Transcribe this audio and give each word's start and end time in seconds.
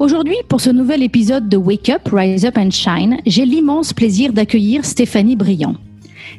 Aujourd'hui, 0.00 0.36
pour 0.48 0.62
ce 0.62 0.70
nouvel 0.70 1.02
épisode 1.02 1.50
de 1.50 1.58
Wake 1.58 1.90
Up, 1.90 2.08
Rise 2.10 2.46
Up 2.46 2.56
and 2.56 2.70
Shine, 2.70 3.18
j'ai 3.26 3.44
l'immense 3.44 3.92
plaisir 3.92 4.32
d'accueillir 4.32 4.86
Stéphanie 4.86 5.36
Briand. 5.36 5.74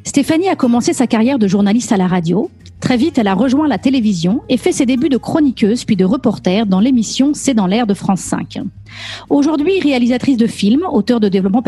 Stéphanie 0.03 0.49
a 0.49 0.55
commencé 0.55 0.93
sa 0.93 1.05
carrière 1.05 1.37
de 1.37 1.47
journaliste 1.47 1.91
à 1.91 1.97
la 1.97 2.07
radio. 2.07 2.49
Très 2.79 2.97
vite, 2.97 3.19
elle 3.19 3.27
a 3.27 3.35
rejoint 3.35 3.67
la 3.67 3.77
télévision 3.77 4.41
et 4.49 4.57
fait 4.57 4.71
ses 4.71 4.87
débuts 4.87 5.09
de 5.09 5.17
chroniqueuse 5.17 5.85
puis 5.85 5.95
de 5.95 6.03
reporter 6.03 6.65
dans 6.65 6.79
l'émission 6.79 7.35
C'est 7.35 7.53
dans 7.53 7.67
l'air 7.67 7.85
de 7.85 7.93
France 7.93 8.21
5. 8.21 8.61
Aujourd'hui, 9.29 9.79
réalisatrice 9.79 10.37
de 10.37 10.47
films, 10.47 10.87
auteure 10.91 11.19
de 11.19 11.29
développement 11.29 11.61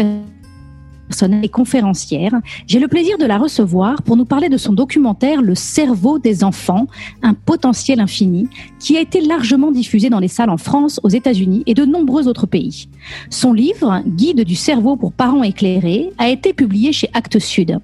et 1.22 1.49
conférencière. 1.49 2.34
J'ai 2.66 2.80
le 2.80 2.88
plaisir 2.88 3.17
de 3.17 3.26
la 3.26 3.38
recevoir 3.38 4.02
pour 4.02 4.17
nous 4.17 4.26
parler 4.26 4.49
de 4.49 4.58
son 4.58 4.73
documentaire 4.73 5.41
Le 5.41 5.55
cerveau 5.55 6.17
des 6.17 6.44
enfants, 6.44 6.88
un 7.21 7.34
potentiel 7.34 7.99
infini, 7.99 8.48
qui 8.80 8.98
a 8.98 9.02
été 9.02 9.21
largement 9.21 9.71
diffusé 9.71 10.09
dans 10.09 10.20
les 10.20 10.27
salles 10.27 10.49
en 10.49 10.57
France, 10.57 10.99
aux 11.04 11.09
États-Unis 11.09 11.63
et 11.68 11.73
de 11.73 11.85
nombreux 11.85 12.27
autres 12.27 12.48
pays. 12.48 12.90
Son 13.30 13.54
livre, 13.54 14.02
Guide 14.07 14.41
du 14.41 14.55
cerveau 14.55 14.95
pour 14.95 15.13
parents 15.13 15.44
éclairés, 15.44 16.12
a 16.18 16.29
été 16.29 16.54
publié 16.54 16.91
chez 16.91 17.10
Actes 17.13 17.40
Sud. 17.40 17.80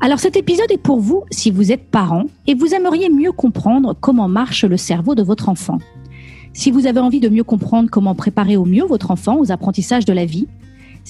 Alors 0.00 0.20
cet 0.20 0.36
épisode 0.36 0.70
est 0.70 0.78
pour 0.78 1.00
vous 1.00 1.24
si 1.30 1.50
vous 1.50 1.72
êtes 1.72 1.90
parent 1.90 2.26
et 2.46 2.54
vous 2.54 2.72
aimeriez 2.72 3.08
mieux 3.08 3.32
comprendre 3.32 3.96
comment 4.00 4.28
marche 4.28 4.64
le 4.64 4.76
cerveau 4.76 5.14
de 5.14 5.22
votre 5.22 5.48
enfant. 5.48 5.78
Si 6.52 6.70
vous 6.70 6.86
avez 6.86 7.00
envie 7.00 7.20
de 7.20 7.28
mieux 7.28 7.44
comprendre 7.44 7.90
comment 7.90 8.14
préparer 8.14 8.56
au 8.56 8.64
mieux 8.64 8.84
votre 8.84 9.10
enfant 9.10 9.38
aux 9.38 9.52
apprentissages 9.52 10.04
de 10.04 10.12
la 10.12 10.24
vie, 10.24 10.48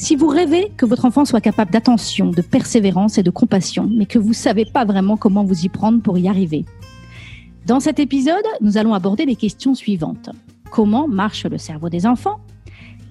si 0.00 0.14
vous 0.14 0.28
rêvez 0.28 0.70
que 0.76 0.86
votre 0.86 1.06
enfant 1.06 1.24
soit 1.24 1.40
capable 1.40 1.72
d'attention, 1.72 2.30
de 2.30 2.40
persévérance 2.40 3.18
et 3.18 3.24
de 3.24 3.30
compassion, 3.30 3.90
mais 3.92 4.06
que 4.06 4.20
vous 4.20 4.28
ne 4.28 4.32
savez 4.32 4.64
pas 4.64 4.84
vraiment 4.84 5.16
comment 5.16 5.42
vous 5.42 5.64
y 5.64 5.68
prendre 5.68 6.00
pour 6.00 6.16
y 6.18 6.28
arriver. 6.28 6.64
Dans 7.66 7.80
cet 7.80 7.98
épisode, 7.98 8.44
nous 8.60 8.78
allons 8.78 8.94
aborder 8.94 9.26
les 9.26 9.34
questions 9.34 9.74
suivantes. 9.74 10.30
Comment 10.70 11.08
marche 11.08 11.46
le 11.46 11.58
cerveau 11.58 11.88
des 11.88 12.06
enfants? 12.06 12.38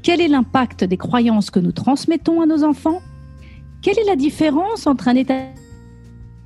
Quel 0.02 0.22
est 0.22 0.30
l'impact 0.30 0.86
des 0.86 0.96
croyances 0.96 1.52
que 1.52 1.60
nous 1.60 1.74
transmettons 1.74 2.40
à 2.40 2.46
nos 2.46 2.64
enfants? 2.64 3.02
Quelle 3.82 4.00
est 4.00 4.06
la 4.06 4.16
différence 4.16 4.88
entre 4.88 5.10
un 5.10 5.16
état 5.16 5.44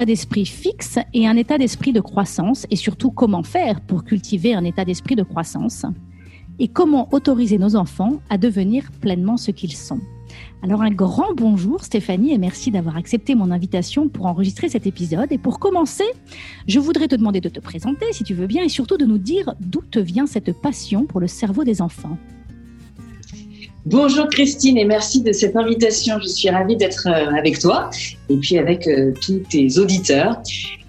d'esprit 0.04 0.48
fixe 0.48 0.98
et 1.14 1.28
un 1.28 1.38
état 1.38 1.60
d'esprit 1.60 1.94
de 1.94 2.02
croissance? 2.02 2.66
Et 2.72 2.76
surtout 2.78 3.12
comment 3.12 3.44
faire 3.44 3.80
pour 3.80 4.04
cultiver 4.04 4.56
un 4.56 4.64
état 4.64 4.86
d'esprit 4.86 5.16
de 5.16 5.24
croissance? 5.24 5.86
Et 6.58 6.68
comment 6.68 7.10
autoriser 7.12 7.60
nos 7.60 7.76
enfants 7.76 8.22
à 8.32 8.40
devenir 8.40 8.92
pleinement 9.02 9.38
ce 9.38 9.52
qu'ils 9.52 9.76
sont? 9.76 10.00
Alors 10.64 10.82
un 10.82 10.92
grand 10.92 11.34
bonjour 11.36 11.84
Stéphanie 11.84 12.34
et 12.34 12.38
merci 12.38 12.70
d'avoir 12.70 12.96
accepté 12.96 13.34
mon 13.34 13.50
invitation 13.50 14.10
pour 14.10 14.28
enregistrer 14.28 14.70
cet 14.70 14.86
épisode. 14.86 15.32
Et 15.32 15.38
pour 15.38 15.60
commencer, 15.60 16.06
je 16.68 16.80
voudrais 16.80 17.08
te 17.08 17.16
demander 17.16 17.42
de 17.42 17.50
te 17.50 17.60
présenter 17.60 18.06
si 18.12 18.24
tu 18.24 18.34
veux 18.34 18.48
bien 18.48 18.64
et 18.64 18.70
surtout 18.70 18.98
de 18.98 19.06
nous 19.06 19.18
dire 19.18 19.56
d'où 19.60 19.82
te 19.82 20.00
vient 20.00 20.28
cette 20.28 20.54
passion 20.62 21.06
pour 21.06 21.20
le 21.20 21.28
cerveau 21.28 21.64
des 21.64 21.82
enfants. 21.82 22.18
Bonjour 23.88 24.28
Christine 24.28 24.78
et 24.78 24.86
merci 24.86 25.24
de 25.24 25.32
cette 25.32 25.56
invitation. 25.56 26.20
Je 26.22 26.28
suis 26.28 26.50
ravie 26.52 26.78
d'être 26.78 27.08
euh, 27.08 27.36
avec 27.36 27.58
toi 27.58 27.90
et 28.30 28.38
puis 28.38 28.60
avec 28.60 28.88
euh, 28.88 29.12
tous 29.20 29.40
tes 29.50 29.80
auditeurs. 29.80 30.40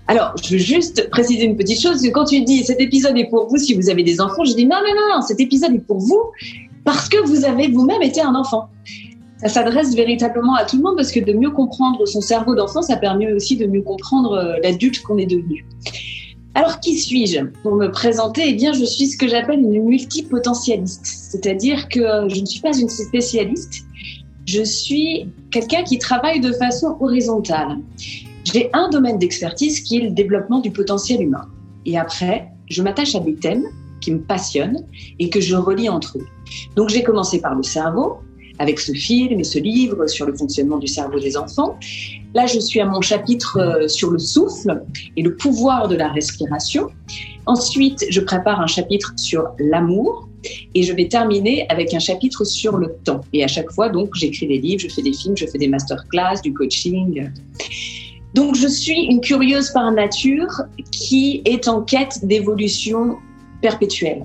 Alors, 0.09 0.34
je 0.44 0.50
veux 0.50 0.59
juste 0.59 1.09
préciser 1.09 1.44
une 1.44 1.56
petite 1.56 1.81
chose, 1.81 2.06
quand 2.12 2.25
tu 2.25 2.43
dis 2.43 2.65
cet 2.65 2.81
épisode 2.81 3.16
est 3.16 3.31
pour 3.31 3.49
vous 3.49 3.56
si 3.56 3.72
vous 3.72 3.88
avez 3.88 4.03
des 4.03 4.21
enfants, 4.21 4.44
je 4.44 4.55
dis 4.55 4.66
non, 4.66 4.76
non, 4.87 4.94
non, 4.94 5.16
non, 5.16 5.22
cet 5.22 5.41
épisode 5.41 5.75
est 5.75 5.87
pour 5.87 6.00
vous 6.00 6.21
parce 6.84 7.09
que 7.09 7.25
vous 7.25 7.47
avez 7.47 7.69
vous-même 7.69 8.03
été 8.03 8.21
un 8.21 8.34
enfant 8.34 8.69
ça 9.42 9.48
s'adresse 9.48 9.97
véritablement 9.97 10.54
à 10.54 10.64
tout 10.64 10.76
le 10.76 10.82
monde 10.82 10.94
parce 10.97 11.10
que 11.10 11.19
de 11.19 11.32
mieux 11.32 11.50
comprendre 11.50 12.06
son 12.06 12.20
cerveau 12.20 12.54
d'enfant, 12.54 12.80
ça 12.80 12.97
permet 12.97 13.32
aussi 13.32 13.56
de 13.56 13.66
mieux 13.66 13.82
comprendre 13.82 14.34
euh, 14.34 14.54
l'adulte 14.62 15.03
qu'on 15.03 15.19
est 15.19 15.26
devenu. 15.26 15.66
Alors, 16.54 16.78
qui 16.78 16.97
suis-je 16.97 17.47
Pour 17.62 17.75
me 17.75 17.91
présenter, 17.91 18.42
eh 18.47 18.52
bien, 18.52 18.72
je 18.72 18.84
suis 18.84 19.06
ce 19.06 19.16
que 19.16 19.26
j'appelle 19.26 19.58
une 19.58 19.82
multipotentialiste. 19.82 21.04
C'est-à-dire 21.04 21.88
que 21.88 22.28
je 22.28 22.41
ne 22.41 22.47
suis 22.47 22.60
pas 22.60 22.76
une 22.78 22.88
spécialiste, 22.88 23.84
je 24.47 24.62
suis 24.62 25.28
quelqu'un 25.50 25.82
qui 25.82 25.98
travaille 25.98 26.38
de 26.38 26.52
façon 26.52 26.97
horizontale. 27.00 27.78
J'ai 28.44 28.70
un 28.75 28.91
domaine 28.91 29.19
d'expertise 29.19 29.81
qui 29.81 29.97
est 29.97 30.02
le 30.02 30.10
développement 30.10 30.60
du 30.60 30.70
potentiel 30.70 31.20
humain. 31.20 31.48
Et 31.84 31.98
après, 31.98 32.48
je 32.70 32.81
m'attache 32.82 33.16
à 33.16 33.20
des 33.20 33.34
thèmes 33.34 33.64
qui 34.00 34.12
me 34.12 34.20
passionnent 34.20 34.84
et 35.19 35.31
que 35.31 35.41
je 35.41 35.56
relie 35.56 35.88
entre 35.88 36.19
eux. 36.19 36.26
Donc, 36.76 36.91
j'ai 36.91 37.02
commencé 37.02 37.41
par 37.41 37.54
le 37.54 37.62
cerveau, 37.62 38.19
avec 38.62 38.78
ce 38.78 38.93
film 38.93 39.41
et 39.41 39.45
ce 39.45 39.59
livre 39.59 40.06
sur 40.06 40.25
le 40.25 40.34
fonctionnement 40.34 40.78
du 40.78 40.87
cerveau 40.87 41.19
des 41.19 41.37
enfants. 41.37 41.77
Là, 42.33 42.47
je 42.47 42.61
suis 42.61 42.81
à 42.81 42.87
mon 42.87 43.00
chapitre 43.00 43.59
euh, 43.59 43.89
sur 43.89 44.11
le 44.12 44.21
souffle 44.21 44.84
et 45.17 45.23
le 45.23 45.34
pouvoir 45.34 45.89
de 45.89 45.97
la 45.97 46.09
respiration. 46.09 46.89
Ensuite, 47.47 48.06
je 48.09 48.21
prépare 48.21 48.61
un 48.61 48.69
chapitre 48.69 49.12
sur 49.17 49.49
l'amour 49.59 50.28
et 50.77 50.83
je 50.84 50.93
vais 50.93 51.09
terminer 51.09 51.67
avec 51.71 51.93
un 51.93 51.99
chapitre 51.99 52.45
sur 52.45 52.77
le 52.77 52.95
temps. 53.03 53.23
Et 53.33 53.43
à 53.43 53.49
chaque 53.49 53.71
fois, 53.73 53.89
donc, 53.89 54.11
j'écris 54.15 54.47
des 54.47 54.59
livres, 54.59 54.81
je 54.81 54.89
fais 54.89 55.03
des 55.03 55.12
films, 55.12 55.37
je 55.37 55.47
fais 55.47 55.59
des 55.59 55.69
masterclass, 55.69 56.41
du 56.44 56.55
coaching. 56.55 57.31
Donc, 58.34 58.55
je 58.55 58.69
suis 58.69 59.00
une 59.11 59.21
curieuse 59.21 59.71
par 59.71 59.91
nature 59.91 60.53
qui 60.93 61.43
est 61.44 61.67
en 61.67 61.83
quête 61.83 62.25
d'évolution 62.25 63.17
perpétuelle 63.61 64.25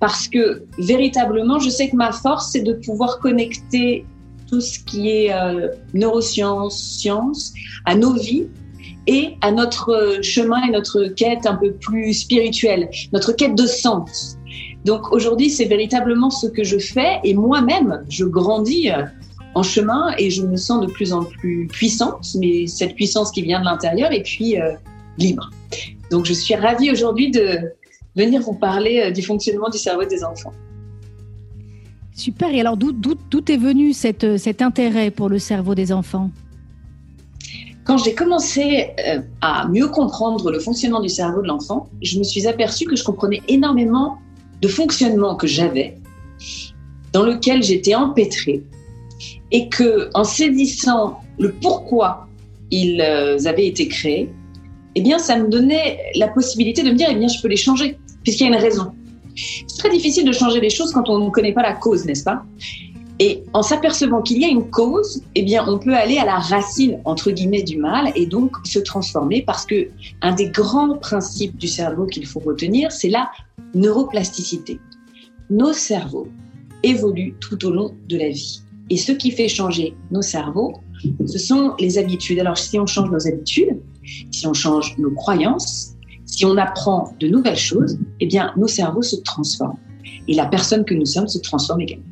parce 0.00 0.28
que 0.28 0.62
véritablement, 0.78 1.58
je 1.58 1.70
sais 1.70 1.88
que 1.88 1.96
ma 1.96 2.12
force, 2.12 2.50
c'est 2.52 2.62
de 2.62 2.74
pouvoir 2.74 3.18
connecter 3.18 4.04
tout 4.48 4.60
ce 4.60 4.78
qui 4.78 5.10
est 5.10 5.32
euh, 5.32 5.68
neurosciences, 5.94 6.80
sciences, 6.80 7.52
à 7.84 7.94
nos 7.94 8.14
vies 8.14 8.46
et 9.06 9.36
à 9.40 9.50
notre 9.52 10.18
chemin 10.22 10.62
et 10.66 10.70
notre 10.70 11.04
quête 11.04 11.46
un 11.46 11.54
peu 11.56 11.72
plus 11.72 12.14
spirituelle, 12.14 12.88
notre 13.12 13.32
quête 13.32 13.54
de 13.54 13.66
sens. 13.66 14.38
Donc 14.84 15.12
aujourd'hui, 15.12 15.50
c'est 15.50 15.64
véritablement 15.64 16.30
ce 16.30 16.46
que 16.46 16.64
je 16.64 16.78
fais 16.78 17.20
et 17.24 17.34
moi-même, 17.34 18.04
je 18.08 18.24
grandis 18.24 18.90
euh, 18.90 19.02
en 19.54 19.62
chemin 19.62 20.14
et 20.18 20.30
je 20.30 20.42
me 20.42 20.56
sens 20.56 20.86
de 20.86 20.90
plus 20.90 21.12
en 21.12 21.24
plus 21.24 21.66
puissante, 21.66 22.26
mais 22.38 22.66
cette 22.66 22.94
puissance 22.94 23.32
qui 23.32 23.42
vient 23.42 23.60
de 23.60 23.64
l'intérieur 23.64 24.12
et 24.12 24.22
puis 24.22 24.60
euh, 24.60 24.72
libre. 25.18 25.50
Donc 26.10 26.24
je 26.24 26.32
suis 26.32 26.54
ravie 26.54 26.90
aujourd'hui 26.90 27.30
de, 27.30 27.72
venir 28.18 28.42
vous 28.42 28.54
parler 28.54 29.00
euh, 29.00 29.10
du 29.10 29.22
fonctionnement 29.22 29.70
du 29.70 29.78
cerveau 29.78 30.04
des 30.04 30.22
enfants. 30.24 30.52
Super. 32.14 32.52
Et 32.52 32.60
alors, 32.60 32.76
d'où 32.76 32.92
est 33.48 33.56
venu 33.56 33.92
cette, 33.92 34.24
euh, 34.24 34.36
cet 34.36 34.60
intérêt 34.60 35.10
pour 35.10 35.28
le 35.28 35.38
cerveau 35.38 35.74
des 35.74 35.92
enfants? 35.92 36.30
Quand 37.84 37.96
j'ai 37.96 38.14
commencé 38.14 38.88
euh, 39.06 39.20
à 39.40 39.68
mieux 39.68 39.88
comprendre 39.88 40.50
le 40.50 40.58
fonctionnement 40.58 41.00
du 41.00 41.08
cerveau 41.08 41.40
de 41.40 41.46
l'enfant, 41.46 41.88
je 42.02 42.18
me 42.18 42.24
suis 42.24 42.46
aperçue 42.46 42.84
que 42.84 42.96
je 42.96 43.04
comprenais 43.04 43.40
énormément 43.48 44.18
de 44.60 44.68
fonctionnement 44.68 45.36
que 45.36 45.46
j'avais, 45.46 45.96
dans 47.12 47.22
lequel 47.22 47.62
j'étais 47.62 47.94
empêtrée, 47.94 48.62
et 49.52 49.68
que 49.68 50.10
en 50.14 50.24
saisissant 50.24 51.20
le 51.38 51.52
pourquoi 51.52 52.26
ils 52.70 53.00
avaient 53.00 53.68
été 53.68 53.88
créés, 53.88 54.28
eh 54.96 55.00
bien, 55.00 55.18
ça 55.18 55.38
me 55.38 55.48
donnait 55.48 55.98
la 56.16 56.28
possibilité 56.28 56.82
de 56.82 56.90
me 56.90 56.96
dire, 56.96 57.08
eh 57.10 57.14
bien, 57.14 57.28
je 57.28 57.40
peux 57.40 57.48
les 57.48 57.56
changer 57.56 57.96
puisqu'il 58.28 58.44
y 58.44 58.52
a 58.52 58.56
une 58.56 58.62
raison. 58.62 58.92
C'est 59.34 59.78
très 59.78 59.88
difficile 59.88 60.26
de 60.26 60.32
changer 60.32 60.60
les 60.60 60.68
choses 60.68 60.92
quand 60.92 61.08
on 61.08 61.18
ne 61.18 61.30
connaît 61.30 61.54
pas 61.54 61.62
la 61.62 61.72
cause, 61.72 62.04
n'est-ce 62.04 62.24
pas? 62.24 62.44
Et 63.20 63.42
en 63.54 63.62
s'apercevant 63.62 64.20
qu'il 64.20 64.38
y 64.38 64.44
a 64.44 64.48
une 64.48 64.68
cause, 64.68 65.22
eh 65.34 65.42
bien, 65.42 65.64
on 65.66 65.78
peut 65.78 65.94
aller 65.94 66.18
à 66.18 66.26
la 66.26 66.38
racine 66.38 67.00
entre 67.06 67.30
guillemets 67.30 67.62
du 67.62 67.78
mal 67.78 68.12
et 68.14 68.26
donc 68.26 68.54
se 68.64 68.80
transformer 68.80 69.40
parce 69.40 69.64
que 69.64 69.88
un 70.20 70.34
des 70.34 70.50
grands 70.50 70.98
principes 70.98 71.56
du 71.56 71.68
cerveau 71.68 72.04
qu'il 72.04 72.26
faut 72.26 72.40
retenir, 72.40 72.92
c'est 72.92 73.08
la 73.08 73.30
neuroplasticité. 73.74 74.78
Nos 75.48 75.72
cerveaux 75.72 76.28
évoluent 76.82 77.34
tout 77.40 77.64
au 77.64 77.70
long 77.70 77.94
de 78.10 78.18
la 78.18 78.28
vie. 78.28 78.60
Et 78.90 78.98
ce 78.98 79.12
qui 79.12 79.30
fait 79.30 79.48
changer 79.48 79.94
nos 80.10 80.22
cerveaux, 80.22 80.74
ce 81.26 81.38
sont 81.38 81.74
les 81.80 81.96
habitudes. 81.96 82.40
Alors, 82.40 82.58
si 82.58 82.78
on 82.78 82.84
change 82.84 83.10
nos 83.10 83.26
habitudes, 83.26 83.80
si 84.30 84.46
on 84.46 84.52
change 84.52 84.96
nos 84.98 85.12
croyances, 85.12 85.94
si 86.28 86.44
on 86.44 86.56
apprend 86.56 87.12
de 87.18 87.26
nouvelles 87.26 87.56
choses, 87.56 87.98
eh 88.20 88.26
bien, 88.26 88.52
nos 88.56 88.68
cerveaux 88.68 89.02
se 89.02 89.16
transforment. 89.16 89.78
Et 90.28 90.34
la 90.34 90.46
personne 90.46 90.84
que 90.84 90.94
nous 90.94 91.06
sommes 91.06 91.26
se 91.26 91.38
transforme 91.38 91.80
également. 91.80 92.04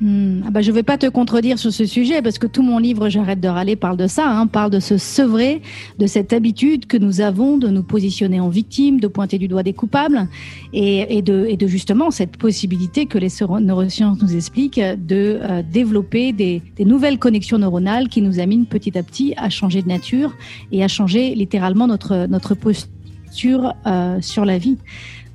Hmm. 0.00 0.40
Ah 0.46 0.50
bah, 0.50 0.62
je 0.62 0.70
ne 0.70 0.76
vais 0.76 0.82
pas 0.82 0.96
te 0.96 1.06
contredire 1.06 1.58
sur 1.58 1.70
ce 1.74 1.84
sujet 1.84 2.22
parce 2.22 2.38
que 2.38 2.46
tout 2.46 2.62
mon 2.62 2.78
livre 2.78 3.10
J'arrête 3.10 3.40
de 3.40 3.48
râler 3.48 3.76
parle 3.76 3.98
de 3.98 4.06
ça, 4.06 4.26
hein, 4.26 4.46
parle 4.46 4.70
de 4.70 4.80
se 4.80 4.96
sevrer 4.96 5.60
de 5.98 6.06
cette 6.06 6.32
habitude 6.32 6.86
que 6.86 6.96
nous 6.96 7.20
avons 7.20 7.58
de 7.58 7.68
nous 7.68 7.82
positionner 7.82 8.40
en 8.40 8.48
victime, 8.48 8.98
de 8.98 9.08
pointer 9.08 9.36
du 9.36 9.46
doigt 9.46 9.62
des 9.62 9.74
coupables 9.74 10.26
et, 10.72 11.18
et, 11.18 11.20
de, 11.20 11.44
et 11.46 11.58
de, 11.58 11.66
justement 11.66 12.10
cette 12.10 12.38
possibilité 12.38 13.04
que 13.04 13.18
les 13.18 13.28
neurosciences 13.60 14.22
nous 14.22 14.34
expliquent 14.34 14.80
de 14.80 15.38
euh, 15.42 15.62
développer 15.70 16.32
des, 16.32 16.62
des, 16.76 16.86
nouvelles 16.86 17.18
connexions 17.18 17.58
neuronales 17.58 18.08
qui 18.08 18.22
nous 18.22 18.40
amènent 18.40 18.64
petit 18.64 18.96
à 18.96 19.02
petit 19.02 19.34
à 19.36 19.50
changer 19.50 19.82
de 19.82 19.88
nature 19.88 20.34
et 20.72 20.82
à 20.82 20.88
changer 20.88 21.34
littéralement 21.34 21.86
notre, 21.86 22.26
notre 22.26 22.54
posture 22.54 23.74
euh, 23.86 24.18
sur 24.22 24.46
la 24.46 24.56
vie. 24.56 24.78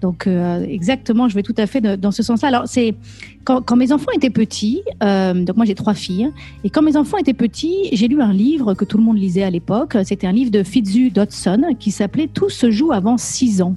Donc 0.01 0.27
euh, 0.27 0.63
exactement, 0.63 1.29
je 1.29 1.35
vais 1.35 1.43
tout 1.43 1.55
à 1.57 1.67
fait 1.67 1.81
dans 1.81 2.11
ce 2.11 2.23
sens-là. 2.23 2.47
Alors 2.49 2.63
c'est 2.67 2.95
quand, 3.43 3.61
quand, 3.61 3.75
mes 3.75 3.91
enfants 3.91 4.11
étaient 4.15 4.29
petits, 4.29 4.81
euh, 5.03 5.33
donc 5.33 5.55
moi 5.55 5.65
j'ai 5.65 5.75
trois 5.75 5.93
filles, 5.93 6.31
et 6.63 6.69
quand 6.69 6.81
mes 6.81 6.97
enfants 6.97 7.17
étaient 7.17 7.33
petits, 7.33 7.89
j'ai 7.91 8.07
lu 8.07 8.21
un 8.21 8.33
livre 8.33 8.73
que 8.73 8.85
tout 8.85 8.97
le 8.97 9.03
monde 9.03 9.17
lisait 9.17 9.43
à 9.43 9.49
l'époque. 9.49 9.97
C'était 10.03 10.27
un 10.27 10.31
livre 10.31 10.51
de 10.51 10.63
Fitzu 10.63 11.09
Dodson 11.11 11.75
qui 11.79 11.91
s'appelait 11.91 12.27
Tout 12.27 12.49
se 12.49 12.71
joue 12.71 12.91
avant 12.91 13.17
six 13.17 13.61
ans. 13.61 13.75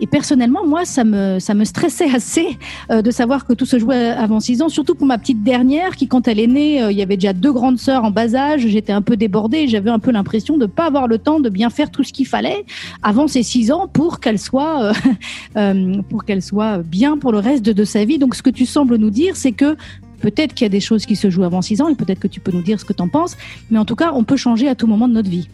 Et 0.00 0.06
personnellement, 0.06 0.66
moi, 0.66 0.84
ça 0.84 1.04
me, 1.04 1.38
ça 1.38 1.54
me 1.54 1.64
stressait 1.64 2.10
assez 2.14 2.58
euh, 2.90 3.02
de 3.02 3.10
savoir 3.10 3.46
que 3.46 3.52
tout 3.52 3.66
se 3.66 3.78
jouait 3.78 4.08
avant 4.10 4.40
6 4.40 4.62
ans, 4.62 4.68
surtout 4.68 4.94
pour 4.94 5.06
ma 5.06 5.18
petite 5.18 5.42
dernière 5.42 5.96
qui, 5.96 6.08
quand 6.08 6.28
elle 6.28 6.40
est 6.40 6.46
née, 6.46 6.82
euh, 6.82 6.92
il 6.92 6.98
y 6.98 7.02
avait 7.02 7.16
déjà 7.16 7.32
deux 7.32 7.52
grandes 7.52 7.78
sœurs 7.78 8.04
en 8.04 8.10
bas 8.10 8.34
âge. 8.34 8.66
J'étais 8.66 8.92
un 8.92 9.02
peu 9.02 9.16
débordée. 9.16 9.68
J'avais 9.68 9.90
un 9.90 9.98
peu 9.98 10.10
l'impression 10.10 10.56
de 10.56 10.62
ne 10.62 10.66
pas 10.66 10.86
avoir 10.86 11.08
le 11.08 11.18
temps 11.18 11.40
de 11.40 11.48
bien 11.48 11.70
faire 11.70 11.90
tout 11.90 12.02
ce 12.02 12.12
qu'il 12.12 12.26
fallait 12.26 12.64
avant 13.02 13.28
ses 13.28 13.42
6 13.42 13.72
ans 13.72 13.88
pour 13.88 14.20
qu'elle 14.20 14.38
soit, 14.38 14.92
euh, 15.56 16.02
pour 16.08 16.24
qu'elle 16.24 16.42
soit 16.42 16.78
bien 16.78 17.18
pour 17.18 17.32
le 17.32 17.38
reste 17.38 17.64
de, 17.64 17.72
de 17.72 17.84
sa 17.84 18.04
vie. 18.04 18.18
Donc, 18.18 18.34
ce 18.34 18.42
que 18.42 18.50
tu 18.50 18.66
sembles 18.66 18.96
nous 18.96 19.10
dire, 19.10 19.36
c'est 19.36 19.52
que 19.52 19.76
peut-être 20.20 20.54
qu'il 20.54 20.64
y 20.64 20.66
a 20.66 20.70
des 20.70 20.80
choses 20.80 21.06
qui 21.06 21.16
se 21.16 21.28
jouent 21.30 21.44
avant 21.44 21.62
6 21.62 21.82
ans 21.82 21.88
et 21.88 21.94
peut-être 21.94 22.20
que 22.20 22.28
tu 22.28 22.40
peux 22.40 22.52
nous 22.52 22.62
dire 22.62 22.80
ce 22.80 22.84
que 22.84 22.92
tu 22.92 23.02
en 23.02 23.08
penses. 23.08 23.36
Mais 23.70 23.78
en 23.78 23.84
tout 23.84 23.96
cas, 23.96 24.12
on 24.14 24.24
peut 24.24 24.36
changer 24.36 24.68
à 24.68 24.74
tout 24.74 24.86
moment 24.86 25.08
de 25.08 25.12
notre 25.12 25.30
vie. 25.30 25.48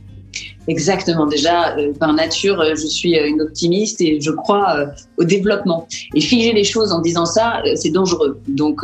Exactement. 0.69 1.27
Déjà, 1.27 1.77
euh, 1.77 1.93
par 1.95 2.13
nature, 2.13 2.61
euh, 2.61 2.75
je 2.77 2.87
suis 2.87 3.19
euh, 3.19 3.27
une 3.27 3.41
optimiste 3.41 4.01
et 4.01 4.21
je 4.21 4.31
crois 4.31 4.87
au 5.19 5.25
développement. 5.25 5.87
Et 6.15 6.21
figer 6.21 6.53
les 6.53 6.65
choses 6.65 6.93
en 6.93 7.01
disant 7.01 7.27
ça, 7.27 7.63
c'est 7.75 7.91
dangereux. 7.91 8.41
Donc, 8.49 8.83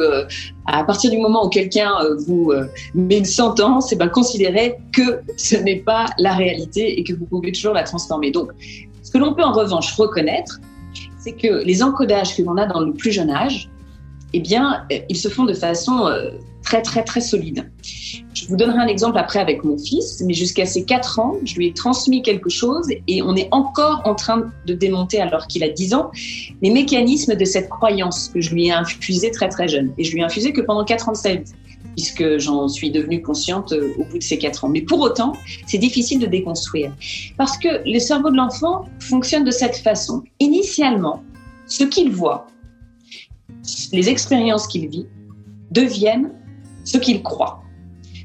à 0.66 0.84
partir 0.84 1.10
du 1.10 1.18
moment 1.18 1.46
où 1.46 1.48
quelqu'un 1.48 1.92
vous 2.26 2.52
met 2.94 3.18
une 3.18 3.24
sentence, 3.24 3.92
eh 3.92 3.96
ben, 3.96 4.08
considérez 4.08 4.76
que 4.92 5.20
ce 5.36 5.56
n'est 5.56 5.80
pas 5.80 6.06
la 6.18 6.34
réalité 6.34 6.98
et 6.98 7.04
que 7.04 7.12
vous 7.12 7.26
pouvez 7.26 7.52
toujours 7.52 7.74
la 7.74 7.84
transformer. 7.84 8.30
Donc, 8.30 8.50
ce 9.02 9.10
que 9.10 9.18
l'on 9.18 9.34
peut 9.34 9.44
en 9.44 9.52
revanche 9.52 9.92
reconnaître, 9.94 10.60
c'est 11.18 11.32
que 11.32 11.64
les 11.64 11.82
encodages 11.82 12.36
que 12.36 12.42
l'on 12.42 12.56
a 12.56 12.66
dans 12.66 12.80
le 12.80 12.92
plus 12.92 13.12
jeune 13.12 13.30
âge, 13.30 13.70
eh 14.32 14.40
bien, 14.40 14.84
ils 15.08 15.16
se 15.16 15.28
font 15.28 15.44
de 15.44 15.54
façon 15.54 16.10
très, 16.62 16.82
très, 16.82 17.04
très 17.04 17.20
solide. 17.20 17.70
Je 18.46 18.50
vous 18.52 18.56
donnerai 18.56 18.78
un 18.78 18.86
exemple 18.86 19.18
après 19.18 19.40
avec 19.40 19.64
mon 19.64 19.76
fils, 19.76 20.22
mais 20.24 20.32
jusqu'à 20.32 20.66
ses 20.66 20.84
4 20.84 21.18
ans, 21.18 21.34
je 21.42 21.56
lui 21.56 21.66
ai 21.66 21.72
transmis 21.72 22.22
quelque 22.22 22.48
chose 22.48 22.86
et 23.08 23.20
on 23.20 23.34
est 23.34 23.48
encore 23.50 24.02
en 24.04 24.14
train 24.14 24.52
de 24.66 24.72
démonter, 24.72 25.20
alors 25.20 25.48
qu'il 25.48 25.64
a 25.64 25.68
10 25.68 25.94
ans, 25.94 26.12
les 26.62 26.70
mécanismes 26.70 27.34
de 27.34 27.44
cette 27.44 27.68
croyance 27.68 28.30
que 28.32 28.40
je 28.40 28.54
lui 28.54 28.68
ai 28.68 28.70
infusée 28.70 29.32
très, 29.32 29.48
très 29.48 29.66
jeune. 29.66 29.92
Et 29.98 30.04
je 30.04 30.12
lui 30.12 30.20
ai 30.20 30.22
infusé 30.22 30.52
que 30.52 30.60
pendant 30.60 30.84
4 30.84 31.08
ans 31.08 31.12
de 31.12 31.16
sa 31.16 31.34
vie 31.34 31.52
puisque 31.96 32.38
j'en 32.38 32.68
suis 32.68 32.92
devenue 32.92 33.20
consciente 33.20 33.72
euh, 33.72 33.94
au 33.98 34.04
bout 34.04 34.18
de 34.18 34.22
ces 34.22 34.38
quatre 34.38 34.64
ans. 34.64 34.68
Mais 34.68 34.82
pour 34.82 35.00
autant, 35.00 35.32
c'est 35.66 35.78
difficile 35.78 36.20
de 36.20 36.26
déconstruire. 36.26 36.92
Parce 37.38 37.56
que 37.56 37.82
le 37.90 37.98
cerveau 37.98 38.30
de 38.30 38.36
l'enfant 38.36 38.84
fonctionne 39.00 39.44
de 39.44 39.50
cette 39.50 39.76
façon. 39.76 40.22
Initialement, 40.38 41.22
ce 41.66 41.84
qu'il 41.84 42.10
voit, 42.10 42.48
les 43.92 44.10
expériences 44.10 44.66
qu'il 44.66 44.88
vit, 44.88 45.06
deviennent 45.70 46.32
ce 46.84 46.98
qu'il 46.98 47.22
croit. 47.22 47.62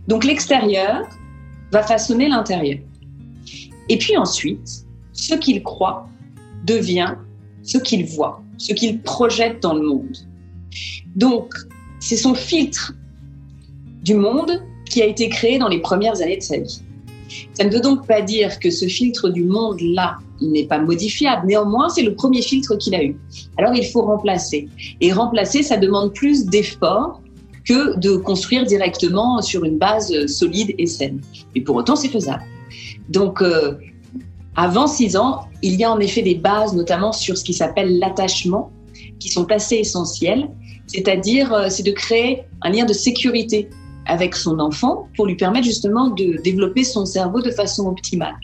Donc 0.07 0.23
l'extérieur 0.23 1.07
va 1.71 1.83
façonner 1.83 2.27
l'intérieur. 2.27 2.79
Et 3.89 3.97
puis 3.97 4.17
ensuite, 4.17 4.85
ce 5.13 5.35
qu'il 5.35 5.61
croit 5.63 6.07
devient 6.65 7.15
ce 7.63 7.77
qu'il 7.77 8.05
voit, 8.05 8.41
ce 8.57 8.73
qu'il 8.73 9.01
projette 9.01 9.61
dans 9.61 9.73
le 9.73 9.81
monde. 9.81 10.17
Donc, 11.15 11.53
c'est 11.99 12.17
son 12.17 12.33
filtre 12.33 12.93
du 14.03 14.15
monde 14.15 14.63
qui 14.89 15.01
a 15.01 15.05
été 15.05 15.29
créé 15.29 15.59
dans 15.59 15.67
les 15.67 15.79
premières 15.79 16.21
années 16.21 16.37
de 16.37 16.43
sa 16.43 16.57
vie. 16.57 16.81
Ça 17.53 17.63
ne 17.63 17.69
veut 17.69 17.79
donc 17.79 18.07
pas 18.07 18.21
dire 18.21 18.59
que 18.59 18.69
ce 18.69 18.87
filtre 18.87 19.29
du 19.29 19.43
monde-là, 19.43 20.17
il 20.41 20.51
n'est 20.51 20.65
pas 20.65 20.79
modifiable. 20.79 21.47
Néanmoins, 21.47 21.89
c'est 21.89 22.01
le 22.01 22.15
premier 22.15 22.41
filtre 22.41 22.75
qu'il 22.75 22.95
a 22.95 23.03
eu. 23.03 23.15
Alors, 23.57 23.73
il 23.73 23.85
faut 23.85 24.01
remplacer. 24.01 24.67
Et 24.99 25.13
remplacer, 25.13 25.63
ça 25.63 25.77
demande 25.77 26.13
plus 26.13 26.45
d'efforts 26.45 27.21
que 27.71 27.97
de 27.97 28.17
construire 28.17 28.65
directement 28.65 29.41
sur 29.41 29.63
une 29.63 29.77
base 29.77 30.13
solide 30.27 30.75
et 30.77 30.87
saine. 30.87 31.21
Et 31.55 31.61
pour 31.61 31.75
autant, 31.77 31.95
c'est 31.95 32.09
faisable. 32.09 32.43
Donc, 33.07 33.41
euh, 33.41 33.75
avant 34.57 34.87
six 34.87 35.15
ans, 35.15 35.45
il 35.61 35.75
y 35.75 35.85
a 35.85 35.91
en 35.91 35.99
effet 35.99 36.21
des 36.21 36.35
bases, 36.35 36.73
notamment 36.73 37.13
sur 37.13 37.37
ce 37.37 37.43
qui 37.45 37.53
s'appelle 37.53 37.97
l'attachement, 37.99 38.71
qui 39.19 39.29
sont 39.29 39.49
assez 39.51 39.75
essentielles. 39.75 40.49
C'est-à-dire, 40.87 41.53
euh, 41.53 41.67
c'est 41.69 41.83
de 41.83 41.91
créer 41.91 42.43
un 42.61 42.71
lien 42.71 42.85
de 42.85 42.93
sécurité 42.93 43.69
avec 44.05 44.35
son 44.35 44.59
enfant 44.59 45.07
pour 45.15 45.25
lui 45.27 45.35
permettre 45.35 45.65
justement 45.65 46.09
de 46.09 46.41
développer 46.41 46.83
son 46.83 47.05
cerveau 47.05 47.39
de 47.41 47.51
façon 47.51 47.85
optimale. 47.87 48.35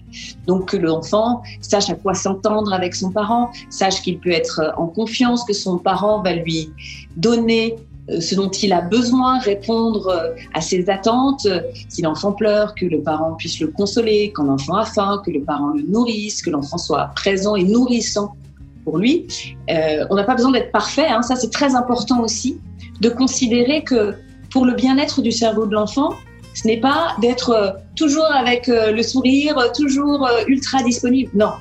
Donc 0.45 0.69
que 0.69 0.77
l'enfant 0.77 1.41
sache 1.59 1.89
à 1.89 1.95
quoi 1.95 2.13
s'entendre 2.13 2.71
avec 2.71 2.95
son 2.95 3.12
parent, 3.12 3.50
sache 3.69 4.01
qu'il 4.03 4.19
peut 4.19 4.31
être 4.31 4.74
en 4.77 4.88
confiance, 4.88 5.44
que 5.44 5.53
son 5.53 5.77
parent 5.79 6.21
va 6.21 6.33
lui 6.33 6.69
donner 7.18 7.75
ce 8.09 8.36
dont 8.36 8.50
il 8.50 8.74
a 8.74 8.81
besoin, 8.81 9.39
répondre 9.39 10.07
euh, 10.07 10.33
à 10.54 10.62
ses 10.62 10.89
attentes. 10.89 11.48
Si 11.89 12.01
l'enfant 12.01 12.31
pleure, 12.31 12.74
que 12.75 12.86
le 12.86 13.01
parent 13.01 13.33
puisse 13.33 13.59
le 13.59 13.68
consoler. 13.68 14.31
Quand 14.33 14.44
l'enfant 14.44 14.75
a 14.75 14.86
faim, 14.86 15.21
que 15.25 15.31
le 15.31 15.42
parent 15.42 15.69
le 15.69 15.81
nourrisse, 15.81 16.42
que 16.42 16.50
l'enfant 16.50 16.77
soit 16.77 17.12
présent 17.15 17.56
et 17.56 17.63
nourrissant 17.63 18.36
pour 18.83 18.98
lui. 18.98 19.27
Euh, 19.69 20.06
on 20.09 20.15
n'a 20.15 20.24
pas 20.24 20.36
besoin 20.36 20.51
d'être 20.51 20.71
parfait, 20.71 21.07
hein. 21.07 21.21
ça 21.21 21.36
c'est 21.36 21.51
très 21.51 21.75
important 21.75 22.21
aussi, 22.21 22.57
de 23.01 23.09
considérer 23.09 23.83
que 23.83 24.15
pour 24.50 24.65
le 24.65 24.74
bien-être 24.74 25.21
du 25.21 25.31
cerveau 25.31 25.65
de 25.65 25.74
l'enfant, 25.74 26.13
ce 26.53 26.65
n'est 26.65 26.80
pas 26.80 27.15
d'être 27.19 27.77
toujours 27.98 28.31
avec 28.31 28.68
le 28.68 29.03
sourire, 29.03 29.57
toujours 29.75 30.27
ultra 30.48 30.81
disponible. 30.83 31.30
Non, 31.36 31.51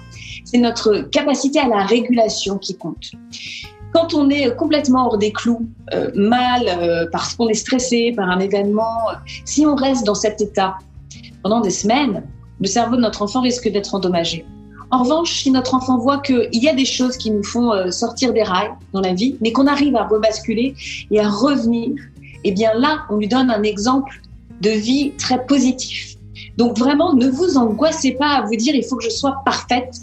c'est 0.45 0.59
notre 0.59 1.01
capacité 1.11 1.59
à 1.59 1.69
la 1.69 1.85
régulation 1.85 2.57
qui 2.57 2.77
compte. 2.77 3.11
Quand 3.97 4.13
on 4.13 4.29
est 4.29 4.55
complètement 4.57 5.07
hors 5.07 5.17
des 5.17 5.33
clous, 5.33 5.67
euh, 5.95 6.11
mal, 6.15 6.65
euh, 6.69 7.07
parce 7.11 7.35
qu'on 7.35 7.49
est 7.49 7.55
stressé 7.55 8.13
par 8.15 8.29
un 8.29 8.41
événement, 8.41 9.07
si 9.47 9.65
on 9.65 9.75
reste 9.75 10.05
dans 10.05 10.15
cet 10.15 10.43
état 10.43 10.77
pendant 11.43 11.63
des 11.63 11.71
semaines, 11.71 12.23
le 12.61 12.67
cerveau 12.67 12.97
de 12.97 13.01
notre 13.01 13.23
enfant 13.23 13.41
risque 13.41 13.67
d'être 13.71 13.95
endommagé. 13.95 14.45
En 14.91 15.03
revanche, 15.03 15.41
si 15.41 15.51
notre 15.51 15.73
enfant 15.73 15.97
voit 15.97 16.19
qu'il 16.19 16.51
y 16.53 16.69
a 16.69 16.75
des 16.75 16.85
choses 16.85 17.17
qui 17.17 17.31
nous 17.31 17.43
font 17.43 17.73
euh, 17.73 17.91
sortir 17.91 18.35
des 18.35 18.43
rails 18.43 18.75
dans 18.93 19.01
la 19.01 19.15
vie, 19.15 19.39
mais 19.41 19.51
qu'on 19.51 19.67
arrive 19.67 19.97
à 19.97 20.07
rebasculer 20.07 20.75
et 21.11 21.19
à 21.19 21.31
revenir, 21.31 21.95
eh 22.45 22.53
bien 22.53 22.75
là, 22.75 23.07
on 23.09 23.17
lui 23.17 23.29
donne 23.29 23.51
un 23.51 23.63
exemple 23.63 24.21
de 24.61 24.71
vie 24.73 25.13
très 25.17 25.47
positif. 25.47 26.17
Donc 26.59 26.77
vraiment, 26.77 27.15
ne 27.15 27.31
vous 27.31 27.57
angoissez 27.57 28.11
pas 28.11 28.33
à 28.33 28.43
vous 28.43 28.57
dire 28.57 28.75
il 28.75 28.85
faut 28.85 28.97
que 28.97 29.05
je 29.05 29.11
sois 29.11 29.37
parfaite, 29.47 29.95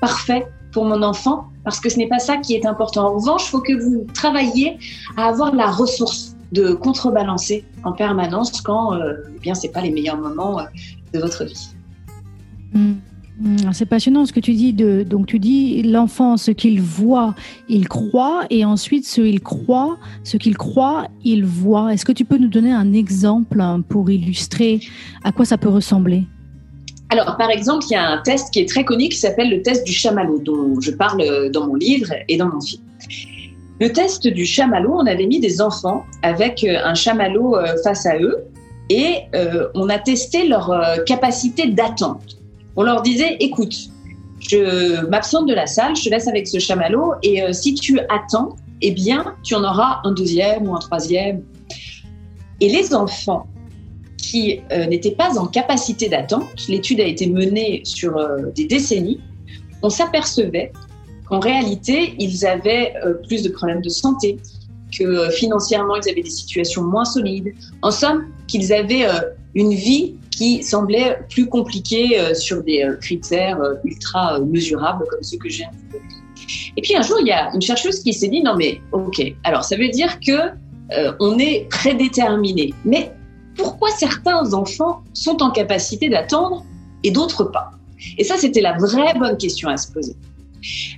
parfait 0.00 0.46
pour 0.72 0.84
mon 0.84 1.02
enfant, 1.02 1.44
parce 1.64 1.80
que 1.80 1.88
ce 1.88 1.98
n'est 1.98 2.08
pas 2.08 2.18
ça 2.18 2.38
qui 2.38 2.54
est 2.54 2.66
important. 2.66 3.06
En 3.06 3.14
revanche, 3.14 3.44
il 3.46 3.50
faut 3.50 3.60
que 3.60 3.74
vous 3.74 4.06
travailliez 4.14 4.78
à 5.16 5.26
avoir 5.26 5.54
la 5.54 5.70
ressource 5.70 6.36
de 6.52 6.72
contrebalancer 6.72 7.64
en 7.84 7.92
permanence 7.92 8.60
quand 8.60 8.94
euh, 8.94 9.14
eh 9.34 9.40
bien 9.40 9.54
pas 9.72 9.80
les 9.80 9.90
meilleurs 9.90 10.18
moments 10.18 10.60
euh, 10.60 10.64
de 11.12 11.18
votre 11.18 11.44
vie. 11.44 11.68
Hmm. 12.74 12.94
Hmm. 13.40 13.72
C'est 13.72 13.86
passionnant 13.86 14.26
ce 14.26 14.32
que 14.32 14.40
tu 14.40 14.52
dis. 14.52 14.72
De, 14.72 15.02
donc 15.02 15.26
tu 15.26 15.38
dis 15.38 15.82
l'enfant, 15.82 16.36
ce 16.36 16.50
qu'il 16.50 16.80
voit, 16.80 17.34
il 17.68 17.88
croit, 17.88 18.42
et 18.50 18.64
ensuite 18.64 19.06
ce 19.06 19.22
qu'il 19.22 19.40
croit, 19.40 19.96
ce 20.24 20.36
qu'il 20.36 20.56
croit, 20.56 21.08
il 21.24 21.44
voit. 21.44 21.92
Est-ce 21.92 22.04
que 22.04 22.12
tu 22.12 22.24
peux 22.24 22.36
nous 22.36 22.48
donner 22.48 22.72
un 22.72 22.92
exemple 22.92 23.60
hein, 23.60 23.80
pour 23.86 24.10
illustrer 24.10 24.80
à 25.24 25.32
quoi 25.32 25.44
ça 25.44 25.56
peut 25.56 25.70
ressembler? 25.70 26.26
Alors, 27.12 27.36
par 27.36 27.50
exemple, 27.50 27.84
il 27.90 27.92
y 27.92 27.96
a 27.96 28.08
un 28.08 28.22
test 28.22 28.50
qui 28.54 28.60
est 28.60 28.66
très 28.66 28.84
connu 28.84 29.10
qui 29.10 29.18
s'appelle 29.18 29.50
le 29.50 29.60
test 29.60 29.86
du 29.86 29.92
chamallow, 29.92 30.38
dont 30.38 30.80
je 30.80 30.92
parle 30.92 31.50
dans 31.50 31.66
mon 31.66 31.74
livre 31.74 32.10
et 32.26 32.38
dans 32.38 32.48
mon 32.48 32.58
film. 32.58 32.82
Le 33.82 33.92
test 33.92 34.26
du 34.26 34.46
chamallow, 34.46 34.94
on 34.94 35.06
avait 35.06 35.26
mis 35.26 35.38
des 35.38 35.60
enfants 35.60 36.06
avec 36.22 36.64
euh, 36.64 36.78
un 36.84 36.94
chamallow 36.94 37.56
euh, 37.56 37.74
face 37.84 38.06
à 38.06 38.16
eux 38.16 38.44
et 38.88 39.24
euh, 39.34 39.68
on 39.74 39.90
a 39.90 39.98
testé 39.98 40.48
leur 40.48 40.72
capacité 41.04 41.66
d'attente. 41.66 42.38
On 42.76 42.82
leur 42.82 43.02
disait, 43.02 43.36
écoute, 43.40 43.74
je 44.40 45.04
m'absente 45.10 45.48
de 45.48 45.54
la 45.54 45.66
salle, 45.66 45.94
je 45.96 46.04
te 46.04 46.08
laisse 46.08 46.28
avec 46.28 46.48
ce 46.48 46.58
chamallow 46.58 47.12
et 47.22 47.42
si 47.52 47.74
tu 47.74 48.00
attends, 48.08 48.56
eh 48.80 48.92
bien, 48.92 49.34
tu 49.42 49.54
en 49.54 49.64
auras 49.64 50.00
un 50.04 50.12
deuxième 50.12 50.66
ou 50.66 50.74
un 50.74 50.80
troisième. 50.80 51.42
Et 52.60 52.70
les 52.70 52.94
enfants 52.94 53.46
qui 54.22 54.60
euh, 54.70 54.86
n'étaient 54.86 55.10
pas 55.10 55.38
en 55.38 55.46
capacité 55.46 56.08
d'attente, 56.08 56.66
l'étude 56.68 57.00
a 57.00 57.04
été 57.04 57.26
menée 57.26 57.82
sur 57.84 58.16
euh, 58.16 58.50
des 58.54 58.64
décennies, 58.64 59.20
on 59.82 59.90
s'apercevait 59.90 60.72
qu'en 61.28 61.40
réalité, 61.40 62.14
ils 62.18 62.46
avaient 62.46 62.94
euh, 63.04 63.14
plus 63.26 63.42
de 63.42 63.50
problèmes 63.50 63.82
de 63.82 63.90
santé, 63.90 64.38
que 64.96 65.28
financièrement, 65.30 65.96
ils 65.96 66.08
avaient 66.08 66.22
des 66.22 66.30
situations 66.30 66.82
moins 66.82 67.04
solides. 67.04 67.52
En 67.82 67.90
somme, 67.90 68.26
qu'ils 68.46 68.72
avaient 68.72 69.06
une 69.54 69.72
vie 69.72 70.16
qui 70.30 70.62
semblait 70.62 71.18
plus 71.30 71.46
compliquée 71.46 72.34
sur 72.34 72.62
des 72.62 72.86
critères 73.00 73.58
ultra 73.84 74.38
mesurables 74.40 75.06
comme 75.08 75.22
ceux 75.22 75.38
que 75.38 75.48
j'ai 75.48 75.64
Et 76.76 76.82
puis 76.82 76.94
un 76.94 77.00
jour, 77.00 77.16
il 77.22 77.28
y 77.28 77.32
a 77.32 77.50
une 77.54 77.62
chercheuse 77.62 78.00
qui 78.00 78.12
s'est 78.12 78.28
dit 78.28 78.42
non 78.42 78.54
mais 78.54 78.82
ok, 78.92 79.22
alors 79.44 79.64
ça 79.64 79.78
veut 79.78 79.88
dire 79.88 80.20
que 80.20 80.50
on 81.20 81.38
est 81.38 81.70
prédéterminé. 81.70 82.74
Mais 82.84 83.12
pourquoi 83.56 83.90
certains 83.90 84.54
enfants 84.54 85.02
sont 85.12 85.42
en 85.42 85.50
capacité 85.50 86.08
d'attendre 86.08 86.64
et 87.04 87.10
d'autres 87.10 87.44
pas 87.44 87.72
Et 88.18 88.24
ça, 88.24 88.36
c'était 88.36 88.60
la 88.60 88.76
vraie 88.76 89.14
bonne 89.18 89.36
question 89.36 89.68
à 89.68 89.76
se 89.76 89.92
poser. 89.92 90.16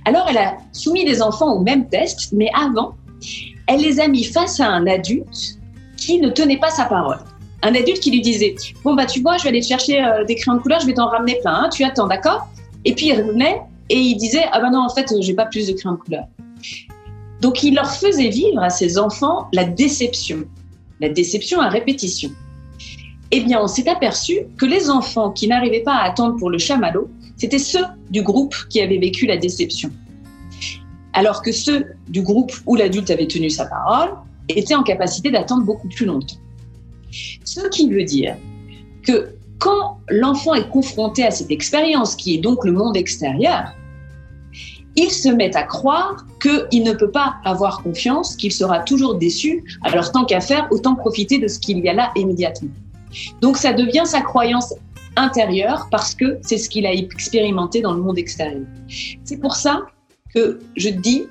Alors, 0.05 0.27
elle 0.29 0.37
a 0.37 0.57
soumis 0.71 1.05
les 1.05 1.21
enfants 1.21 1.53
au 1.53 1.59
même 1.59 1.89
test, 1.89 2.31
mais 2.33 2.49
avant, 2.55 2.95
elle 3.67 3.81
les 3.81 3.99
a 3.99 4.07
mis 4.07 4.23
face 4.23 4.59
à 4.59 4.67
un 4.67 4.85
adulte 4.87 5.59
qui 5.97 6.19
ne 6.19 6.29
tenait 6.29 6.59
pas 6.59 6.69
sa 6.69 6.85
parole. 6.85 7.19
Un 7.63 7.73
adulte 7.73 7.99
qui 7.99 8.11
lui 8.11 8.21
disait 8.21 8.55
Bon, 8.83 8.93
bah, 8.93 9.05
tu 9.05 9.21
vois, 9.21 9.37
je 9.37 9.43
vais 9.43 9.49
aller 9.49 9.61
te 9.61 9.67
chercher 9.67 10.03
euh, 10.03 10.23
des 10.23 10.35
crayons 10.35 10.57
de 10.57 10.61
couleur, 10.61 10.79
je 10.79 10.85
vais 10.85 10.93
t'en 10.93 11.07
ramener 11.07 11.39
plein, 11.41 11.63
hein, 11.63 11.69
tu 11.69 11.83
attends, 11.83 12.07
d'accord? 12.07 12.47
Et 12.83 12.93
puis, 12.93 13.07
il 13.07 13.13
revenait 13.13 13.61
et 13.89 13.97
il 13.97 14.15
disait 14.17 14.45
Ah, 14.51 14.59
ben 14.59 14.69
non, 14.69 14.81
en 14.81 14.89
fait, 14.89 15.11
j'ai 15.19 15.33
pas 15.33 15.45
plus 15.45 15.67
de 15.67 15.73
crayons 15.73 15.95
de 15.95 15.99
couleur. 15.99 16.25
Donc, 17.41 17.63
il 17.63 17.75
leur 17.75 17.91
faisait 17.91 18.29
vivre 18.29 18.61
à 18.61 18.69
ces 18.69 18.99
enfants 18.99 19.47
la 19.51 19.63
déception. 19.63 20.43
La 21.01 21.09
déception 21.09 21.59
à 21.59 21.69
répétition 21.69 22.31
eh 23.31 23.41
bien, 23.41 23.61
on 23.61 23.67
s'est 23.67 23.89
aperçu 23.89 24.39
que 24.57 24.65
les 24.65 24.89
enfants 24.89 25.31
qui 25.31 25.47
n'arrivaient 25.47 25.83
pas 25.83 25.95
à 25.95 26.03
attendre 26.03 26.37
pour 26.37 26.49
le 26.49 26.57
chamallow, 26.57 27.09
c'était 27.37 27.59
ceux 27.59 27.83
du 28.09 28.21
groupe 28.21 28.55
qui 28.69 28.81
avaient 28.81 28.97
vécu 28.97 29.25
la 29.25 29.37
déception. 29.37 29.91
Alors 31.13 31.41
que 31.41 31.51
ceux 31.51 31.85
du 32.07 32.21
groupe 32.21 32.51
où 32.65 32.75
l'adulte 32.75 33.09
avait 33.09 33.27
tenu 33.27 33.49
sa 33.49 33.65
parole 33.65 34.11
étaient 34.49 34.75
en 34.75 34.83
capacité 34.83 35.31
d'attendre 35.31 35.63
beaucoup 35.63 35.87
plus 35.87 36.05
longtemps. 36.05 36.35
Ce 37.11 37.67
qui 37.69 37.89
veut 37.89 38.03
dire 38.03 38.35
que 39.03 39.35
quand 39.59 39.97
l'enfant 40.09 40.53
est 40.53 40.69
confronté 40.69 41.25
à 41.25 41.31
cette 41.31 41.51
expérience, 41.51 42.15
qui 42.15 42.35
est 42.35 42.39
donc 42.39 42.65
le 42.65 42.73
monde 42.73 42.97
extérieur, 42.97 43.73
il 44.97 45.11
se 45.11 45.29
met 45.29 45.55
à 45.55 45.63
croire 45.63 46.25
qu'il 46.41 46.83
ne 46.83 46.93
peut 46.93 47.11
pas 47.11 47.35
avoir 47.43 47.83
confiance, 47.83 48.35
qu'il 48.35 48.51
sera 48.51 48.79
toujours 48.79 49.15
déçu. 49.15 49.63
Alors 49.83 50.11
tant 50.11 50.25
qu'à 50.25 50.41
faire, 50.41 50.67
autant 50.71 50.95
profiter 50.95 51.37
de 51.37 51.47
ce 51.47 51.59
qu'il 51.59 51.79
y 51.79 51.89
a 51.89 51.93
là 51.93 52.11
immédiatement. 52.15 52.69
Donc 53.41 53.57
ça 53.57 53.73
devient 53.73 54.03
sa 54.05 54.21
croyance 54.21 54.73
intérieure 55.15 55.87
parce 55.91 56.13
que 56.13 56.37
c'est 56.41 56.57
ce 56.57 56.69
qu'il 56.69 56.85
a 56.85 56.93
expérimenté 56.93 57.81
dans 57.81 57.93
le 57.93 58.01
monde 58.01 58.17
extérieur. 58.17 58.65
C'est 59.23 59.37
pour 59.37 59.55
ça 59.55 59.85
que 60.33 60.59
je 60.75 60.89
dis 60.89 61.23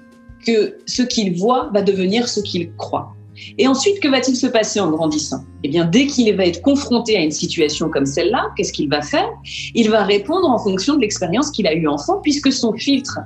que 0.47 0.77
ce 0.87 1.03
qu'il 1.03 1.37
voit 1.39 1.71
va 1.73 1.83
devenir 1.83 2.29
ce 2.29 2.41
qu'il 2.41 2.73
croit. 2.77 3.15
Et 3.59 3.67
ensuite, 3.67 4.01
que 4.01 4.09
va-t-il 4.09 4.37
se 4.37 4.47
passer 4.47 4.81
en 4.81 4.91
grandissant? 4.91 5.45
Eh 5.65 5.69
bien, 5.69 5.85
dès 5.85 6.07
qu'il 6.07 6.35
va 6.37 6.47
être 6.47 6.63
confronté 6.63 7.17
à 7.17 7.21
une 7.21 7.31
situation 7.31 7.89
comme 7.91 8.07
celle-là, 8.07 8.51
qu'est-ce 8.57 8.73
qu'il 8.73 8.89
va 8.89 9.03
faire? 9.03 9.29
Il 9.75 9.91
va 9.91 10.05
répondre 10.05 10.49
en 10.49 10.59
fonction 10.59 10.95
de 10.95 11.01
l'expérience 11.01 11.51
qu'il 11.51 11.67
a 11.67 11.75
eue 11.75 11.89
enfant, 11.89 12.21
puisque 12.23 12.53
son 12.53 12.73
filtre 12.75 13.19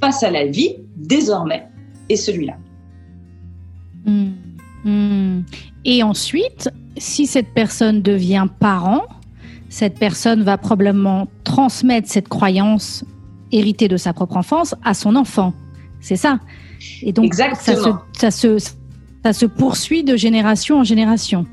face 0.00 0.22
à 0.22 0.30
la 0.30 0.46
vie, 0.46 0.76
désormais, 0.96 1.66
est 2.08 2.16
celui-là. 2.16 2.56
Hmm. 4.04 4.30
Hmm. 4.84 5.42
Et 5.84 6.02
ensuite, 6.02 6.70
si 6.96 7.26
cette 7.26 7.52
personne 7.52 8.02
devient 8.02 8.46
parent, 8.58 9.06
cette 9.68 9.98
personne 9.98 10.42
va 10.42 10.56
probablement 10.56 11.28
transmettre 11.44 12.08
cette 12.08 12.28
croyance 12.28 13.04
héritée 13.52 13.88
de 13.88 13.96
sa 13.96 14.12
propre 14.12 14.36
enfance 14.36 14.74
à 14.84 14.94
son 14.94 15.16
enfant. 15.16 15.52
C'est 16.00 16.16
ça. 16.16 16.38
Et 17.02 17.12
donc, 17.12 17.34
Ça, 17.34 18.30
se, 18.30 18.58
ça 19.22 19.32
se 19.32 19.46
poursuit 19.46 20.04
de 20.04 20.16
génération 20.16 20.78
en 20.78 20.84
génération. 20.84 21.46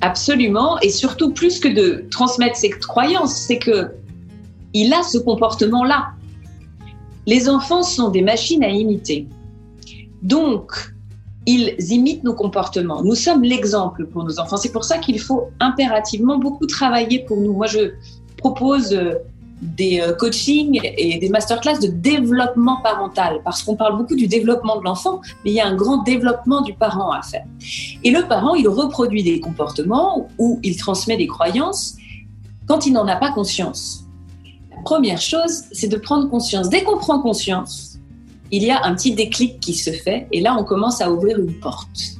Absolument. 0.00 0.78
Et 0.80 0.90
surtout, 0.90 1.32
plus 1.32 1.58
que 1.58 1.68
de 1.68 2.06
transmettre 2.10 2.56
cette 2.56 2.78
croyance, 2.78 3.34
c'est 3.34 3.58
que 3.58 3.90
il 4.74 4.92
a 4.92 5.02
ce 5.02 5.18
comportement-là. 5.18 6.10
Les 7.26 7.48
enfants 7.48 7.82
sont 7.82 8.10
des 8.10 8.22
machines 8.22 8.62
à 8.62 8.68
imiter. 8.68 9.26
Donc, 10.22 10.94
ils 11.50 11.74
imitent 11.92 12.24
nos 12.24 12.34
comportements. 12.34 13.02
Nous 13.02 13.14
sommes 13.14 13.42
l'exemple 13.42 14.04
pour 14.04 14.22
nos 14.22 14.38
enfants. 14.38 14.58
C'est 14.58 14.70
pour 14.70 14.84
ça 14.84 14.98
qu'il 14.98 15.18
faut 15.18 15.48
impérativement 15.60 16.36
beaucoup 16.38 16.66
travailler 16.66 17.20
pour 17.20 17.38
nous. 17.38 17.54
Moi, 17.54 17.66
je 17.66 17.92
propose 18.36 18.92
euh, 18.92 19.14
des 19.62 19.98
euh, 20.02 20.12
coachings 20.12 20.78
et 20.84 21.18
des 21.18 21.30
masterclass 21.30 21.78
de 21.78 21.86
développement 21.86 22.82
parental 22.82 23.40
parce 23.44 23.62
qu'on 23.62 23.76
parle 23.76 23.96
beaucoup 23.96 24.14
du 24.14 24.26
développement 24.26 24.78
de 24.78 24.84
l'enfant, 24.84 25.22
mais 25.42 25.52
il 25.52 25.54
y 25.54 25.60
a 25.60 25.66
un 25.66 25.74
grand 25.74 26.02
développement 26.02 26.60
du 26.60 26.74
parent 26.74 27.12
à 27.12 27.22
faire. 27.22 27.46
Et 28.04 28.10
le 28.10 28.28
parent, 28.28 28.54
il 28.54 28.68
reproduit 28.68 29.22
des 29.22 29.40
comportements 29.40 30.28
ou 30.36 30.60
il 30.62 30.76
transmet 30.76 31.16
des 31.16 31.26
croyances 31.26 31.96
quand 32.66 32.84
il 32.84 32.92
n'en 32.92 33.08
a 33.08 33.16
pas 33.16 33.32
conscience. 33.32 34.04
La 34.70 34.82
première 34.82 35.22
chose, 35.22 35.62
c'est 35.72 35.88
de 35.88 35.96
prendre 35.96 36.28
conscience. 36.28 36.68
Dès 36.68 36.82
qu'on 36.82 36.98
prend 36.98 37.20
conscience, 37.20 37.97
il 38.50 38.62
y 38.62 38.70
a 38.70 38.84
un 38.84 38.94
petit 38.94 39.12
déclic 39.12 39.60
qui 39.60 39.74
se 39.74 39.90
fait 39.90 40.26
et 40.32 40.40
là, 40.40 40.56
on 40.58 40.64
commence 40.64 41.00
à 41.00 41.10
ouvrir 41.10 41.38
une 41.38 41.54
porte. 41.54 42.18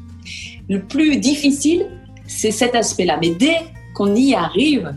Le 0.69 0.83
plus 0.83 1.17
difficile, 1.17 1.87
c'est 2.27 2.51
cet 2.51 2.75
aspect-là. 2.75 3.19
Mais 3.21 3.31
dès 3.31 3.57
qu'on 3.95 4.15
y 4.15 4.35
arrive, 4.35 4.95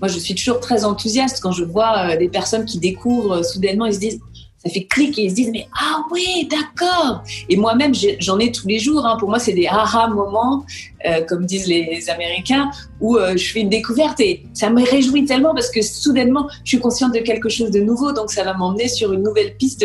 moi, 0.00 0.08
je 0.08 0.18
suis 0.18 0.34
toujours 0.34 0.58
très 0.58 0.84
enthousiaste 0.84 1.40
quand 1.40 1.52
je 1.52 1.62
vois 1.62 2.10
euh, 2.10 2.16
des 2.16 2.28
personnes 2.28 2.64
qui 2.64 2.78
découvrent 2.78 3.38
euh, 3.38 3.42
soudainement, 3.44 3.86
ils 3.86 3.94
se 3.94 4.00
disent, 4.00 4.20
ça 4.64 4.70
fait 4.70 4.84
clic 4.84 5.18
et 5.18 5.24
ils 5.24 5.30
se 5.30 5.34
disent 5.34 5.50
mais 5.52 5.66
ah 5.78 6.04
oui 6.10 6.48
d'accord 6.48 7.22
et 7.48 7.56
moi-même 7.56 7.92
j'en 8.20 8.38
ai 8.38 8.52
tous 8.52 8.68
les 8.68 8.78
jours 8.78 9.04
hein. 9.04 9.16
pour 9.18 9.28
moi 9.28 9.38
c'est 9.38 9.54
des 9.54 9.66
aha 9.66 10.08
moments 10.08 10.64
euh, 11.08 11.22
comme 11.22 11.46
disent 11.46 11.66
les 11.66 12.08
Américains 12.10 12.70
où 13.00 13.16
euh, 13.16 13.36
je 13.36 13.52
fais 13.52 13.60
une 13.60 13.70
découverte 13.70 14.20
et 14.20 14.44
ça 14.52 14.70
me 14.70 14.82
réjouit 14.88 15.24
tellement 15.24 15.54
parce 15.54 15.70
que 15.70 15.82
soudainement 15.82 16.48
je 16.64 16.70
suis 16.70 16.78
consciente 16.78 17.14
de 17.14 17.20
quelque 17.20 17.48
chose 17.48 17.70
de 17.70 17.80
nouveau 17.80 18.12
donc 18.12 18.30
ça 18.30 18.44
va 18.44 18.54
m'emmener 18.54 18.88
sur 18.88 19.12
une 19.12 19.22
nouvelle 19.22 19.56
piste 19.56 19.84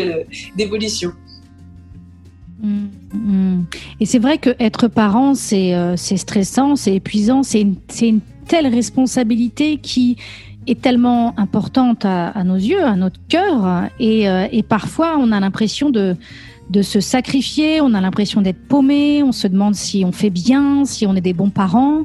d'évolution. 0.56 1.12
Mmh, 2.60 2.86
mmh. 3.14 3.66
Et 4.00 4.06
c'est 4.06 4.20
vrai 4.20 4.38
que 4.38 4.52
être 4.60 4.88
parent 4.88 5.36
c'est 5.36 5.76
euh, 5.76 5.96
stressant, 5.96 6.76
c'est 6.76 6.96
épuisant, 6.96 7.44
c'est 7.44 7.62
une, 7.62 7.76
une 8.02 8.22
telle 8.48 8.68
responsabilité 8.68 9.78
qui 9.78 10.18
est 10.68 10.82
tellement 10.82 11.34
importante 11.38 12.06
à, 12.06 12.44
nos 12.44 12.56
yeux, 12.56 12.84
à 12.84 12.96
notre 12.96 13.20
cœur, 13.28 13.90
et, 14.00 14.30
euh, 14.30 14.48
parfois 14.68 15.18
on 15.18 15.32
a 15.32 15.40
l'impression 15.40 15.90
de, 15.90 16.16
se 16.82 17.00
sacrifier, 17.00 17.82
on 17.82 17.94
a 17.94 18.02
l'impression 18.02 18.42
d'être 18.42 18.68
paumé, 18.68 19.24
on 19.24 19.32
se 19.32 19.48
demande 19.48 19.76
si 19.76 20.04
on 20.06 20.12
fait 20.12 20.30
bien, 20.30 20.86
si 20.86 21.08
on 21.08 21.16
est 21.16 21.22
des 21.22 21.34
bons 21.34 21.50
parents. 21.50 22.04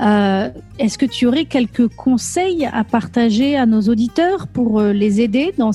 Euh, 0.00 0.50
Est-ce 0.78 0.98
que 0.98 1.06
tu 1.06 1.26
aurais 1.26 1.44
quelques 1.44 1.88
conseils 1.88 2.68
à 2.72 2.84
partager 2.84 3.56
à 3.56 3.66
nos 3.66 3.82
auditeurs 3.82 4.48
pour 4.48 4.80
euh, 4.80 4.92
les 4.92 5.20
aider 5.20 5.54
dans, 5.56 5.70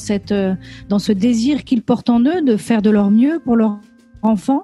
dans 0.90 1.00
ce 1.00 1.12
désir 1.12 1.64
qu'ils 1.64 1.82
portent 1.82 2.10
en 2.10 2.20
eux 2.22 2.42
de 2.42 2.58
faire 2.58 2.82
de 2.82 2.90
leur 2.90 3.10
mieux 3.10 3.40
pour 3.44 3.56
leur 3.56 3.78
enfant? 4.22 4.64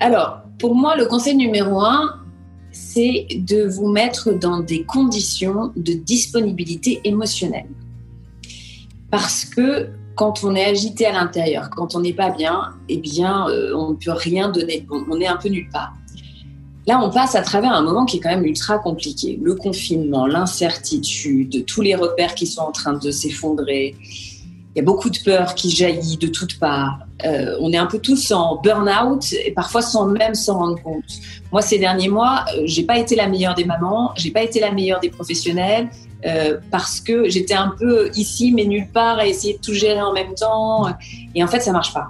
Alors, 0.00 0.42
pour 0.58 0.74
moi, 0.74 0.96
le 0.96 1.06
conseil 1.06 1.36
numéro 1.36 1.80
un, 1.80 2.23
c'est 2.74 3.28
de 3.38 3.64
vous 3.64 3.88
mettre 3.88 4.32
dans 4.32 4.60
des 4.60 4.82
conditions 4.82 5.72
de 5.76 5.92
disponibilité 5.92 7.00
émotionnelle. 7.04 7.68
Parce 9.10 9.44
que 9.44 9.88
quand 10.16 10.42
on 10.42 10.54
est 10.56 10.64
agité 10.64 11.06
à 11.06 11.12
l'intérieur, 11.12 11.70
quand 11.70 11.94
on 11.94 12.00
n'est 12.00 12.12
pas 12.12 12.30
bien, 12.30 12.74
eh 12.88 12.96
bien, 12.96 13.48
euh, 13.48 13.72
on 13.76 13.90
ne 13.90 13.94
peut 13.94 14.12
rien 14.12 14.50
donner 14.50 14.86
On 14.90 15.20
est 15.20 15.26
un 15.26 15.36
peu 15.36 15.48
nulle 15.48 15.68
part. 15.70 15.92
Là, 16.86 17.00
on 17.02 17.10
passe 17.10 17.34
à 17.34 17.42
travers 17.42 17.72
un 17.72 17.82
moment 17.82 18.04
qui 18.04 18.18
est 18.18 18.20
quand 18.20 18.30
même 18.30 18.44
ultra 18.44 18.78
compliqué. 18.78 19.38
Le 19.40 19.54
confinement, 19.54 20.26
l'incertitude, 20.26 21.64
tous 21.64 21.80
les 21.80 21.94
repères 21.94 22.34
qui 22.34 22.46
sont 22.46 22.62
en 22.62 22.72
train 22.72 22.92
de 22.92 23.10
s'effondrer. 23.10 23.94
Il 24.74 24.80
y 24.80 24.82
a 24.82 24.84
beaucoup 24.84 25.08
de 25.08 25.18
peur 25.18 25.54
qui 25.54 25.70
jaillit 25.70 26.16
de 26.16 26.26
toutes 26.26 26.58
parts. 26.58 26.98
Euh, 27.24 27.56
on 27.60 27.72
est 27.72 27.76
un 27.76 27.86
peu 27.86 28.00
tous 28.00 28.32
en 28.32 28.60
burn-out 28.60 29.32
et 29.44 29.52
parfois 29.52 29.82
sans 29.82 30.06
même 30.06 30.34
s'en 30.34 30.58
rendre 30.58 30.82
compte. 30.82 31.04
Moi, 31.52 31.62
ces 31.62 31.78
derniers 31.78 32.08
mois, 32.08 32.44
euh, 32.56 32.62
j'ai 32.64 32.82
pas 32.82 32.98
été 32.98 33.14
la 33.14 33.28
meilleure 33.28 33.54
des 33.54 33.64
mamans, 33.64 34.12
j'ai 34.16 34.32
pas 34.32 34.42
été 34.42 34.58
la 34.58 34.72
meilleure 34.72 34.98
des 34.98 35.10
professionnels 35.10 35.90
euh, 36.26 36.58
parce 36.72 37.00
que 37.00 37.28
j'étais 37.28 37.54
un 37.54 37.72
peu 37.78 38.10
ici 38.16 38.52
mais 38.52 38.64
nulle 38.64 38.88
part 38.92 39.18
à 39.18 39.28
essayer 39.28 39.54
de 39.54 39.60
tout 39.60 39.74
gérer 39.74 40.02
en 40.02 40.12
même 40.12 40.34
temps 40.34 40.86
et 41.36 41.44
en 41.44 41.46
fait, 41.46 41.60
ça 41.60 41.70
marche 41.70 41.94
pas. 41.94 42.08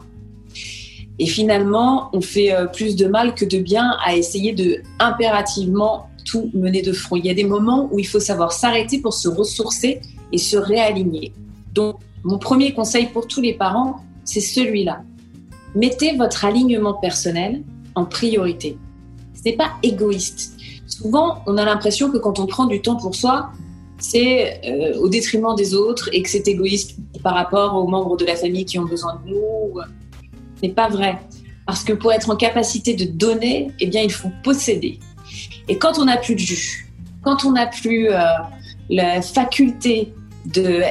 Et 1.18 1.26
finalement, 1.26 2.08
on 2.14 2.22
fait 2.22 2.52
plus 2.72 2.96
de 2.96 3.06
mal 3.06 3.34
que 3.34 3.44
de 3.44 3.58
bien 3.58 3.96
à 4.04 4.16
essayer 4.16 4.52
de 4.52 4.82
impérativement 4.98 6.08
tout 6.24 6.50
mener 6.54 6.80
de 6.80 6.92
front. 6.92 7.16
Il 7.16 7.26
y 7.26 7.30
a 7.30 7.34
des 7.34 7.44
moments 7.44 7.88
où 7.92 7.98
il 7.98 8.06
faut 8.06 8.20
savoir 8.20 8.52
s'arrêter 8.52 8.98
pour 8.98 9.12
se 9.12 9.28
ressourcer 9.28 10.00
et 10.32 10.38
se 10.38 10.56
réaligner. 10.56 11.32
Donc, 11.72 11.98
mon 12.24 12.38
premier 12.38 12.72
conseil 12.72 13.06
pour 13.06 13.28
tous 13.28 13.40
les 13.40 13.52
parents, 13.52 13.96
c'est 14.24 14.40
celui-là. 14.40 15.02
Mettez 15.74 16.16
votre 16.16 16.44
alignement 16.44 16.94
personnel 16.94 17.62
en 17.94 18.06
priorité. 18.06 18.78
Ce 19.34 19.42
n'est 19.44 19.56
pas 19.56 19.72
égoïste. 19.82 20.54
Souvent, 20.86 21.42
on 21.46 21.58
a 21.58 21.64
l'impression 21.64 22.10
que 22.10 22.18
quand 22.18 22.38
on 22.38 22.46
prend 22.46 22.66
du 22.66 22.80
temps 22.80 22.96
pour 22.96 23.14
soi, 23.14 23.50
c'est 23.98 24.60
euh, 24.64 24.98
au 24.98 25.08
détriment 25.08 25.54
des 25.54 25.74
autres 25.74 26.08
et 26.12 26.22
que 26.22 26.30
c'est 26.30 26.48
égoïste 26.48 26.96
par 27.22 27.34
rapport 27.34 27.74
aux 27.74 27.86
membres 27.86 28.16
de 28.16 28.24
la 28.24 28.36
famille 28.36 28.64
qui 28.64 28.78
ont 28.78 28.84
besoin 28.84 29.20
de 29.24 29.30
nous. 29.30 29.80
Ce 30.56 30.62
n'est 30.62 30.72
pas 30.72 30.88
vrai. 30.88 31.18
Parce 31.66 31.84
que 31.84 31.92
pour 31.92 32.12
être 32.12 32.30
en 32.30 32.36
capacité 32.36 32.94
de 32.94 33.04
donner, 33.04 33.70
eh 33.80 33.86
bien, 33.86 34.02
il 34.02 34.12
faut 34.12 34.30
posséder. 34.42 34.98
Et 35.68 35.78
quand 35.78 35.98
on 35.98 36.06
n'a 36.06 36.16
plus 36.16 36.34
de 36.34 36.40
jus, 36.40 36.92
quand 37.22 37.44
on 37.44 37.52
n'a 37.52 37.66
plus 37.66 38.10
euh, 38.10 38.18
la 38.90 39.22
faculté 39.22 40.12
de 40.46 40.82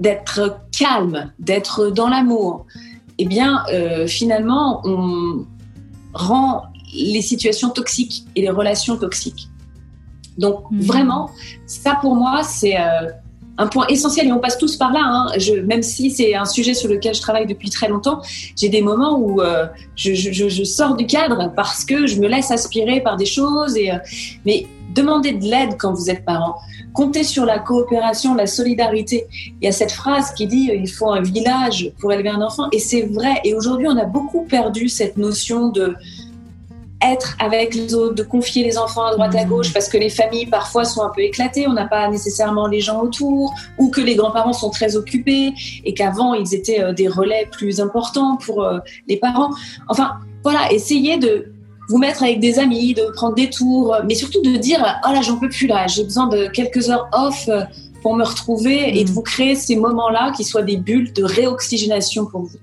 d'être 0.00 0.60
calme, 0.76 1.32
d'être 1.38 1.90
dans 1.90 2.08
l'amour, 2.08 2.66
eh 3.18 3.26
bien, 3.26 3.64
euh, 3.72 4.06
finalement, 4.06 4.80
on 4.84 5.44
rend 6.14 6.62
les 6.94 7.22
situations 7.22 7.70
toxiques 7.70 8.24
et 8.36 8.42
les 8.42 8.50
relations 8.50 8.96
toxiques. 8.96 9.48
Donc, 10.38 10.70
mmh. 10.70 10.80
vraiment, 10.80 11.30
ça 11.66 11.98
pour 12.00 12.14
moi, 12.14 12.42
c'est 12.44 12.80
euh, 12.80 13.10
un 13.58 13.66
point 13.66 13.86
essentiel 13.88 14.28
et 14.28 14.32
on 14.32 14.38
passe 14.38 14.56
tous 14.56 14.76
par 14.76 14.92
là. 14.92 15.00
Hein. 15.02 15.32
Je, 15.36 15.54
même 15.54 15.82
si 15.82 16.12
c'est 16.12 16.36
un 16.36 16.44
sujet 16.44 16.74
sur 16.74 16.88
lequel 16.88 17.14
je 17.14 17.20
travaille 17.20 17.46
depuis 17.46 17.70
très 17.70 17.88
longtemps, 17.88 18.22
j'ai 18.56 18.68
des 18.68 18.80
moments 18.80 19.18
où 19.18 19.40
euh, 19.40 19.66
je, 19.96 20.14
je, 20.14 20.48
je, 20.48 20.64
sors 20.64 20.94
du 20.94 21.06
cadre 21.06 21.52
parce 21.56 21.84
que 21.84 22.06
je 22.06 22.20
me 22.20 22.28
laisse 22.28 22.52
aspirer 22.52 23.00
par 23.00 23.16
des 23.16 23.26
choses. 23.26 23.76
Et, 23.76 23.90
mais 24.46 24.66
demandez 24.94 25.32
de 25.32 25.44
l'aide 25.44 25.76
quand 25.76 25.92
vous 25.92 26.08
êtes 26.08 26.24
parent. 26.24 26.56
Comptez 26.92 27.24
sur 27.24 27.44
la 27.44 27.58
coopération, 27.58 28.34
la 28.34 28.46
solidarité. 28.46 29.26
Il 29.60 29.64
y 29.64 29.68
a 29.68 29.72
cette 29.72 29.92
phrase 29.92 30.32
qui 30.32 30.46
dit 30.46 30.70
il 30.74 30.90
faut 30.90 31.10
un 31.10 31.22
village 31.22 31.92
pour 32.00 32.12
élever 32.12 32.30
un 32.30 32.42
enfant. 32.42 32.68
Et 32.72 32.78
c'est 32.78 33.02
vrai. 33.02 33.40
Et 33.44 33.54
aujourd'hui, 33.54 33.86
on 33.88 33.96
a 33.96 34.04
beaucoup 34.04 34.44
perdu 34.44 34.88
cette 34.88 35.16
notion 35.16 35.68
de 35.68 35.96
être 37.02 37.36
avec 37.38 37.74
les 37.74 37.94
autres, 37.94 38.14
de 38.14 38.22
confier 38.22 38.64
les 38.64 38.76
enfants 38.76 39.06
à 39.06 39.12
droite 39.12 39.34
à 39.34 39.44
mmh. 39.44 39.48
gauche, 39.48 39.72
parce 39.72 39.88
que 39.88 39.98
les 39.98 40.10
familles 40.10 40.46
parfois 40.46 40.84
sont 40.84 41.02
un 41.02 41.10
peu 41.14 41.22
éclatées, 41.22 41.68
on 41.68 41.72
n'a 41.72 41.86
pas 41.86 42.08
nécessairement 42.08 42.66
les 42.66 42.80
gens 42.80 43.00
autour, 43.00 43.54
ou 43.78 43.88
que 43.88 44.00
les 44.00 44.16
grands-parents 44.16 44.52
sont 44.52 44.70
très 44.70 44.96
occupés, 44.96 45.52
et 45.84 45.94
qu'avant 45.94 46.34
ils 46.34 46.54
étaient 46.54 46.82
euh, 46.82 46.92
des 46.92 47.08
relais 47.08 47.48
plus 47.50 47.80
importants 47.80 48.36
pour 48.36 48.64
euh, 48.64 48.78
les 49.06 49.16
parents. 49.16 49.50
Enfin, 49.88 50.14
voilà, 50.42 50.72
essayez 50.72 51.18
de 51.18 51.52
vous 51.88 51.98
mettre 51.98 52.22
avec 52.22 52.40
des 52.40 52.58
amis, 52.58 52.94
de 52.94 53.10
prendre 53.14 53.34
des 53.34 53.50
tours, 53.50 53.96
mais 54.06 54.14
surtout 54.14 54.42
de 54.42 54.56
dire 54.56 54.84
oh 55.06 55.12
là 55.12 55.22
j'en 55.22 55.38
peux 55.38 55.48
plus 55.48 55.66
là, 55.66 55.86
j'ai 55.86 56.04
besoin 56.04 56.28
de 56.28 56.46
quelques 56.48 56.90
heures 56.90 57.08
off 57.12 57.48
euh, 57.48 57.62
pour 58.02 58.14
me 58.14 58.24
retrouver 58.24 58.98
et 58.98 59.04
de 59.04 59.10
mmh. 59.10 59.12
vous 59.12 59.22
créer 59.22 59.54
ces 59.54 59.76
moments-là 59.76 60.32
qui 60.36 60.44
soient 60.44 60.62
des 60.62 60.76
bulles 60.76 61.12
de 61.12 61.24
réoxygénation 61.24 62.26
pour 62.26 62.42
vous. 62.42 62.58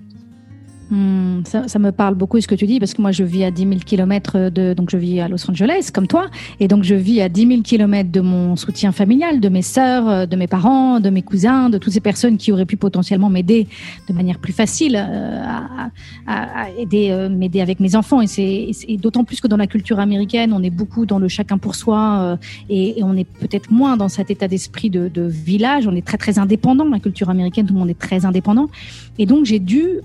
Hmm, 0.88 1.40
ça, 1.44 1.66
ça, 1.66 1.80
me 1.80 1.90
parle 1.90 2.14
beaucoup 2.14 2.40
ce 2.40 2.46
que 2.46 2.54
tu 2.54 2.64
dis 2.64 2.78
parce 2.78 2.94
que 2.94 3.02
moi 3.02 3.10
je 3.10 3.24
vis 3.24 3.42
à 3.42 3.50
10 3.50 3.62
000 3.62 3.74
kilomètres 3.84 4.50
de 4.50 4.72
donc 4.72 4.90
je 4.90 4.96
vis 4.96 5.18
à 5.18 5.26
Los 5.26 5.50
Angeles 5.50 5.90
comme 5.92 6.06
toi 6.06 6.26
et 6.60 6.68
donc 6.68 6.84
je 6.84 6.94
vis 6.94 7.20
à 7.20 7.28
10 7.28 7.48
000 7.48 7.62
kilomètres 7.62 8.12
de 8.12 8.20
mon 8.20 8.54
soutien 8.54 8.92
familial, 8.92 9.40
de 9.40 9.48
mes 9.48 9.62
sœurs, 9.62 10.08
euh, 10.08 10.26
de 10.26 10.36
mes 10.36 10.46
parents, 10.46 11.00
de 11.00 11.10
mes 11.10 11.22
cousins, 11.22 11.70
de 11.70 11.78
toutes 11.78 11.92
ces 11.92 12.00
personnes 12.00 12.36
qui 12.36 12.52
auraient 12.52 12.66
pu 12.66 12.76
potentiellement 12.76 13.30
m'aider 13.30 13.66
de 14.08 14.14
manière 14.14 14.38
plus 14.38 14.52
facile 14.52 14.94
euh, 14.94 15.42
à, 15.44 15.90
à, 16.28 16.66
à, 16.66 16.70
aider 16.78 17.08
euh, 17.10 17.28
m'aider 17.28 17.60
avec 17.60 17.80
mes 17.80 17.96
enfants. 17.96 18.20
Et 18.22 18.28
c'est 18.28 18.96
d'autant 18.96 19.24
plus 19.24 19.40
que 19.40 19.48
dans 19.48 19.56
la 19.56 19.66
culture 19.66 19.98
américaine 19.98 20.52
on 20.52 20.62
est 20.62 20.70
beaucoup 20.70 21.04
dans 21.04 21.18
le 21.18 21.26
chacun 21.26 21.58
pour 21.58 21.74
soi 21.74 22.38
et, 22.70 23.00
et, 23.00 23.02
on 23.02 23.16
est 23.16 23.24
peut-être 23.24 23.72
moins 23.72 23.96
dans 23.96 24.08
cet 24.08 24.30
état 24.30 24.46
d'esprit 24.46 24.88
de, 24.90 25.08
de, 25.08 25.22
village, 25.22 25.88
on 25.88 25.96
est 25.96 26.06
très 26.06 26.16
très 26.16 26.38
indépendant. 26.38 26.84
La 26.84 27.00
culture 27.00 27.28
américaine 27.28 27.66
tout 27.66 27.74
le 27.74 27.80
monde 27.80 27.90
est 27.90 27.98
très 27.98 28.24
indépendant 28.24 28.68
et 29.18 29.26
donc 29.26 29.44
j'ai 29.44 29.58
dû 29.58 30.00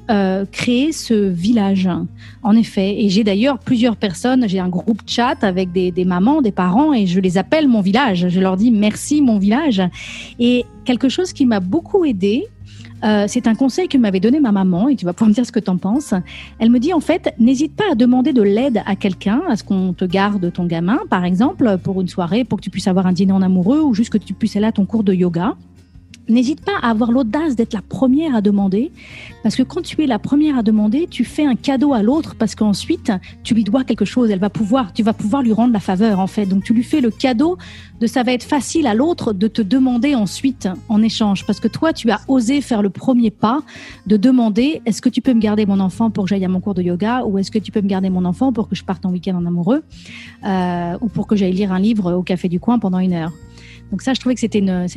créer 0.51 0.91
ce 0.91 1.13
village, 1.13 1.89
en 2.43 2.55
effet. 2.55 3.03
Et 3.03 3.09
j'ai 3.09 3.23
d'ailleurs 3.23 3.59
plusieurs 3.59 3.95
personnes, 3.95 4.47
j'ai 4.47 4.59
un 4.59 4.69
groupe 4.69 5.01
chat 5.05 5.37
avec 5.43 5.71
des, 5.71 5.91
des, 5.91 6.05
mamans, 6.05 6.41
des 6.41 6.51
parents, 6.51 6.93
et 6.93 7.07
je 7.07 7.19
les 7.19 7.37
appelle 7.37 7.67
mon 7.67 7.81
village. 7.81 8.27
Je 8.29 8.39
leur 8.39 8.57
dis 8.57 8.71
merci 8.71 9.21
mon 9.21 9.39
village. 9.39 9.81
Et 10.39 10.65
quelque 10.85 11.09
chose 11.09 11.33
qui 11.33 11.45
m'a 11.45 11.59
beaucoup 11.59 12.05
aidé, 12.05 12.47
euh, 13.03 13.25
c'est 13.27 13.47
un 13.47 13.55
conseil 13.55 13.87
que 13.87 13.97
m'avait 13.97 14.19
donné 14.19 14.39
ma 14.39 14.51
maman, 14.51 14.87
et 14.87 14.95
tu 14.95 15.05
vas 15.05 15.13
pouvoir 15.13 15.29
me 15.29 15.33
dire 15.33 15.45
ce 15.45 15.51
que 15.51 15.59
tu 15.59 15.69
en 15.69 15.77
penses. 15.77 16.13
Elle 16.59 16.69
me 16.69 16.79
dit 16.79 16.93
en 16.93 16.99
fait, 16.99 17.33
n'hésite 17.39 17.75
pas 17.75 17.85
à 17.91 17.95
demander 17.95 18.33
de 18.33 18.41
l'aide 18.41 18.81
à 18.85 18.95
quelqu'un, 18.95 19.41
à 19.49 19.55
ce 19.55 19.63
qu'on 19.63 19.93
te 19.93 20.05
garde 20.05 20.51
ton 20.51 20.65
gamin, 20.65 20.99
par 21.09 21.25
exemple, 21.25 21.77
pour 21.83 22.01
une 22.01 22.07
soirée, 22.07 22.43
pour 22.43 22.59
que 22.59 22.63
tu 22.63 22.69
puisses 22.69 22.87
avoir 22.87 23.07
un 23.07 23.13
dîner 23.13 23.33
en 23.33 23.41
amoureux, 23.41 23.81
ou 23.81 23.93
juste 23.93 24.11
que 24.11 24.17
tu 24.17 24.33
puisses 24.33 24.55
aller 24.55 24.67
à 24.67 24.71
ton 24.71 24.85
cours 24.85 25.03
de 25.03 25.13
yoga. 25.13 25.55
N'hésite 26.29 26.63
pas 26.63 26.77
à 26.81 26.91
avoir 26.91 27.11
l'audace 27.11 27.55
d'être 27.55 27.73
la 27.73 27.81
première 27.81 28.35
à 28.35 28.41
demander, 28.41 28.91
parce 29.43 29.55
que 29.55 29.63
quand 29.63 29.81
tu 29.81 30.01
es 30.03 30.07
la 30.07 30.19
première 30.19 30.57
à 30.57 30.63
demander, 30.63 31.07
tu 31.09 31.25
fais 31.25 31.45
un 31.45 31.55
cadeau 31.55 31.93
à 31.93 32.03
l'autre, 32.03 32.35
parce 32.35 32.55
qu'ensuite 32.55 33.11
tu 33.43 33.53
lui 33.53 33.63
dois 33.63 33.83
quelque 33.83 34.05
chose. 34.05 34.29
Elle 34.29 34.39
va 34.39 34.49
pouvoir, 34.49 34.93
tu 34.93 35.03
vas 35.03 35.13
pouvoir 35.13 35.41
lui 35.41 35.51
rendre 35.51 35.73
la 35.73 35.79
faveur 35.79 36.19
en 36.19 36.27
fait. 36.27 36.45
Donc 36.45 36.63
tu 36.63 36.73
lui 36.73 36.83
fais 36.83 37.01
le 37.01 37.11
cadeau 37.11 37.57
de 37.99 38.07
ça 38.07 38.23
va 38.23 38.31
être 38.33 38.43
facile 38.43 38.87
à 38.87 38.93
l'autre 38.93 39.33
de 39.33 39.47
te 39.47 39.61
demander 39.61 40.15
ensuite 40.15 40.69
en 40.89 41.01
échange, 41.01 41.45
parce 41.45 41.59
que 41.59 41.67
toi 41.67 41.91
tu 41.91 42.09
as 42.11 42.21
osé 42.27 42.61
faire 42.61 42.81
le 42.81 42.89
premier 42.89 43.31
pas 43.31 43.61
de 44.07 44.15
demander 44.15 44.81
est-ce 44.85 45.01
que 45.01 45.09
tu 45.09 45.21
peux 45.21 45.33
me 45.33 45.41
garder 45.41 45.65
mon 45.65 45.79
enfant 45.79 46.11
pour 46.11 46.25
que 46.25 46.29
j'aille 46.29 46.45
à 46.45 46.49
mon 46.49 46.61
cours 46.61 46.75
de 46.75 46.83
yoga, 46.83 47.23
ou 47.25 47.39
est-ce 47.39 47.51
que 47.51 47.59
tu 47.59 47.71
peux 47.71 47.81
me 47.81 47.87
garder 47.87 48.09
mon 48.09 48.25
enfant 48.25 48.53
pour 48.53 48.69
que 48.69 48.75
je 48.75 48.83
parte 48.83 49.05
en 49.05 49.11
week-end 49.11 49.35
en 49.35 49.45
amoureux, 49.45 49.83
euh, 50.45 50.97
ou 51.01 51.07
pour 51.09 51.27
que 51.27 51.35
j'aille 51.35 51.53
lire 51.53 51.71
un 51.73 51.79
livre 51.79 52.13
au 52.13 52.23
café 52.23 52.47
du 52.47 52.59
coin 52.59 52.79
pendant 52.79 52.99
une 52.99 53.13
heure? 53.13 53.31
Donc 53.91 54.01
ça, 54.01 54.13
je 54.13 54.19
trouvais 54.19 54.35
que 54.35 54.41
c'était, 54.41 54.61
un, 54.61 54.87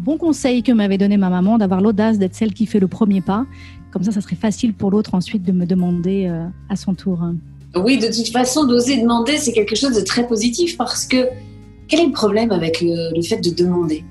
bon 0.00 0.16
conseil 0.18 0.62
que 0.62 0.72
m'avait 0.72 0.98
donné 0.98 1.16
ma 1.16 1.30
maman, 1.30 1.58
d'avoir 1.58 1.80
l'audace 1.80 2.18
d'être 2.18 2.34
celle 2.34 2.52
qui 2.52 2.66
fait 2.66 2.80
le 2.80 2.88
premier 2.88 3.20
pas. 3.20 3.46
Comme 3.92 4.02
ça, 4.02 4.10
ça 4.10 4.20
serait 4.20 4.36
facile 4.36 4.74
pour 4.74 4.90
l'autre 4.90 5.14
ensuite 5.14 5.44
de 5.44 5.52
me 5.52 5.64
demander 5.64 6.26
euh, 6.26 6.46
à 6.68 6.76
son 6.76 6.94
tour. 6.94 7.20
Oui, 7.76 7.98
de 7.98 8.06
toute 8.06 8.28
façon, 8.28 8.64
d'oser 8.64 9.00
demander, 9.00 9.38
c'est 9.38 9.52
quelque 9.52 9.76
chose 9.76 9.94
de 9.94 10.00
très 10.00 10.26
positif 10.26 10.76
parce 10.76 11.06
que 11.06 11.28
quel 11.86 12.00
est 12.00 12.06
le 12.06 12.12
problème 12.12 12.50
avec 12.50 12.80
le, 12.80 13.14
le 13.14 13.22
fait 13.22 13.38
de 13.38 13.50
demander? 13.50 14.04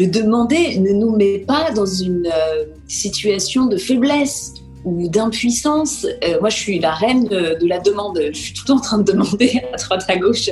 Le 0.00 0.06
demander 0.06 0.80
ne 0.80 0.92
nous 0.92 1.14
met 1.14 1.38
pas 1.38 1.70
dans 1.70 1.86
une 1.86 2.26
euh, 2.26 2.64
situation 2.88 3.66
de 3.66 3.76
faiblesse 3.76 4.54
ou 4.84 5.08
d'impuissance. 5.08 6.06
Euh, 6.24 6.38
moi, 6.40 6.50
je 6.50 6.56
suis 6.56 6.78
la 6.78 6.92
reine 6.92 7.24
de, 7.24 7.58
de, 7.60 7.66
la 7.66 7.80
demande. 7.80 8.20
Je 8.32 8.38
suis 8.38 8.54
tout 8.54 8.62
le 8.64 8.68
temps 8.68 8.76
en 8.76 8.80
train 8.80 8.98
de 8.98 9.10
demander 9.10 9.62
à 9.72 9.76
droite, 9.76 10.04
à 10.08 10.16
gauche. 10.16 10.50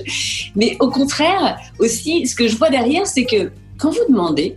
Mais 0.57 0.77
au 0.81 0.88
contraire, 0.88 1.59
aussi, 1.79 2.27
ce 2.27 2.35
que 2.35 2.49
je 2.49 2.57
vois 2.57 2.71
derrière, 2.71 3.07
c'est 3.07 3.25
que 3.25 3.51
quand 3.79 3.90
vous 3.90 4.05
demandez, 4.09 4.57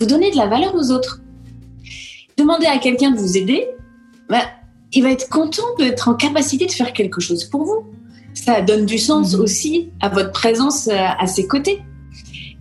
vous 0.00 0.06
donnez 0.06 0.30
de 0.30 0.36
la 0.36 0.46
valeur 0.46 0.74
aux 0.74 0.90
autres. 0.90 1.20
Demandez 2.36 2.66
à 2.66 2.78
quelqu'un 2.78 3.12
de 3.12 3.18
vous 3.18 3.36
aider, 3.36 3.68
bah, 4.28 4.42
il 4.92 5.02
va 5.02 5.10
être 5.10 5.28
content 5.28 5.62
d'être 5.78 6.08
en 6.08 6.14
capacité 6.14 6.66
de 6.66 6.72
faire 6.72 6.92
quelque 6.92 7.20
chose 7.20 7.44
pour 7.44 7.64
vous. 7.64 7.86
Ça 8.32 8.60
donne 8.62 8.86
du 8.86 8.98
sens 8.98 9.36
mmh. 9.36 9.40
aussi 9.40 9.90
à 10.00 10.08
votre 10.08 10.32
présence 10.32 10.88
euh, 10.88 10.96
à 10.96 11.26
ses 11.26 11.46
côtés. 11.46 11.82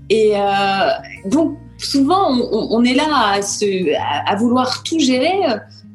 Et 0.10 0.34
euh, 0.36 0.90
donc, 1.26 1.58
souvent, 1.86 2.32
on, 2.32 2.68
on, 2.72 2.84
est 2.84 2.94
là 2.94 3.08
à, 3.34 3.42
se, 3.42 3.96
à, 3.96 4.32
à 4.32 4.36
vouloir 4.36 4.84
tout 4.84 5.00
gérer 5.00 5.34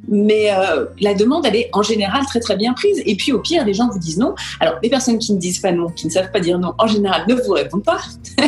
mais 0.09 0.51
euh, 0.51 0.87
la 1.01 1.15
demande, 1.15 1.45
elle 1.47 1.57
est 1.57 1.71
en 1.73 1.83
général 1.83 2.25
très 2.27 2.41
très 2.41 2.57
bien 2.57 2.73
prise. 2.73 3.03
Et 3.05 3.15
puis 3.15 3.33
au 3.33 3.39
pire, 3.39 3.65
les 3.65 3.75
gens 3.75 3.89
vous 3.89 3.99
disent 3.99 4.19
non. 4.19 4.35
Alors 4.59 4.77
les 4.83 4.89
personnes 4.89 5.19
qui 5.19 5.33
ne 5.33 5.39
disent 5.39 5.61
pas 5.61 5.71
non, 5.71 5.89
qui 5.89 6.07
ne 6.07 6.11
savent 6.11 6.31
pas 6.31 6.41
dire 6.41 6.59
non, 6.59 6.73
en 6.79 6.87
général 6.87 7.25
ne 7.29 7.35
vous 7.35 7.53
répondent 7.53 7.85
pas. 7.85 8.01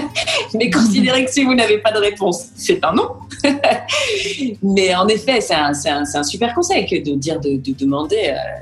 mais 0.55 0.71
considérez 0.71 1.25
que 1.25 1.31
si 1.31 1.45
vous 1.45 1.55
n'avez 1.55 1.79
pas 1.79 1.93
de 1.93 1.99
réponse, 1.99 2.47
c'est 2.57 2.83
un 2.83 2.95
non. 2.95 3.11
mais 4.63 4.95
en 4.95 5.07
effet, 5.09 5.41
c'est 5.41 5.55
un, 5.55 5.73
un, 5.87 6.05
un, 6.15 6.23
super 6.23 6.55
conseil 6.55 6.87
que 6.87 6.97
de 6.97 7.15
dire 7.17 7.39
de, 7.41 7.57
de 7.57 7.73
demander. 7.73 8.31
Euh, 8.31 8.61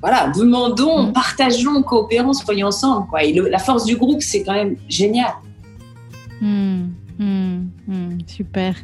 voilà, 0.00 0.32
demandons, 0.34 1.04
mm. 1.04 1.12
partageons, 1.12 1.82
coopérons, 1.82 2.32
soyons 2.32 2.68
ensemble. 2.68 3.08
Quoi. 3.08 3.24
Et 3.24 3.32
le, 3.32 3.48
la 3.48 3.58
force 3.58 3.84
du 3.84 3.96
groupe, 3.96 4.22
c'est 4.22 4.42
quand 4.42 4.54
même 4.54 4.76
génial. 4.88 5.34
Mmh, 7.18 7.68
mmh, 7.88 8.18
super. 8.26 8.74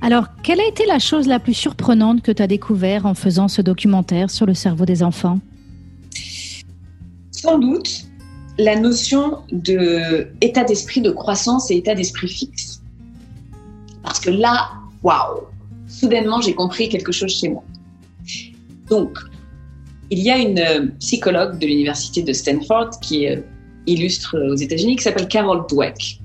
Alors, 0.00 0.26
quelle 0.42 0.60
a 0.60 0.66
été 0.66 0.86
la 0.86 0.98
chose 0.98 1.26
la 1.26 1.38
plus 1.38 1.54
surprenante 1.54 2.22
que 2.22 2.32
tu 2.32 2.42
as 2.42 2.46
découvert 2.46 3.06
en 3.06 3.14
faisant 3.14 3.48
ce 3.48 3.60
documentaire 3.60 4.30
sur 4.30 4.46
le 4.46 4.54
cerveau 4.54 4.86
des 4.86 5.02
enfants? 5.02 5.40
Sans 7.30 7.58
doute 7.58 8.06
la 8.58 8.78
notion 8.78 9.38
de 9.52 10.28
d'esprit 10.40 11.02
de 11.02 11.10
croissance 11.10 11.70
et 11.70 11.76
état 11.76 11.94
d'esprit 11.94 12.28
fixe. 12.28 12.80
Parce 14.02 14.20
que 14.20 14.30
là, 14.30 14.70
waouh, 15.02 15.42
soudainement, 15.86 16.40
j'ai 16.40 16.54
compris 16.54 16.88
quelque 16.88 17.12
chose 17.12 17.30
chez 17.38 17.50
moi. 17.50 17.64
Donc, 18.88 19.18
il 20.10 20.20
y 20.20 20.30
a 20.30 20.38
une 20.38 20.92
psychologue 21.00 21.58
de 21.58 21.66
l'université 21.66 22.22
de 22.22 22.32
Stanford 22.32 22.90
qui 23.02 23.26
euh, 23.26 23.40
illustre 23.86 24.38
aux 24.50 24.54
États-Unis 24.54 24.96
qui 24.96 25.02
s'appelle 25.02 25.28
Carol 25.28 25.66
Dweck 25.68 26.20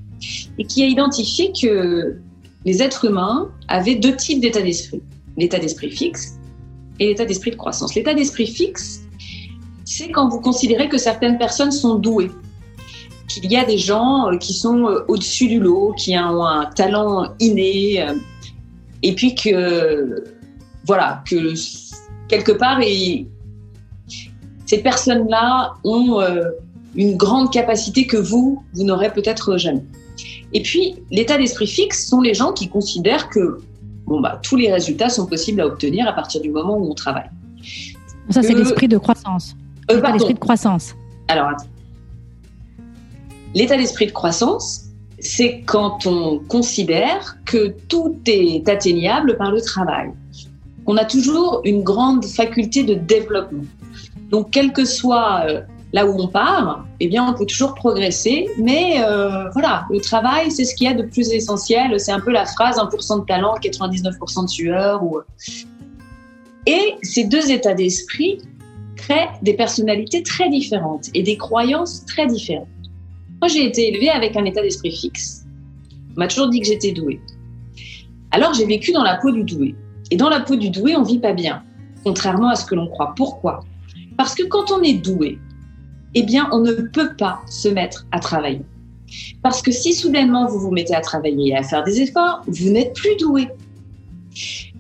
et 0.58 0.66
qui 0.66 0.84
a 0.84 0.88
identifié 0.88 1.52
que 1.60 2.18
les 2.66 2.84
êtres 2.84 3.06
humains 3.06 3.50
avaient 3.68 3.96
deux 3.96 4.16
types 4.16 4.40
d'état 4.40 4.62
d'esprit. 4.62 5.02
L'état 5.38 5.60
d'esprit 5.60 5.92
fixe 5.92 6.38
et 7.00 7.08
l'état 7.08 7.26
d'esprit 7.26 7.52
de 7.52 7.56
croissance. 7.56 7.96
L'état 7.96 8.14
d'esprit 8.14 8.48
fixe, 8.48 9.02
c'est 9.86 10.10
quand 10.10 10.30
vous 10.30 10.40
considérez 10.40 10.88
que 10.88 10.98
certaines 10.98 11.38
personnes 11.38 11.72
sont 11.72 11.96
douées, 11.96 12.32
qu'il 13.28 13.52
y 13.52 13.58
a 13.58 13.66
des 13.66 13.78
gens 13.78 14.30
euh, 14.32 14.38
qui 14.38 14.54
sont 14.54 14.88
euh, 14.88 15.06
au-dessus 15.08 15.48
du 15.48 15.60
lot, 15.60 15.94
qui 15.98 16.18
ont 16.18 16.46
un 16.46 16.66
talent 16.66 17.34
inné, 17.40 18.02
euh, 18.02 18.14
et 19.04 19.16
puis 19.16 19.34
que, 19.34 20.24
voilà, 20.86 21.24
que 21.28 21.54
quelque 22.28 22.52
part, 22.52 22.80
ces 24.66 24.78
personnes-là 24.78 25.74
ont 25.84 26.22
une 26.96 27.18
grande 27.18 27.52
capacité 27.52 28.06
que 28.06 28.18
vous, 28.18 28.64
vous 28.76 28.84
n'aurez 28.84 29.12
peut-être 29.12 29.58
jamais. 29.58 29.84
Et 30.54 30.62
puis, 30.62 30.96
l'état 31.12 31.38
d'esprit 31.38 31.68
fixe 31.68 32.08
sont 32.08 32.22
les 32.22 32.34
gens 32.34 32.52
qui 32.52 32.68
considèrent 32.68 33.30
que 33.30 33.60
bon, 34.06 34.20
bah, 34.20 34.40
tous 34.44 34.56
les 34.56 34.72
résultats 34.72 35.10
sont 35.10 35.26
possibles 35.26 35.62
à 35.62 35.68
obtenir 35.68 36.08
à 36.08 36.14
partir 36.14 36.42
du 36.42 36.50
moment 36.50 36.78
où 36.78 36.90
on 36.90 36.94
travaille. 36.94 37.30
Ça, 38.30 38.44
c'est 38.44 38.54
l'esprit 38.54 38.88
de 38.88 38.98
croissance. 38.98 39.56
Euh, 39.90 39.96
l'état 39.96 40.12
d'esprit 40.12 40.34
de 40.34 40.40
croissance. 40.40 40.96
Alors, 41.28 41.50
attends. 41.50 41.66
L'état 43.54 43.78
d'esprit 43.78 44.08
de 44.08 44.12
croissance, 44.12 44.86
c'est 45.20 45.62
quand 45.66 46.06
on 46.06 46.40
considère 46.40 47.38
que 47.46 47.76
tout 47.88 48.16
est 48.26 48.68
atteignable 48.68 49.38
par 49.38 49.52
le 49.52 49.62
travail. 49.62 50.12
On 50.86 50.98
a 50.98 51.06
toujours 51.06 51.62
une 51.64 51.84
grande 51.84 52.26
faculté 52.26 52.84
de 52.84 52.96
développement. 52.96 53.64
Donc, 54.30 54.50
quel 54.52 54.72
que 54.72 54.86
soit 54.86 55.44
euh, 55.48 55.62
là 55.94 56.06
où 56.06 56.20
on 56.20 56.28
part, 56.28 56.86
eh 57.00 57.08
bien, 57.08 57.28
on 57.28 57.34
peut 57.34 57.46
toujours 57.46 57.74
progresser. 57.74 58.48
Mais 58.58 59.04
euh, 59.04 59.50
voilà, 59.52 59.86
le 59.90 60.00
travail, 60.00 60.52
c'est 60.52 60.66
ce 60.66 60.76
qu'il 60.76 60.88
y 60.88 60.90
a 60.90 60.94
de 60.94 61.04
plus 61.04 61.32
essentiel. 61.32 62.00
C'est 62.00 62.12
un 62.12 62.20
peu 62.20 62.32
la 62.32 62.46
phrase 62.46 62.78
1% 62.78 63.22
de 63.22 63.26
talent, 63.26 63.56
99% 63.62 64.46
de 64.46 64.50
sueur. 64.50 65.04
Ou... 65.04 65.20
Et 66.66 66.96
ces 67.04 67.26
deux 67.26 67.52
états 67.52 67.74
d'esprit 67.74 68.40
créent 68.96 69.30
des 69.42 69.54
personnalités 69.54 70.24
très 70.24 70.50
différentes 70.50 71.10
et 71.14 71.24
des 71.24 71.38
croyances 71.38 72.06
très 72.06 72.28
différentes. 72.28 72.68
Moi, 73.42 73.48
j'ai 73.48 73.66
été 73.66 73.90
élevée 73.90 74.10
avec 74.10 74.38
un 74.38 74.46
état 74.46 74.62
d'esprit 74.62 74.96
fixe. 74.96 75.46
On 76.16 76.20
m'a 76.20 76.28
toujours 76.28 76.50
dit 76.50 76.60
que 76.60 76.68
j'étais 76.68 76.92
douée. 76.92 77.20
Alors, 78.32 78.54
j'ai 78.54 78.66
vécu 78.66 78.92
dans 78.92 79.04
la 79.04 79.18
peau 79.18 79.32
du 79.32 79.44
doué. 79.44 79.76
Et 80.12 80.16
dans 80.16 80.30
la 80.30 80.42
peau 80.42 80.56
du 80.56 80.70
doué, 80.70 80.96
on 80.96 81.04
vit 81.04 81.20
pas 81.20 81.34
bien, 81.34 81.64
contrairement 82.04 82.50
à 82.50 82.56
ce 82.56 82.66
que 82.66 82.76
l'on 82.76 82.88
croit. 82.88 83.14
Pourquoi? 83.16 83.62
Parce 84.18 84.36
que 84.36 84.44
quand 84.44 84.72
on 84.72 84.82
est 84.84 84.94
doué, 84.94 85.40
eh 86.16 86.24
bien, 86.24 86.50
on 86.52 86.60
ne 86.60 86.74
peut 86.74 87.16
pas 87.18 87.42
se 87.48 87.70
mettre 87.70 88.06
à 88.12 88.20
travailler. 88.20 88.62
Parce 89.42 89.62
que 89.62 89.72
si 89.72 89.94
soudainement 89.94 90.48
vous 90.48 90.60
vous 90.60 90.72
mettez 90.72 90.96
à 90.96 91.02
travailler 91.02 91.50
et 91.50 91.56
à 91.56 91.64
faire 91.64 91.84
des 91.84 92.02
efforts, 92.02 92.44
vous 92.48 92.70
n'êtes 92.70 92.94
plus 92.94 93.16
doué. 93.18 93.48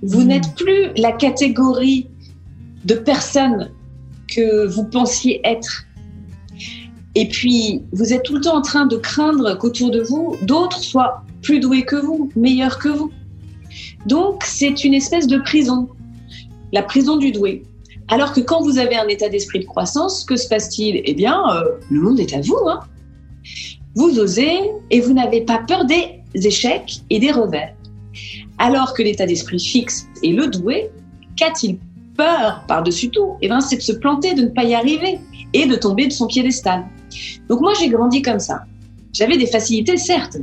Vous 0.01 0.21
hmm. 0.21 0.27
n'êtes 0.27 0.55
plus 0.55 0.91
la 0.95 1.11
catégorie 1.11 2.07
de 2.85 2.95
personnes 2.95 3.71
que 4.27 4.65
vous 4.67 4.85
pensiez 4.85 5.41
être. 5.43 5.85
Et 7.15 7.27
puis, 7.27 7.83
vous 7.91 8.13
êtes 8.13 8.23
tout 8.23 8.35
le 8.35 8.41
temps 8.41 8.55
en 8.55 8.61
train 8.61 8.85
de 8.85 8.95
craindre 8.95 9.57
qu'autour 9.57 9.91
de 9.91 10.01
vous, 10.01 10.37
d'autres 10.43 10.79
soient 10.79 11.23
plus 11.41 11.59
doués 11.59 11.83
que 11.83 11.97
vous, 11.97 12.31
meilleurs 12.35 12.79
que 12.79 12.87
vous. 12.87 13.11
Donc, 14.05 14.43
c'est 14.45 14.83
une 14.83 14.93
espèce 14.93 15.27
de 15.27 15.37
prison, 15.37 15.89
la 16.71 16.83
prison 16.83 17.17
du 17.17 17.31
doué. 17.31 17.63
Alors 18.11 18.33
que 18.33 18.41
quand 18.41 18.61
vous 18.61 18.77
avez 18.77 18.97
un 18.97 19.07
état 19.07 19.29
d'esprit 19.29 19.59
de 19.59 19.65
croissance, 19.65 20.25
que 20.25 20.35
se 20.35 20.47
passe-t-il? 20.47 21.01
Eh 21.05 21.13
bien, 21.13 21.41
euh, 21.55 21.63
le 21.89 22.01
monde 22.01 22.19
est 22.19 22.33
à 22.33 22.41
vous. 22.41 22.57
Hein 22.67 22.81
vous 23.95 24.19
osez 24.19 24.59
et 24.89 25.01
vous 25.01 25.13
n'avez 25.13 25.41
pas 25.41 25.59
peur 25.59 25.85
des 25.85 26.21
échecs 26.33 27.01
et 27.09 27.19
des 27.19 27.31
revers. 27.31 27.73
Alors 28.57 28.93
que 28.93 29.01
l'état 29.01 29.25
d'esprit 29.25 29.59
fixe 29.59 30.07
et 30.23 30.33
le 30.33 30.47
doué, 30.47 30.89
qu'a-t-il 31.37 31.77
peur 32.17 32.63
par-dessus 32.67 33.09
tout? 33.09 33.37
Eh 33.41 33.47
bien, 33.47 33.61
c'est 33.61 33.77
de 33.77 33.81
se 33.81 33.93
planter, 33.93 34.33
de 34.33 34.43
ne 34.43 34.49
pas 34.49 34.65
y 34.65 34.73
arriver 34.73 35.19
et 35.53 35.65
de 35.65 35.75
tomber 35.75 36.07
de 36.07 36.13
son 36.13 36.27
piédestal. 36.27 36.85
Donc 37.49 37.61
moi, 37.61 37.73
j'ai 37.79 37.89
grandi 37.89 38.21
comme 38.21 38.39
ça. 38.39 38.63
J'avais 39.13 39.37
des 39.37 39.47
facilités, 39.47 39.97
certes. 39.97 40.37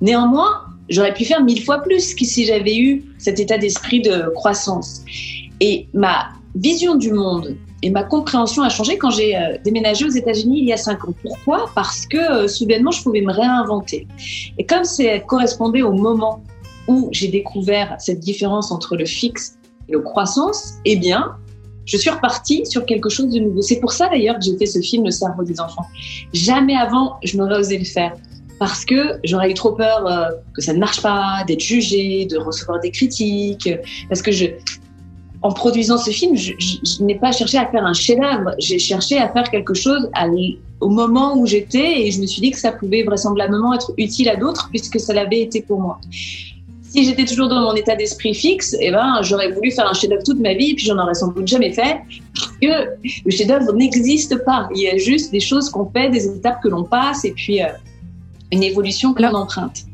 Néanmoins, 0.00 0.62
j'aurais 0.88 1.14
pu 1.14 1.24
faire 1.24 1.42
mille 1.42 1.62
fois 1.62 1.82
plus 1.82 2.16
si 2.16 2.46
j'avais 2.46 2.76
eu 2.76 3.04
cet 3.18 3.38
état 3.38 3.58
d'esprit 3.58 4.00
de 4.00 4.30
croissance. 4.34 5.02
Et 5.60 5.86
ma 5.92 6.30
vision 6.54 6.94
du 6.96 7.12
monde 7.12 7.56
et 7.82 7.90
ma 7.90 8.02
compréhension 8.02 8.62
a 8.62 8.68
changé 8.68 8.98
quand 8.98 9.10
j'ai 9.10 9.36
euh, 9.36 9.56
déménagé 9.64 10.04
aux 10.04 10.10
États-Unis 10.10 10.58
il 10.60 10.66
y 10.66 10.72
a 10.72 10.76
cinq 10.76 11.04
ans. 11.04 11.14
Pourquoi? 11.22 11.70
Parce 11.74 12.06
que 12.06 12.18
euh, 12.18 12.48
soudainement, 12.48 12.90
je 12.90 13.02
pouvais 13.02 13.22
me 13.22 13.32
réinventer. 13.32 14.06
Et 14.58 14.66
comme 14.66 14.84
ça 14.84 15.18
correspondait 15.20 15.82
au 15.82 15.92
moment 15.92 16.42
où 16.88 17.08
j'ai 17.12 17.28
découvert 17.28 17.96
cette 17.98 18.20
différence 18.20 18.70
entre 18.70 18.96
le 18.96 19.06
fixe 19.06 19.58
et 19.88 19.92
le 19.92 20.00
croissance, 20.00 20.74
eh 20.84 20.96
bien, 20.96 21.36
je 21.86 21.96
suis 21.96 22.10
repartie 22.10 22.66
sur 22.66 22.84
quelque 22.84 23.08
chose 23.08 23.32
de 23.32 23.40
nouveau. 23.40 23.62
C'est 23.62 23.80
pour 23.80 23.92
ça 23.92 24.08
d'ailleurs 24.08 24.36
que 24.36 24.44
j'ai 24.44 24.56
fait 24.58 24.66
ce 24.66 24.80
film 24.80 25.04
Le 25.04 25.10
cerveau 25.10 25.42
des 25.42 25.60
enfants. 25.60 25.86
Jamais 26.32 26.76
avant 26.76 27.16
je 27.22 27.36
n'aurais 27.36 27.58
osé 27.58 27.78
le 27.78 27.84
faire 27.84 28.12
parce 28.58 28.84
que 28.84 29.18
j'aurais 29.24 29.50
eu 29.50 29.54
trop 29.54 29.72
peur 29.72 30.06
euh, 30.06 30.28
que 30.54 30.60
ça 30.60 30.74
ne 30.74 30.78
marche 30.78 31.00
pas, 31.00 31.44
d'être 31.46 31.62
jugée, 31.62 32.26
de 32.26 32.36
recevoir 32.36 32.78
des 32.80 32.90
critiques, 32.90 33.70
parce 34.10 34.20
que 34.20 34.30
je, 34.30 34.46
en 35.42 35.52
produisant 35.52 35.96
ce 35.96 36.10
film, 36.10 36.36
je, 36.36 36.52
n'ai 37.02 37.14
pas 37.14 37.32
cherché 37.32 37.56
à 37.56 37.66
faire 37.66 37.84
un 37.84 37.94
chef-d'œuvre, 37.94 38.50
j'ai 38.58 38.78
cherché 38.78 39.16
à 39.18 39.28
faire 39.28 39.50
quelque 39.50 39.74
chose 39.74 40.10
au 40.80 40.88
moment 40.88 41.36
où 41.36 41.46
j'étais 41.46 42.02
et 42.02 42.10
je 42.10 42.20
me 42.20 42.26
suis 42.26 42.42
dit 42.42 42.50
que 42.50 42.58
ça 42.58 42.72
pouvait 42.72 43.02
vraisemblablement 43.02 43.72
être 43.74 43.92
utile 43.96 44.28
à 44.28 44.36
d'autres 44.36 44.68
puisque 44.68 45.00
ça 45.00 45.14
l'avait 45.14 45.40
été 45.40 45.62
pour 45.62 45.80
moi 45.80 45.98
si 46.90 47.04
j'étais 47.04 47.24
toujours 47.24 47.48
dans 47.48 47.60
mon 47.60 47.74
état 47.74 47.94
d'esprit 47.94 48.34
fixe, 48.34 48.76
eh 48.80 48.90
ben, 48.90 49.20
j'aurais 49.22 49.52
voulu 49.52 49.70
faire 49.70 49.88
un 49.88 49.94
chef-d'œuvre 49.94 50.24
toute 50.24 50.40
ma 50.40 50.54
vie, 50.54 50.70
et 50.70 50.74
puis 50.74 50.86
j'en 50.86 50.98
aurais 50.98 51.14
sans 51.14 51.28
doute 51.28 51.46
jamais 51.46 51.72
fait, 51.72 52.00
parce 52.34 52.56
que 52.60 52.66
le 53.24 53.30
chef-d'œuvre 53.30 53.72
n'existe 53.74 54.44
pas. 54.44 54.68
Il 54.74 54.82
y 54.82 54.88
a 54.88 54.96
juste 54.96 55.30
des 55.30 55.38
choses 55.38 55.70
qu'on 55.70 55.88
fait, 55.88 56.10
des 56.10 56.26
étapes 56.26 56.60
que 56.60 56.68
l'on 56.68 56.82
passe, 56.82 57.24
et 57.24 57.30
puis 57.30 57.62
euh, 57.62 57.68
une 58.50 58.64
évolution 58.64 59.14
que 59.14 59.22
l'on 59.22 59.34
emprunte. 59.34 59.84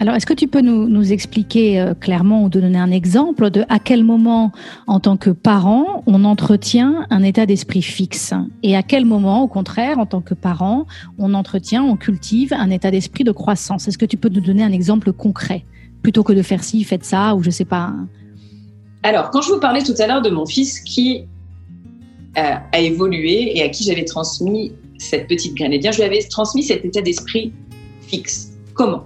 Alors, 0.00 0.14
est-ce 0.14 0.26
que 0.26 0.34
tu 0.34 0.46
peux 0.46 0.60
nous, 0.60 1.12
expliquer 1.12 1.80
euh, 1.80 1.94
clairement 1.94 2.44
ou 2.44 2.48
donner 2.48 2.78
un 2.78 2.92
exemple 2.92 3.50
de 3.50 3.64
à 3.68 3.80
quel 3.80 4.04
moment, 4.04 4.52
en 4.86 5.00
tant 5.00 5.16
que 5.16 5.30
parent, 5.30 6.04
on 6.06 6.24
entretient 6.24 7.04
un 7.10 7.24
état 7.24 7.46
d'esprit 7.46 7.82
fixe 7.82 8.32
et 8.62 8.76
à 8.76 8.84
quel 8.84 9.04
moment, 9.04 9.42
au 9.42 9.48
contraire, 9.48 9.98
en 9.98 10.06
tant 10.06 10.20
que 10.20 10.34
parent, 10.34 10.86
on 11.18 11.34
entretient, 11.34 11.82
on 11.82 11.96
cultive 11.96 12.52
un 12.52 12.70
état 12.70 12.92
d'esprit 12.92 13.24
de 13.24 13.32
croissance? 13.32 13.88
Est-ce 13.88 13.98
que 13.98 14.06
tu 14.06 14.16
peux 14.16 14.28
nous 14.28 14.40
donner 14.40 14.62
un 14.62 14.70
exemple 14.70 15.12
concret? 15.12 15.64
Plutôt 16.02 16.22
que 16.22 16.32
de 16.32 16.42
faire 16.42 16.62
ci, 16.62 16.84
faites 16.84 17.04
ça, 17.04 17.34
ou 17.34 17.42
je 17.42 17.50
sais 17.50 17.64
pas. 17.64 17.92
Alors, 19.02 19.30
quand 19.30 19.42
je 19.42 19.52
vous 19.52 19.60
parlais 19.60 19.82
tout 19.82 19.94
à 19.98 20.06
l'heure 20.06 20.22
de 20.22 20.30
mon 20.30 20.46
fils 20.46 20.78
qui 20.78 21.24
euh, 22.36 22.54
a 22.72 22.78
évolué 22.78 23.58
et 23.58 23.62
à 23.62 23.68
qui 23.68 23.82
j'avais 23.82 24.04
transmis 24.04 24.72
cette 24.98 25.26
petite 25.26 25.54
graine, 25.54 25.72
eh 25.72 25.78
bien, 25.78 25.90
je 25.90 25.96
lui 25.96 26.04
avais 26.04 26.20
transmis 26.22 26.62
cet 26.62 26.84
état 26.84 27.00
d'esprit 27.00 27.52
fixe. 28.06 28.52
Comment? 28.74 29.04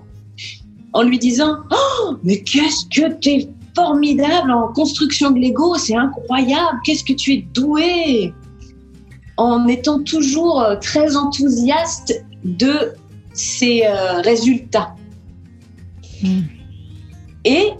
En 0.93 1.03
lui 1.03 1.19
disant 1.19 1.59
Oh, 1.71 2.17
mais 2.23 2.43
qu'est-ce 2.43 2.87
que 2.87 3.19
tu 3.19 3.29
es 3.31 3.49
formidable 3.75 4.51
en 4.51 4.73
construction 4.73 5.31
de 5.31 5.41
Lego, 5.41 5.77
c'est 5.77 5.97
incroyable, 5.97 6.79
qu'est-ce 6.85 7.05
que 7.05 7.15
tu 7.15 7.33
es 7.33 7.47
doué 7.55 8.35
En 9.37 9.67
étant 9.67 10.03
toujours 10.03 10.61
euh, 10.61 10.77
très 10.77 11.17
enthousiaste 11.17 12.25
de 12.45 12.93
ses 13.33 13.85
euh, 13.87 14.21
résultats. 14.21 14.95
Hmm. 16.23 16.43
Et 17.45 17.71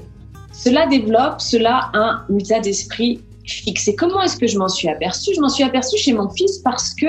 cela 0.53 0.87
développe, 0.87 1.41
cela 1.41 1.91
un 1.95 2.25
état 2.39 2.61
d'esprit 2.61 3.21
fixé. 3.47 3.95
Comment 3.95 4.23
est-ce 4.23 4.37
que 4.37 4.47
je 4.47 4.59
m'en 4.59 4.69
suis 4.69 4.89
aperçue? 4.89 5.33
Je 5.35 5.41
m'en 5.41 5.49
suis 5.49 5.65
aperçue 5.65 5.99
chez 5.99 6.13
mon 6.13 6.31
fils 6.31 6.59
parce 6.59 6.95
que 6.95 7.07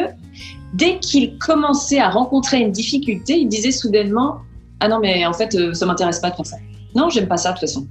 dès 0.74 1.00
qu'il 1.00 1.38
commençait 1.38 2.00
à 2.00 2.10
rencontrer 2.10 2.60
une 2.60 2.72
difficulté, 2.72 3.40
il 3.40 3.48
disait 3.48 3.72
soudainement 3.72 4.40
Ah 4.84 4.90
non, 4.90 5.00
mais 5.00 5.26
en 5.26 5.32
fait, 5.32 5.56
euh, 5.56 5.74
ça 5.74 5.86
m'intéresse 5.86 6.20
pas 6.20 6.30
de 6.30 6.36
faire 6.36 6.46
ça. 6.46 6.58
Non, 6.94 7.08
j'aime 7.08 7.30
pas 7.30 7.38
ça 7.38 7.54
de 7.54 7.54
toute 7.54 7.70
façon. 7.70 7.88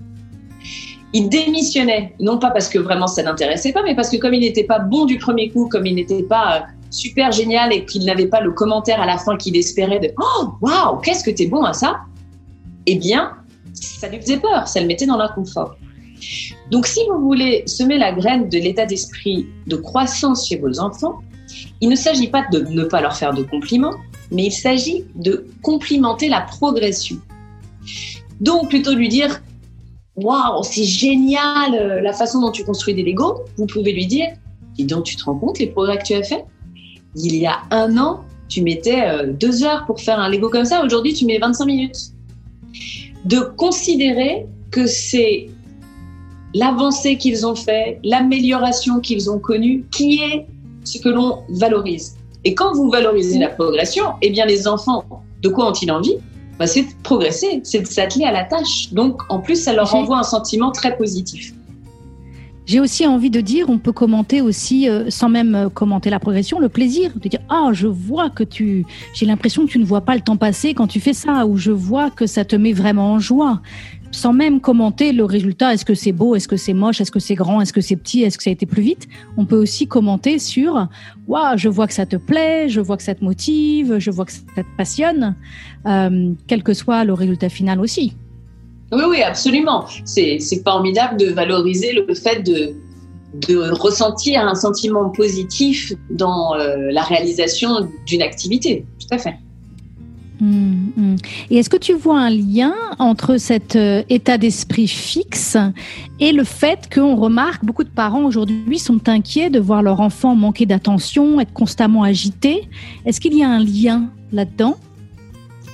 Il 1.15 1.31
démissionnait, 1.31 2.15
non 2.21 2.39
pas 2.39 2.51
parce 2.51 2.69
que 2.69 2.79
vraiment 2.79 3.07
ça 3.07 3.23
n'intéressait 3.23 3.73
pas, 3.73 3.83
mais 3.83 3.97
parce 3.97 4.11
que 4.11 4.19
comme 4.19 4.35
il 4.35 4.41
n'était 4.41 4.65
pas 4.65 4.79
bon 4.79 5.07
du 5.07 5.17
premier 5.17 5.49
coup, 5.49 5.71
comme 5.71 5.87
il 5.87 5.95
n'était 5.95 6.23
pas 6.23 6.57
euh, 6.57 6.61
super 6.91 7.33
génial 7.33 7.73
et 7.73 7.87
qu'il 7.87 8.05
n'avait 8.05 8.27
pas 8.27 8.43
le 8.43 8.53
commentaire 8.53 9.01
à 9.01 9.07
la 9.07 9.17
fin 9.17 9.39
qu'il 9.39 9.57
espérait 9.57 10.01
de 10.01 10.13
Oh, 10.21 10.49
waouh, 10.61 10.99
qu'est-ce 10.99 11.25
que 11.25 11.31
tu 11.31 11.45
es 11.45 11.47
bon 11.47 11.65
à 11.65 11.73
ça? 11.73 12.01
Eh 12.85 12.97
bien, 12.97 13.37
ça 13.73 14.11
lui 14.11 14.21
faisait 14.21 14.37
peur, 14.37 14.69
ça 14.69 14.79
le 14.79 14.87
mettait 14.87 15.07
dans 15.07 15.17
l'inconfort. 15.17 15.77
Donc 16.71 16.87
si 16.87 17.01
vous 17.09 17.21
voulez 17.23 17.63
semer 17.67 17.97
la 17.97 18.13
graine 18.13 18.51
de 18.51 18.59
l'état 18.59 18.85
d'esprit 18.85 19.47
de 19.67 19.77
croissance 19.77 20.47
chez 20.47 20.59
vos 20.59 20.79
enfants, 20.79 21.21
il 21.81 21.89
ne 21.89 21.97
s'agit 21.97 22.29
pas 22.29 22.45
de 22.53 22.59
ne 22.69 22.85
pas 22.85 23.01
leur 23.01 23.17
faire 23.17 23.33
de 23.33 23.45
compliments, 23.45 23.95
mais 24.31 24.45
il 24.45 24.53
s'agit 24.53 25.05
de 25.15 25.47
complimenter 25.63 26.29
la 26.29 26.41
progression. 26.41 27.17
Donc 28.41 28.69
plutôt 28.69 28.95
lui 28.95 29.09
dire 29.09 29.43
Waouh, 30.17 30.63
c'est 30.63 30.85
génial 30.85 31.75
euh, 31.75 32.01
la 32.03 32.13
façon 32.13 32.41
dont 32.41 32.51
tu 32.51 32.65
construis 32.65 32.95
des 32.95 33.03
Legos, 33.03 33.41
vous 33.57 33.67
pouvez 33.67 33.93
lui 33.93 34.07
dire 34.07 34.29
Dis 34.75 34.85
donc, 34.85 35.05
tu 35.05 35.17
te 35.17 35.25
rends 35.25 35.39
compte 35.39 35.59
les 35.59 35.67
progrès 35.67 35.99
que 35.99 36.05
tu 36.05 36.15
as 36.15 36.23
fait 36.23 36.45
Il 37.17 37.35
y 37.37 37.47
a 37.47 37.61
un 37.71 37.97
an, 37.97 38.21
tu 38.49 38.63
mettais 38.63 39.03
euh, 39.07 39.33
deux 39.33 39.65
heures 39.65 39.87
pour 39.87 40.01
faire 40.01 40.19
un 40.19 40.29
Lego 40.29 40.51
comme 40.51 40.65
ça, 40.65 40.85
aujourd'hui 40.85 41.15
tu 41.15 41.25
mets 41.25 41.39
25 41.39 41.65
minutes 41.65 42.13
de 43.25 43.41
considérer 43.57 44.47
que 44.71 44.87
c'est 44.87 45.49
l'avancée 46.55 47.17
qu'ils 47.17 47.47
ont 47.47 47.55
fait, 47.55 47.99
l'amélioration 48.05 49.01
qu'ils 49.01 49.31
ont 49.31 49.39
connue, 49.39 49.85
qui 49.93 50.21
est 50.21 50.47
ce 50.85 50.99
que 50.99 51.09
l'on 51.09 51.45
valorise. 51.49 52.17
Et 52.45 52.55
quand 52.55 52.75
vous 52.75 52.91
valorisez 52.91 53.39
la 53.39 53.49
progression, 53.49 54.05
eh 54.21 54.31
bien 54.31 54.47
les 54.47 54.67
enfants, 54.67 55.05
de 55.43 55.49
quoi 55.49 55.69
ont-ils 55.69 55.91
envie? 55.91 56.17
Bah, 56.59 56.67
C'est 56.67 56.83
de 56.83 56.89
progresser, 57.03 57.61
c'est 57.65 57.81
de 57.81 57.87
s'atteler 57.87 58.25
à 58.25 58.33
la 58.33 58.45
tâche. 58.45 58.93
Donc 58.93 59.23
en 59.29 59.41
plus, 59.41 59.57
ça 59.57 59.73
leur 59.73 59.91
renvoie 59.91 60.19
un 60.19 60.25
sentiment 60.25 60.71
très 60.73 60.97
positif. 60.97 61.53
J'ai 62.65 62.79
aussi 62.79 63.07
envie 63.07 63.31
de 63.31 63.41
dire, 63.41 63.69
on 63.69 63.79
peut 63.79 63.93
commenter 63.93 64.41
aussi, 64.41 64.89
euh, 64.89 65.11
sans 65.11 65.29
même 65.29 65.55
euh, 65.55 65.69
commenter 65.69 66.11
la 66.11 66.21
progression, 66.21 66.61
le 66.61 66.69
plaisir. 66.69 67.11
De 67.17 67.29
dire, 67.29 67.41
ah, 67.49 67.71
je 67.73 67.89
vois 67.89 68.31
que 68.31 68.45
tu, 68.45 68.87
j'ai 69.15 69.27
l'impression 69.27 69.67
que 69.67 69.71
tu 69.73 69.81
ne 69.81 69.85
vois 69.85 70.03
pas 70.03 70.15
le 70.15 70.21
temps 70.21 70.37
passer 70.37 70.73
quand 70.73 70.87
tu 70.87 71.01
fais 71.01 71.13
ça, 71.13 71.45
ou 71.47 71.57
je 71.57 71.73
vois 71.73 72.11
que 72.11 72.27
ça 72.27 72.45
te 72.45 72.55
met 72.55 72.73
vraiment 72.73 73.13
en 73.13 73.19
joie. 73.19 73.61
Sans 74.13 74.33
même 74.33 74.61
commenter 74.61 75.13
le 75.13 75.25
résultat. 75.25 75.75
Est-ce 75.75 75.85
que 75.85 75.95
c'est 75.95 76.13
beau? 76.13 76.37
Est-ce 76.37 76.47
que 76.47 76.57
c'est 76.57 76.75
moche? 76.75 77.01
Est-ce 77.01 77.11
que 77.11 77.19
c'est 77.19 77.35
grand? 77.35 77.61
Est-ce 77.61 77.73
que 77.73 77.81
c'est 77.81 77.97
petit? 77.97 78.23
Est-ce 78.23 78.39
que 78.39 78.45
ça 78.45 78.51
a 78.51 78.53
été 78.53 78.67
plus 78.67 78.83
vite? 78.83 79.09
On 79.37 79.47
peut 79.47 79.57
aussi 79.57 79.89
commenter 79.89 80.39
sur 80.39 80.87
Waouh, 81.27 81.57
je 81.57 81.69
vois 81.69 81.87
que 81.87 81.95
ça 81.95 82.07
te 82.07 82.17
plaît, 82.17 82.69
je 82.69 82.81
vois 82.81 82.97
que 82.97 83.03
ça 83.03 83.15
te 83.15 83.25
motive, 83.25 83.99
je 83.99 84.11
vois 84.11 84.27
que 84.27 84.33
ça 84.33 84.41
te 84.57 84.77
passionne, 84.77 85.35
euh, 85.87 86.33
quel 86.47 86.63
que 86.63 86.75
soit 86.75 87.05
le 87.05 87.15
résultat 87.15 87.49
final 87.49 87.81
aussi. 87.81 88.15
Oui, 88.93 89.03
oui, 89.09 89.23
absolument. 89.23 89.87
C'est 90.05 90.39
formidable 90.63 91.19
de 91.19 91.27
valoriser 91.27 91.95
le 91.95 92.15
fait 92.15 92.43
de, 92.43 92.75
de 93.49 93.71
ressentir 93.71 94.47
un 94.47 94.55
sentiment 94.55 95.09
positif 95.09 95.95
dans 96.11 96.55
euh, 96.55 96.91
la 96.91 97.03
réalisation 97.03 97.89
d'une 98.07 98.21
activité. 98.21 98.85
Tout 99.01 99.15
à 99.15 99.19
fait. 99.19 99.35
Hum, 100.43 100.91
hum. 100.99 101.17
Et 101.51 101.59
est-ce 101.59 101.71
que 101.71 101.77
tu 101.77 101.95
vois 101.95 102.19
un 102.19 102.31
lien 102.31 102.75
entre 102.99 103.37
cet 103.37 103.77
euh, 103.77 104.03
état 104.09 104.39
d'esprit 104.39 104.89
fixe 104.89 105.57
et 106.19 106.33
le 106.33 106.43
fait 106.43 106.93
qu'on 106.93 107.15
remarque 107.15 107.65
beaucoup 107.65 107.85
de 107.85 107.91
parents 107.91 108.25
aujourd'hui 108.25 108.81
sont 108.81 109.09
inquiets 109.09 109.51
de 109.51 109.61
voir 109.61 109.83
leur 109.83 110.01
enfant 110.01 110.35
manquer 110.35 110.67
d'attention, 110.67 111.39
être 111.39 111.53
constamment 111.53 112.03
agité? 112.03 112.69
Est-ce 113.07 113.21
qu'il 113.21 113.39
y 113.39 113.45
a 113.45 113.49
un 113.49 113.61
lien 113.61 114.11
là-dedans? 114.33 114.77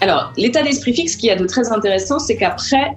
Alors, 0.02 0.34
l'état 0.36 0.62
d'esprit 0.62 0.92
fixe, 0.92 1.14
ce 1.14 1.16
qui 1.16 1.26
y 1.28 1.30
a 1.30 1.36
de 1.36 1.46
très 1.46 1.72
intéressant, 1.72 2.18
c'est 2.18 2.36
qu'après, 2.36 2.94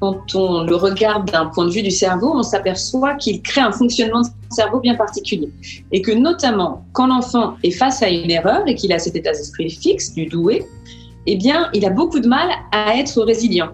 quand 0.00 0.34
on 0.34 0.64
le 0.64 0.74
regarde 0.74 1.30
d'un 1.30 1.46
point 1.46 1.66
de 1.66 1.70
vue 1.70 1.82
du 1.82 1.90
cerveau, 1.90 2.32
on 2.34 2.42
s'aperçoit 2.42 3.14
qu'il 3.16 3.42
crée 3.42 3.60
un 3.60 3.72
fonctionnement 3.72 4.22
de 4.22 4.28
cerveau 4.48 4.80
bien 4.80 4.94
particulier. 4.94 5.50
Et 5.92 6.00
que 6.00 6.12
notamment, 6.12 6.82
quand 6.94 7.08
l'enfant 7.08 7.56
est 7.62 7.70
face 7.72 8.02
à 8.02 8.08
une 8.08 8.30
erreur 8.30 8.62
et 8.66 8.74
qu'il 8.74 8.90
a 8.94 8.98
cet 8.98 9.16
état 9.16 9.32
d'esprit 9.32 9.68
fixe, 9.68 10.14
du 10.14 10.24
doué, 10.24 10.64
eh 11.26 11.36
bien, 11.36 11.68
il 11.74 11.84
a 11.84 11.90
beaucoup 11.90 12.20
de 12.20 12.28
mal 12.28 12.48
à 12.72 12.96
être 12.96 13.22
résilient. 13.22 13.70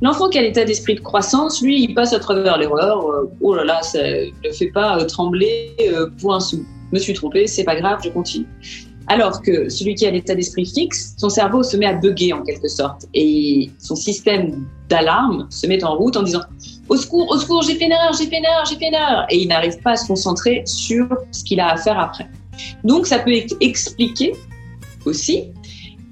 L'enfant 0.00 0.28
qui 0.28 0.38
a 0.38 0.42
l'état 0.42 0.64
d'esprit 0.64 0.96
de 0.96 1.00
croissance, 1.00 1.62
lui, 1.62 1.82
il 1.82 1.94
passe 1.94 2.12
à 2.12 2.18
travers 2.18 2.58
l'erreur. 2.58 3.08
Euh, 3.08 3.30
oh 3.40 3.54
là 3.54 3.64
là, 3.64 3.82
ça 3.82 4.00
ne 4.02 4.52
fait 4.52 4.70
pas 4.70 4.98
euh, 4.98 5.04
trembler 5.06 5.74
euh, 5.80 6.08
pour 6.20 6.34
un 6.34 6.40
sou. 6.40 6.64
Me 6.92 6.98
suis 6.98 7.14
trompé, 7.14 7.46
c'est 7.46 7.64
pas 7.64 7.76
grave, 7.76 8.00
je 8.04 8.10
continue. 8.10 8.46
Alors 9.06 9.42
que 9.42 9.68
celui 9.68 9.94
qui 9.94 10.06
a 10.06 10.10
l'état 10.10 10.34
d'esprit 10.34 10.66
fixe, 10.66 11.14
son 11.18 11.28
cerveau 11.28 11.62
se 11.62 11.76
met 11.76 11.86
à 11.86 11.94
bugger 11.94 12.32
en 12.32 12.42
quelque 12.42 12.68
sorte 12.68 13.06
et 13.12 13.70
son 13.78 13.96
système 13.96 14.66
d'alarme 14.88 15.46
se 15.50 15.66
met 15.66 15.84
en 15.84 15.96
route 15.96 16.16
en 16.16 16.22
disant 16.22 16.40
au 16.88 16.96
secours, 16.96 17.30
au 17.30 17.38
secours, 17.38 17.62
j'ai 17.62 17.74
fait 17.74 17.84
une 17.84 17.92
erreur, 17.92 18.14
j'ai 18.18 18.26
fait 18.26 18.38
une 18.38 18.44
erreur, 18.44 18.64
j'ai 18.64 18.76
fait 18.76 18.88
une 18.88 18.94
erreur 18.94 19.26
et 19.28 19.38
il 19.38 19.48
n'arrive 19.48 19.78
pas 19.80 19.92
à 19.92 19.96
se 19.96 20.06
concentrer 20.06 20.62
sur 20.64 21.06
ce 21.32 21.44
qu'il 21.44 21.60
a 21.60 21.72
à 21.72 21.76
faire 21.76 21.98
après. 21.98 22.28
Donc 22.82 23.06
ça 23.06 23.18
peut 23.18 23.32
expliquer 23.60 24.34
aussi 25.04 25.44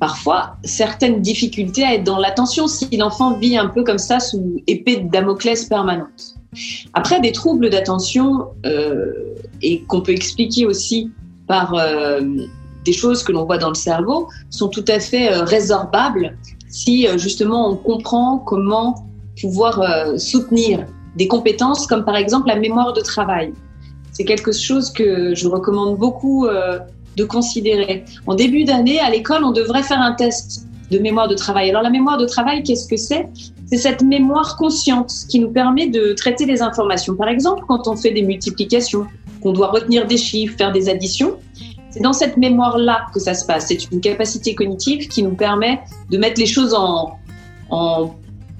parfois 0.02 0.56
certaines 0.64 1.20
difficultés 1.20 1.84
à 1.84 1.94
être 1.94 2.02
dans 2.02 2.18
l'attention 2.18 2.66
si 2.66 2.88
l'enfant 2.96 3.38
vit 3.38 3.56
un 3.56 3.68
peu 3.68 3.84
comme 3.84 3.98
ça 3.98 4.18
sous 4.18 4.60
épée 4.66 4.96
de 4.96 5.08
Damoclès 5.08 5.64
permanente. 5.66 6.34
Après, 6.92 7.20
des 7.20 7.30
troubles 7.30 7.70
d'attention 7.70 8.48
euh, 8.66 9.12
et 9.62 9.82
qu'on 9.84 10.00
peut 10.00 10.10
expliquer 10.10 10.66
aussi 10.66 11.12
par 11.46 11.74
euh, 11.74 12.20
des 12.84 12.92
choses 12.92 13.22
que 13.22 13.30
l'on 13.30 13.44
voit 13.44 13.58
dans 13.58 13.68
le 13.68 13.76
cerveau 13.76 14.26
sont 14.50 14.66
tout 14.66 14.84
à 14.88 14.98
fait 14.98 15.32
euh, 15.32 15.44
résorbables 15.44 16.36
si 16.68 17.06
justement 17.16 17.70
on 17.70 17.76
comprend 17.76 18.38
comment 18.38 19.06
pouvoir 19.40 19.74
soutenir 20.18 20.84
des 21.16 21.28
compétences 21.28 21.86
comme 21.86 22.04
par 22.04 22.16
exemple 22.16 22.48
la 22.48 22.56
mémoire 22.56 22.92
de 22.92 23.02
travail. 23.02 23.52
C'est 24.10 24.24
quelque 24.24 24.50
chose 24.50 24.90
que 24.90 25.32
je 25.36 25.46
recommande 25.46 25.96
beaucoup 25.96 26.48
de 27.16 27.24
considérer. 27.24 28.04
En 28.26 28.34
début 28.34 28.64
d'année, 28.64 29.00
à 29.00 29.10
l'école, 29.10 29.44
on 29.44 29.52
devrait 29.52 29.82
faire 29.82 30.00
un 30.00 30.12
test 30.12 30.66
de 30.90 30.98
mémoire 30.98 31.28
de 31.28 31.34
travail. 31.34 31.70
Alors 31.70 31.82
la 31.82 31.90
mémoire 31.90 32.18
de 32.18 32.26
travail, 32.26 32.62
qu'est-ce 32.62 32.88
que 32.88 32.96
c'est? 32.96 33.26
C'est 33.66 33.78
cette 33.78 34.02
mémoire 34.02 34.56
consciente 34.56 35.10
qui 35.28 35.40
nous 35.40 35.50
permet 35.50 35.88
de 35.88 36.12
traiter 36.12 36.44
les 36.44 36.60
informations. 36.60 37.16
Par 37.16 37.28
exemple, 37.28 37.64
quand 37.66 37.88
on 37.88 37.96
fait 37.96 38.10
des 38.10 38.22
multiplications, 38.22 39.06
qu'on 39.42 39.52
doit 39.52 39.68
retenir 39.68 40.06
des 40.06 40.18
chiffres, 40.18 40.56
faire 40.56 40.72
des 40.72 40.88
additions, 40.88 41.36
c'est 41.90 42.00
dans 42.00 42.12
cette 42.12 42.36
mémoire-là 42.36 43.06
que 43.12 43.20
ça 43.20 43.34
se 43.34 43.44
passe. 43.44 43.66
C'est 43.68 43.90
une 43.90 44.00
capacité 44.00 44.54
cognitive 44.54 45.08
qui 45.08 45.22
nous 45.22 45.34
permet 45.34 45.80
de 46.10 46.18
mettre 46.18 46.40
les 46.40 46.46
choses 46.46 46.74
en, 46.74 47.18
en 47.70 48.14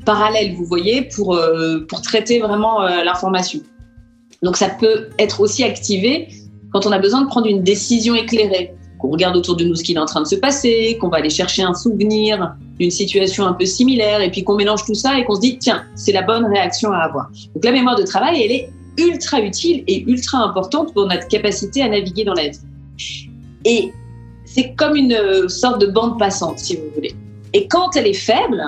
parallèle, 0.05 0.55
vous 0.55 0.65
voyez, 0.65 1.03
pour, 1.03 1.35
euh, 1.35 1.87
pour 1.89 2.03
traiter 2.03 2.41
vraiment 2.41 2.83
euh, 2.83 3.05
l'information. 3.05 3.61
Donc 4.43 4.57
ça 4.57 4.69
peut 4.69 5.09
être 5.19 5.41
aussi 5.41 5.63
activé 5.63 6.29
quand 6.73 6.87
on 6.87 6.93
a 6.93 6.99
besoin 6.99 7.23
de 7.23 7.27
prendre 7.27 7.47
une 7.47 7.63
décision 7.63 8.15
éclairée, 8.15 8.75
qu'on 8.99 9.11
regarde 9.11 9.37
autour 9.37 9.57
de 9.57 9.65
nous 9.65 9.75
ce 9.75 9.83
qui 9.83 9.95
est 9.95 9.99
en 9.99 10.07
train 10.07 10.23
de 10.23 10.27
se 10.27 10.37
passer, 10.37 10.97
qu'on 11.01 11.09
va 11.09 11.19
aller 11.19 11.31
chercher 11.31 11.63
un 11.63 11.75
souvenir 11.75 12.55
d'une 12.79 12.91
situation 12.91 13.47
un 13.47 13.53
peu 13.53 13.67
similaire, 13.67 14.21
et 14.21 14.31
puis 14.31 14.45
qu'on 14.45 14.55
mélange 14.55 14.85
tout 14.85 14.95
ça 14.95 15.19
et 15.19 15.25
qu'on 15.25 15.35
se 15.35 15.41
dit, 15.41 15.59
tiens, 15.59 15.85
c'est 15.95 16.13
la 16.13 16.23
bonne 16.23 16.47
réaction 16.47 16.93
à 16.93 16.99
avoir. 16.99 17.31
Donc 17.55 17.65
la 17.65 17.73
mémoire 17.73 17.97
de 17.97 18.05
travail, 18.05 18.43
elle 18.43 18.53
est 18.53 18.71
ultra 18.99 19.41
utile 19.41 19.85
et 19.87 20.03
ultra 20.03 20.39
importante 20.39 20.93
pour 20.95 21.07
notre 21.07 21.27
capacité 21.29 21.83
à 21.83 21.89
naviguer 21.89 22.25
dans 22.25 22.35
la 22.35 22.49
vie. 22.49 23.29
Et 23.65 23.93
c'est 24.45 24.75
comme 24.75 24.97
une 24.97 25.49
sorte 25.49 25.81
de 25.81 25.87
bande 25.87 26.19
passante, 26.19 26.59
si 26.59 26.77
vous 26.77 26.91
voulez. 26.95 27.15
Et 27.55 27.67
quand 27.67 27.97
elle 27.97 28.07
est 28.07 28.13
faible, 28.13 28.63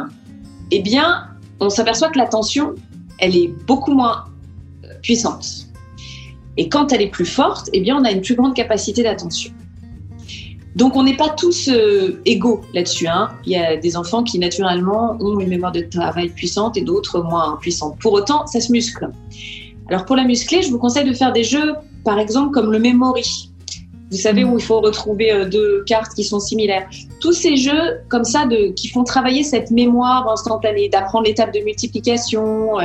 eh 0.70 0.80
bien, 0.80 1.28
on 1.60 1.70
s'aperçoit 1.70 2.08
que 2.08 2.18
la 2.18 2.26
tension, 2.26 2.74
elle 3.18 3.36
est 3.36 3.48
beaucoup 3.66 3.92
moins 3.92 4.24
puissante. 5.02 5.63
Et 6.56 6.68
quand 6.68 6.92
elle 6.92 7.02
est 7.02 7.10
plus 7.10 7.26
forte, 7.26 7.68
eh 7.72 7.80
bien, 7.80 7.96
on 7.96 8.04
a 8.04 8.10
une 8.10 8.20
plus 8.20 8.34
grande 8.34 8.54
capacité 8.54 9.02
d'attention. 9.02 9.52
Donc, 10.76 10.96
on 10.96 11.04
n'est 11.04 11.16
pas 11.16 11.28
tous 11.28 11.68
euh, 11.68 12.20
égaux 12.24 12.60
là-dessus. 12.74 13.06
Hein. 13.06 13.30
Il 13.46 13.52
y 13.52 13.56
a 13.56 13.76
des 13.76 13.96
enfants 13.96 14.24
qui, 14.24 14.38
naturellement, 14.40 15.16
ont 15.20 15.38
une 15.38 15.48
mémoire 15.48 15.72
de 15.72 15.82
travail 15.82 16.30
puissante 16.30 16.76
et 16.76 16.80
d'autres 16.80 17.22
moins 17.22 17.58
puissante. 17.60 17.96
Pour 18.00 18.12
autant, 18.12 18.46
ça 18.46 18.60
se 18.60 18.72
muscle. 18.72 19.08
Alors, 19.88 20.04
pour 20.04 20.16
la 20.16 20.24
muscler, 20.24 20.62
je 20.62 20.70
vous 20.70 20.78
conseille 20.78 21.08
de 21.08 21.12
faire 21.12 21.32
des 21.32 21.44
jeux, 21.44 21.74
par 22.04 22.18
exemple, 22.18 22.52
comme 22.52 22.72
le 22.72 22.80
memory. 22.80 23.50
Vous 24.10 24.18
savez 24.18 24.44
où 24.44 24.58
il 24.58 24.64
faut 24.64 24.80
retrouver 24.80 25.32
euh, 25.32 25.48
deux 25.48 25.84
cartes 25.86 26.14
qui 26.14 26.24
sont 26.24 26.40
similaires. 26.40 26.88
Tous 27.20 27.32
ces 27.32 27.56
jeux 27.56 28.00
comme 28.08 28.24
ça 28.24 28.46
de, 28.46 28.72
qui 28.72 28.88
font 28.88 29.04
travailler 29.04 29.44
cette 29.44 29.70
mémoire 29.70 30.28
instantanée, 30.28 30.88
d'apprendre 30.88 31.26
l'étape 31.26 31.52
de 31.52 31.60
multiplication. 31.60 32.78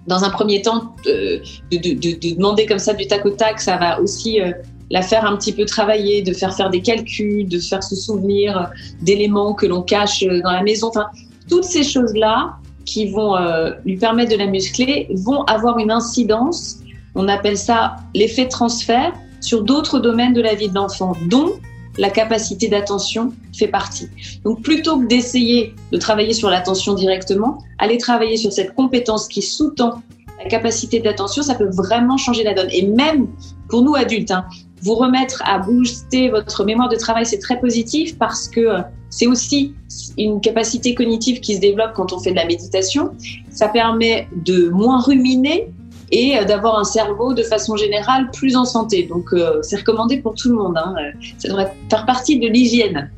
Euh, 0.00 0.06
dans 0.06 0.24
un 0.24 0.30
premier 0.30 0.62
temps, 0.62 0.94
de, 1.04 1.42
de, 1.70 2.34
demander 2.34 2.66
comme 2.66 2.78
ça 2.78 2.94
du 2.94 3.06
tac 3.06 3.24
au 3.26 3.30
tac, 3.30 3.60
ça 3.60 3.76
va 3.76 4.00
aussi 4.00 4.40
euh, 4.40 4.52
la 4.90 5.02
faire 5.02 5.24
un 5.24 5.36
petit 5.36 5.52
peu 5.52 5.64
travailler, 5.64 6.22
de 6.22 6.32
faire 6.32 6.54
faire 6.54 6.70
des 6.70 6.82
calculs, 6.82 7.48
de 7.48 7.58
faire 7.58 7.82
se 7.82 7.94
souvenir 7.94 8.70
d'éléments 9.02 9.54
que 9.54 9.66
l'on 9.66 9.82
cache 9.82 10.24
dans 10.24 10.50
la 10.50 10.62
maison. 10.62 10.88
Enfin, 10.88 11.06
toutes 11.48 11.64
ces 11.64 11.84
choses-là 11.84 12.56
qui 12.84 13.08
vont 13.08 13.36
lui 13.84 13.96
permettre 13.96 14.32
de 14.32 14.36
la 14.36 14.46
muscler 14.46 15.06
vont 15.14 15.42
avoir 15.44 15.78
une 15.78 15.92
incidence. 15.92 16.78
On 17.14 17.28
appelle 17.28 17.56
ça 17.56 17.96
l'effet 18.16 18.48
transfert 18.48 19.12
sur 19.40 19.62
d'autres 19.62 20.00
domaines 20.00 20.32
de 20.32 20.42
la 20.42 20.54
vie 20.54 20.68
de 20.68 20.74
l'enfant, 20.74 21.12
dont 21.28 21.52
la 21.98 22.10
capacité 22.10 22.68
d'attention 22.68 23.32
fait 23.56 23.68
partie. 23.68 24.08
Donc 24.44 24.62
plutôt 24.62 24.98
que 25.00 25.06
d'essayer 25.06 25.74
de 25.92 25.98
travailler 25.98 26.32
sur 26.32 26.48
l'attention 26.48 26.94
directement, 26.94 27.58
aller 27.78 27.98
travailler 27.98 28.36
sur 28.36 28.52
cette 28.52 28.74
compétence 28.74 29.28
qui 29.28 29.42
sous-tend 29.42 30.02
la 30.42 30.48
capacité 30.48 31.00
d'attention, 31.00 31.42
ça 31.42 31.54
peut 31.54 31.68
vraiment 31.70 32.16
changer 32.16 32.42
la 32.42 32.54
donne. 32.54 32.68
Et 32.70 32.86
même 32.86 33.28
pour 33.68 33.82
nous 33.82 33.94
adultes, 33.94 34.30
hein, 34.30 34.46
vous 34.82 34.94
remettre 34.94 35.42
à 35.44 35.58
booster 35.58 36.30
votre 36.30 36.64
mémoire 36.64 36.88
de 36.88 36.96
travail, 36.96 37.26
c'est 37.26 37.38
très 37.38 37.60
positif 37.60 38.16
parce 38.18 38.48
que 38.48 38.60
euh, 38.60 38.80
c'est 39.10 39.26
aussi 39.26 39.74
une 40.16 40.40
capacité 40.40 40.94
cognitive 40.94 41.40
qui 41.40 41.56
se 41.56 41.60
développe 41.60 41.92
quand 41.94 42.12
on 42.12 42.18
fait 42.18 42.30
de 42.30 42.36
la 42.36 42.46
méditation. 42.46 43.10
Ça 43.50 43.68
permet 43.68 44.28
de 44.34 44.70
moins 44.70 45.00
ruminer, 45.00 45.70
et 46.10 46.36
euh, 46.36 46.44
d'avoir 46.44 46.78
un 46.78 46.84
cerveau 46.84 47.34
de 47.34 47.42
façon 47.42 47.76
générale 47.76 48.30
plus 48.32 48.56
en 48.56 48.64
santé. 48.64 49.04
Donc 49.04 49.32
euh, 49.32 49.60
c'est 49.62 49.76
recommandé 49.76 50.18
pour 50.18 50.34
tout 50.34 50.48
le 50.48 50.56
monde. 50.56 50.76
Hein. 50.76 50.94
Ça 51.38 51.48
devrait 51.48 51.72
faire 51.88 52.06
partie 52.06 52.38
de 52.38 52.48
l'hygiène. 52.48 53.10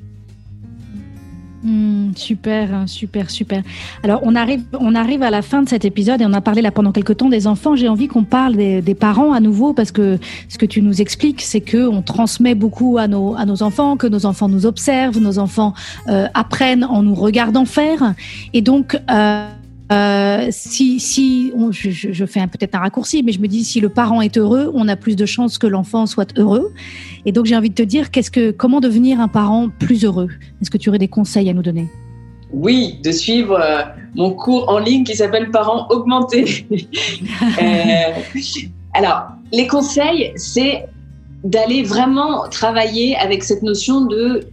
Hmm, 1.64 2.10
super, 2.16 2.74
hein, 2.74 2.86
super, 2.88 3.30
super. 3.30 3.62
Alors, 4.02 4.18
on 4.24 4.34
arrive, 4.34 4.64
on 4.80 4.96
arrive 4.96 5.22
à 5.22 5.30
la 5.30 5.42
fin 5.42 5.62
de 5.62 5.68
cet 5.68 5.84
épisode 5.84 6.20
et 6.20 6.26
on 6.26 6.32
a 6.32 6.40
parlé 6.40 6.60
là 6.60 6.72
pendant 6.72 6.90
quelques 6.90 7.18
temps 7.18 7.28
des 7.28 7.46
enfants. 7.46 7.76
J'ai 7.76 7.88
envie 7.88 8.08
qu'on 8.08 8.24
parle 8.24 8.56
des, 8.56 8.96
parents 8.98 9.32
à 9.32 9.38
nouveau 9.38 9.72
parce 9.72 9.92
que 9.92 10.18
ce 10.48 10.58
que 10.58 10.66
tu 10.66 10.82
nous 10.82 11.00
expliques, 11.00 11.40
c'est 11.40 11.60
que 11.60 11.86
on 11.86 12.02
transmet 12.02 12.56
beaucoup 12.56 12.98
à 12.98 13.06
nos, 13.06 13.36
à 13.36 13.46
nos 13.46 13.62
enfants, 13.62 13.96
que 13.96 14.08
nos 14.08 14.26
enfants 14.26 14.48
nous 14.48 14.66
observent, 14.66 15.20
nos 15.20 15.38
enfants 15.38 15.72
euh, 16.08 16.26
apprennent 16.34 16.84
en 16.84 17.04
nous 17.04 17.14
regardant 17.14 17.64
faire. 17.64 18.14
Et 18.52 18.60
donc, 18.60 19.00
euh, 19.92 20.48
si, 20.50 21.00
si 21.00 21.52
je, 21.70 22.24
fais 22.24 22.40
peut-être 22.46 22.74
un 22.74 22.80
raccourci, 22.80 23.22
mais 23.22 23.32
je 23.32 23.40
me 23.40 23.48
dis 23.48 23.64
si 23.64 23.80
le 23.80 23.88
parent 23.88 24.20
est 24.20 24.38
heureux, 24.38 24.70
on 24.74 24.88
a 24.88 24.96
plus 24.96 25.16
de 25.16 25.26
chances 25.26 25.58
que 25.58 25.66
l'enfant 25.66 26.06
soit 26.06 26.36
heureux. 26.38 26.72
Et 27.24 27.32
donc 27.32 27.46
j'ai 27.46 27.56
envie 27.56 27.70
de 27.70 27.74
te 27.74 27.82
dire, 27.82 28.10
qu'est-ce 28.10 28.30
que, 28.30 28.50
comment 28.50 28.80
devenir 28.80 29.20
un 29.20 29.28
parent 29.28 29.68
plus 29.68 30.04
heureux? 30.04 30.28
Est-ce 30.60 30.70
que 30.70 30.78
tu 30.78 30.88
aurais 30.88 30.98
des 30.98 31.08
conseils 31.08 31.50
à 31.50 31.52
nous 31.52 31.62
donner? 31.62 31.88
Oui, 32.52 33.00
de 33.02 33.10
suivre 33.12 33.58
euh, 33.60 33.82
mon 34.14 34.32
cours 34.32 34.68
en 34.68 34.78
ligne 34.78 35.04
qui 35.04 35.16
s'appelle 35.16 35.50
Parents 35.50 35.86
augmentés. 35.90 36.66
Euh, 37.60 38.40
alors, 38.94 39.28
les 39.52 39.66
conseils, 39.66 40.32
c'est 40.36 40.86
d'aller 41.44 41.82
vraiment 41.82 42.48
travailler 42.48 43.16
avec 43.16 43.42
cette 43.42 43.62
notion 43.62 44.04
de 44.04 44.46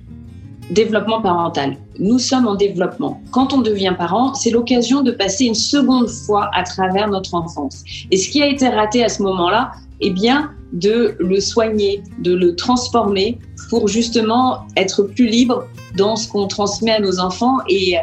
développement 0.70 1.22
parental. 1.22 1.78
Nous 1.98 2.20
sommes 2.20 2.48
en 2.48 2.56
développement. 2.56 3.22
Quand 3.32 3.54
on 3.54 3.62
devient 3.62 3.94
parent, 3.98 4.34
c'est 4.34 4.52
l'occasion 4.52 5.02
de 5.02 5.12
passer 5.12 5.46
une 5.46 5.56
seconde 5.56 6.10
fois 6.10 6.50
à 6.54 6.64
travers 6.64 7.10
notre 7.10 7.34
enfance. 7.34 7.84
Et 8.12 8.18
ce 8.18 8.30
qui 8.30 8.42
a 8.42 8.48
été 8.48 8.68
raté 8.68 9.04
à 9.04 9.10
ce 9.10 9.22
moment-là, 9.24 9.72
eh 10.02 10.12
bien, 10.12 10.52
de 10.74 11.16
le 11.20 11.40
soigner, 11.40 12.04
de 12.20 12.34
le 12.34 12.56
transformer 12.56 13.40
pour 13.70 13.88
justement 13.88 14.68
être 14.78 15.04
plus 15.04 15.28
libre 15.28 15.66
dans 15.98 16.16
ce 16.16 16.28
qu'on 16.28 16.48
transmet 16.48 16.92
à 16.92 17.00
nos 17.00 17.20
enfants 17.20 17.58
et 17.68 17.96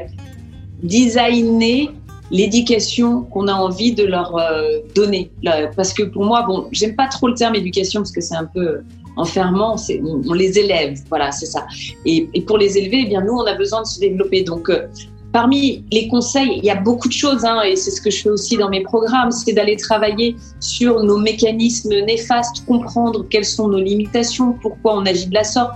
designer 0.83 1.93
l'éducation 2.31 3.23
qu'on 3.23 3.47
a 3.47 3.53
envie 3.53 3.93
de 3.93 4.05
leur 4.05 4.37
euh, 4.37 4.79
donner. 4.95 5.31
Parce 5.77 5.93
que 5.93 6.03
pour 6.03 6.25
moi, 6.25 6.43
bon, 6.43 6.67
j'aime 6.73 6.97
pas 6.97 7.07
trop 7.07 7.29
le 7.29 7.35
terme 7.35 7.55
éducation 7.55 8.01
parce 8.01 8.13
que 8.13 8.21
c'est 8.21 8.35
un 8.35 8.47
peu 8.47 8.81
enfermant, 9.17 9.77
c'est, 9.77 10.01
on, 10.03 10.33
les 10.33 10.59
élève, 10.59 10.99
voilà, 11.09 11.33
c'est 11.33 11.47
ça. 11.47 11.67
Et, 12.05 12.29
pour 12.47 12.59
les 12.59 12.79
élever, 12.79 13.03
eh 13.05 13.09
bien 13.09 13.23
nous, 13.23 13.33
on 13.33 13.45
a 13.45 13.55
besoin 13.55 13.83
de 13.83 13.87
se 13.87 13.99
développer. 13.99 14.43
Donc, 14.43 14.69
euh, 14.69 14.87
parmi 15.33 15.85
les 15.91 16.09
conseils, 16.09 16.59
il 16.59 16.65
y 16.65 16.71
a 16.71 16.77
beaucoup 16.77 17.09
de 17.09 17.13
choses, 17.13 17.45
hein, 17.45 17.63
et 17.63 17.77
c'est 17.77 17.91
ce 17.91 18.01
que 18.01 18.11
je 18.11 18.23
fais 18.23 18.31
aussi 18.31 18.57
dans 18.57 18.69
mes 18.69 18.83
programmes, 18.83 19.31
c'est 19.31 19.53
d'aller 19.53 19.77
travailler 19.77 20.37
sur 20.61 21.03
nos 21.03 21.19
mécanismes 21.19 21.95
néfastes, 22.05 22.65
comprendre 22.67 23.27
quelles 23.29 23.45
sont 23.45 23.69
nos 23.69 23.81
limitations, 23.81 24.53
pourquoi 24.61 24.97
on 24.97 25.07
agit 25.07 25.27
de 25.27 25.35
la 25.35 25.45
sorte. 25.45 25.73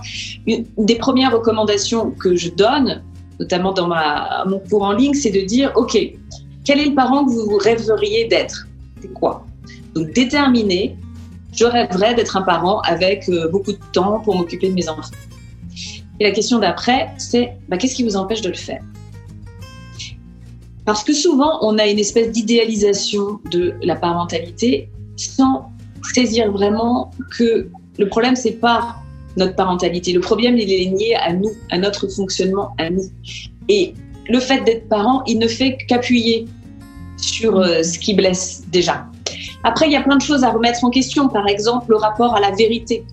Une 0.47 0.65
des 0.77 0.95
premières 0.95 1.31
recommandations 1.33 2.11
que 2.11 2.35
je 2.35 2.49
donne, 2.49 3.03
notamment 3.39 3.73
dans 3.73 3.89
mon 4.47 4.59
cours 4.59 4.83
en 4.83 4.93
ligne, 4.93 5.13
c'est 5.13 5.31
de 5.31 5.41
dire, 5.41 5.71
OK, 5.75 5.97
quel 6.63 6.79
est 6.79 6.85
le 6.85 6.95
parent 6.95 7.25
que 7.25 7.31
vous 7.31 7.57
rêveriez 7.57 8.25
d'être? 8.25 8.67
C'est 9.01 9.13
quoi? 9.13 9.45
Donc, 9.95 10.11
déterminer 10.13 10.95
je 11.53 11.65
rêverais 11.65 12.15
d'être 12.15 12.37
un 12.37 12.41
parent 12.41 12.79
avec 12.81 13.27
euh, 13.29 13.49
beaucoup 13.49 13.73
de 13.73 13.79
temps 13.93 14.19
pour 14.19 14.35
m'occuper 14.35 14.69
de 14.69 14.73
mes 14.73 14.87
enfants. 14.87 15.11
Et 16.19 16.23
la 16.23 16.31
question 16.31 16.59
d'après, 16.59 17.09
c'est 17.17 17.53
bah, 17.67 17.77
qu'est-ce 17.77 17.95
qui 17.95 18.03
vous 18.03 18.15
empêche 18.15 18.41
de 18.41 18.49
le 18.49 18.55
faire? 18.55 18.81
Parce 20.85 21.03
que 21.03 21.13
souvent, 21.13 21.59
on 21.61 21.77
a 21.77 21.87
une 21.87 21.99
espèce 21.99 22.31
d'idéalisation 22.31 23.39
de 23.51 23.73
la 23.81 23.95
parentalité 23.95 24.89
sans 25.15 25.71
saisir 26.13 26.51
vraiment 26.51 27.11
que 27.37 27.69
le 27.97 28.07
problème, 28.07 28.35
c'est 28.35 28.53
pas 28.59 28.95
notre 29.37 29.55
parentalité. 29.55 30.11
Le 30.13 30.19
problème, 30.19 30.57
il 30.57 30.71
est 30.71 30.85
lié 30.85 31.15
à 31.15 31.33
nous, 31.33 31.51
à 31.69 31.77
notre 31.77 32.07
fonctionnement, 32.07 32.69
à 32.77 32.89
nous. 32.89 33.05
Et 33.69 33.93
le 34.27 34.39
fait 34.39 34.63
d'être 34.63 34.87
parent, 34.89 35.23
il 35.27 35.39
ne 35.39 35.47
fait 35.47 35.77
qu'appuyer 35.87 36.45
sur 37.17 37.57
euh, 37.57 37.83
ce 37.83 37.99
qui 37.99 38.13
blesse 38.13 38.63
déjà. 38.71 39.05
Après, 39.63 39.87
il 39.87 39.91
y 39.91 39.95
a 39.95 40.01
plein 40.01 40.17
de 40.17 40.21
choses 40.21 40.43
à 40.43 40.49
remettre 40.49 40.83
en 40.83 40.89
question. 40.89 41.27
Par 41.27 41.47
exemple, 41.47 41.87
le 41.89 41.97
rapport 41.97 42.35
à 42.35 42.39
la 42.39 42.51
vérité. 42.51 43.05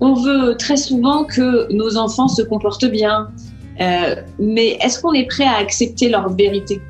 On 0.00 0.14
veut 0.14 0.56
très 0.56 0.76
souvent 0.76 1.24
que 1.24 1.70
nos 1.72 1.96
enfants 1.96 2.28
se 2.28 2.42
comportent 2.42 2.86
bien, 2.86 3.28
euh, 3.80 4.16
mais 4.38 4.78
est-ce 4.80 5.00
qu'on 5.00 5.12
est 5.12 5.26
prêt 5.26 5.44
à 5.44 5.56
accepter 5.56 6.08
leur 6.08 6.28
vérité? 6.30 6.80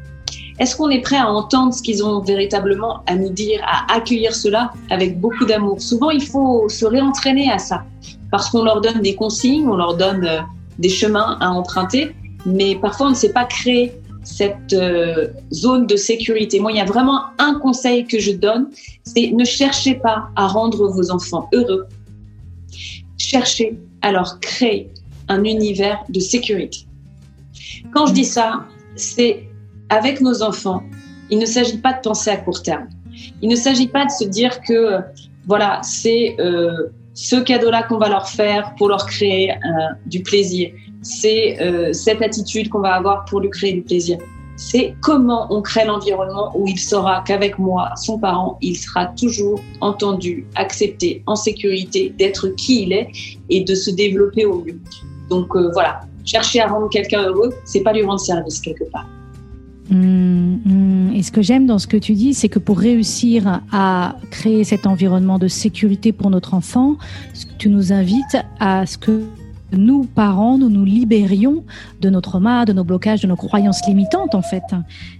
Est-ce 0.60 0.76
qu'on 0.76 0.90
est 0.90 1.00
prêt 1.00 1.16
à 1.16 1.26
entendre 1.26 1.72
ce 1.72 1.82
qu'ils 1.82 2.04
ont 2.04 2.20
véritablement 2.20 3.02
à 3.06 3.16
nous 3.16 3.30
dire, 3.30 3.60
à 3.66 3.94
accueillir 3.94 4.34
cela 4.34 4.72
avec 4.90 5.18
beaucoup 5.18 5.44
d'amour? 5.44 5.80
Souvent, 5.80 6.10
il 6.10 6.22
faut 6.22 6.68
se 6.68 6.84
réentraîner 6.84 7.50
à 7.50 7.58
ça, 7.58 7.82
parce 8.30 8.50
qu'on 8.50 8.62
leur 8.62 8.80
donne 8.80 9.00
des 9.00 9.14
consignes, 9.14 9.66
on 9.66 9.76
leur 9.76 9.96
donne 9.96 10.24
euh, 10.24 10.40
des 10.78 10.90
chemins 10.90 11.36
à 11.40 11.50
emprunter, 11.50 12.14
mais 12.46 12.76
parfois 12.76 13.06
on 13.06 13.10
ne 13.10 13.14
sait 13.14 13.32
pas 13.32 13.44
créer 13.44 13.92
cette 14.30 14.72
euh, 14.72 15.28
zone 15.52 15.86
de 15.86 15.96
sécurité. 15.96 16.60
Moi, 16.60 16.72
il 16.72 16.78
y 16.78 16.80
a 16.80 16.84
vraiment 16.84 17.20
un 17.38 17.54
conseil 17.58 18.06
que 18.06 18.18
je 18.18 18.32
donne, 18.32 18.68
c'est 19.02 19.30
ne 19.32 19.44
cherchez 19.44 19.94
pas 19.94 20.28
à 20.36 20.46
rendre 20.46 20.88
vos 20.88 21.10
enfants 21.10 21.48
heureux. 21.52 21.86
Cherchez 23.18 23.78
à 24.02 24.12
créer 24.40 24.90
un 25.28 25.44
univers 25.44 25.98
de 26.08 26.20
sécurité. 26.20 26.86
Quand 27.92 28.06
je 28.06 28.12
dis 28.12 28.24
ça, 28.24 28.64
c'est 28.96 29.44
avec 29.88 30.20
nos 30.20 30.42
enfants, 30.42 30.82
il 31.30 31.38
ne 31.38 31.46
s'agit 31.46 31.78
pas 31.78 31.92
de 31.92 32.00
penser 32.00 32.30
à 32.30 32.36
court 32.36 32.62
terme. 32.62 32.88
Il 33.42 33.48
ne 33.48 33.56
s'agit 33.56 33.88
pas 33.88 34.04
de 34.06 34.10
se 34.10 34.24
dire 34.24 34.60
que 34.62 35.00
voilà, 35.46 35.80
c'est 35.82 36.36
euh, 36.38 36.88
ce 37.22 37.36
cadeau-là 37.36 37.82
qu'on 37.82 37.98
va 37.98 38.08
leur 38.08 38.28
faire 38.28 38.74
pour 38.76 38.88
leur 38.88 39.04
créer 39.04 39.50
euh, 39.50 39.56
du 40.06 40.22
plaisir 40.22 40.70
c'est 41.02 41.60
euh, 41.60 41.92
cette 41.92 42.22
attitude 42.22 42.68
qu'on 42.68 42.80
va 42.80 42.94
avoir 42.94 43.24
pour 43.24 43.40
lui 43.40 43.50
créer 43.50 43.72
du 43.72 43.82
plaisir. 43.82 44.18
C'est 44.56 44.94
comment 45.00 45.46
on 45.50 45.62
crée 45.62 45.86
l'environnement 45.86 46.52
où 46.54 46.66
il 46.66 46.78
saura 46.78 47.22
qu'avec 47.26 47.58
moi, 47.58 47.92
son 47.96 48.18
parent, 48.18 48.58
il 48.60 48.76
sera 48.76 49.06
toujours 49.06 49.60
entendu, 49.80 50.46
accepté, 50.54 51.22
en 51.26 51.34
sécurité, 51.34 52.12
d'être 52.18 52.48
qui 52.48 52.82
il 52.82 52.92
est 52.92 53.08
et 53.48 53.64
de 53.64 53.74
se 53.74 53.90
développer 53.90 54.44
au 54.44 54.62
mieux. 54.62 54.78
Donc 55.30 55.56
euh, 55.56 55.70
voilà, 55.72 56.00
chercher 56.26 56.60
à 56.60 56.66
rendre 56.66 56.90
quelqu'un 56.90 57.22
heureux, 57.22 57.54
c'est 57.64 57.80
pas 57.80 57.94
lui 57.94 58.02
rendre 58.02 58.20
service 58.20 58.60
quelque 58.60 58.84
part. 58.90 59.06
Mmh, 59.90 60.58
mmh. 60.64 61.12
Et 61.14 61.22
ce 61.22 61.32
que 61.32 61.42
j'aime 61.42 61.66
dans 61.66 61.78
ce 61.78 61.86
que 61.86 61.96
tu 61.96 62.14
dis, 62.14 62.34
c'est 62.34 62.48
que 62.48 62.58
pour 62.58 62.78
réussir 62.78 63.60
à 63.72 64.16
créer 64.30 64.64
cet 64.64 64.86
environnement 64.86 65.38
de 65.38 65.48
sécurité 65.48 66.12
pour 66.12 66.30
notre 66.30 66.54
enfant, 66.54 66.96
tu 67.58 67.68
nous 67.68 67.92
invites 67.92 68.38
à 68.60 68.86
ce 68.86 68.96
que 68.96 69.22
nous, 69.72 70.04
parents, 70.04 70.58
nous 70.58 70.68
nous 70.68 70.84
libérions 70.84 71.64
de 72.00 72.10
nos 72.10 72.20
traumas, 72.20 72.64
de 72.64 72.72
nos 72.72 72.84
blocages, 72.84 73.20
de 73.20 73.26
nos 73.26 73.36
croyances 73.36 73.86
limitantes, 73.86 74.34
en 74.34 74.42
fait. 74.42 74.62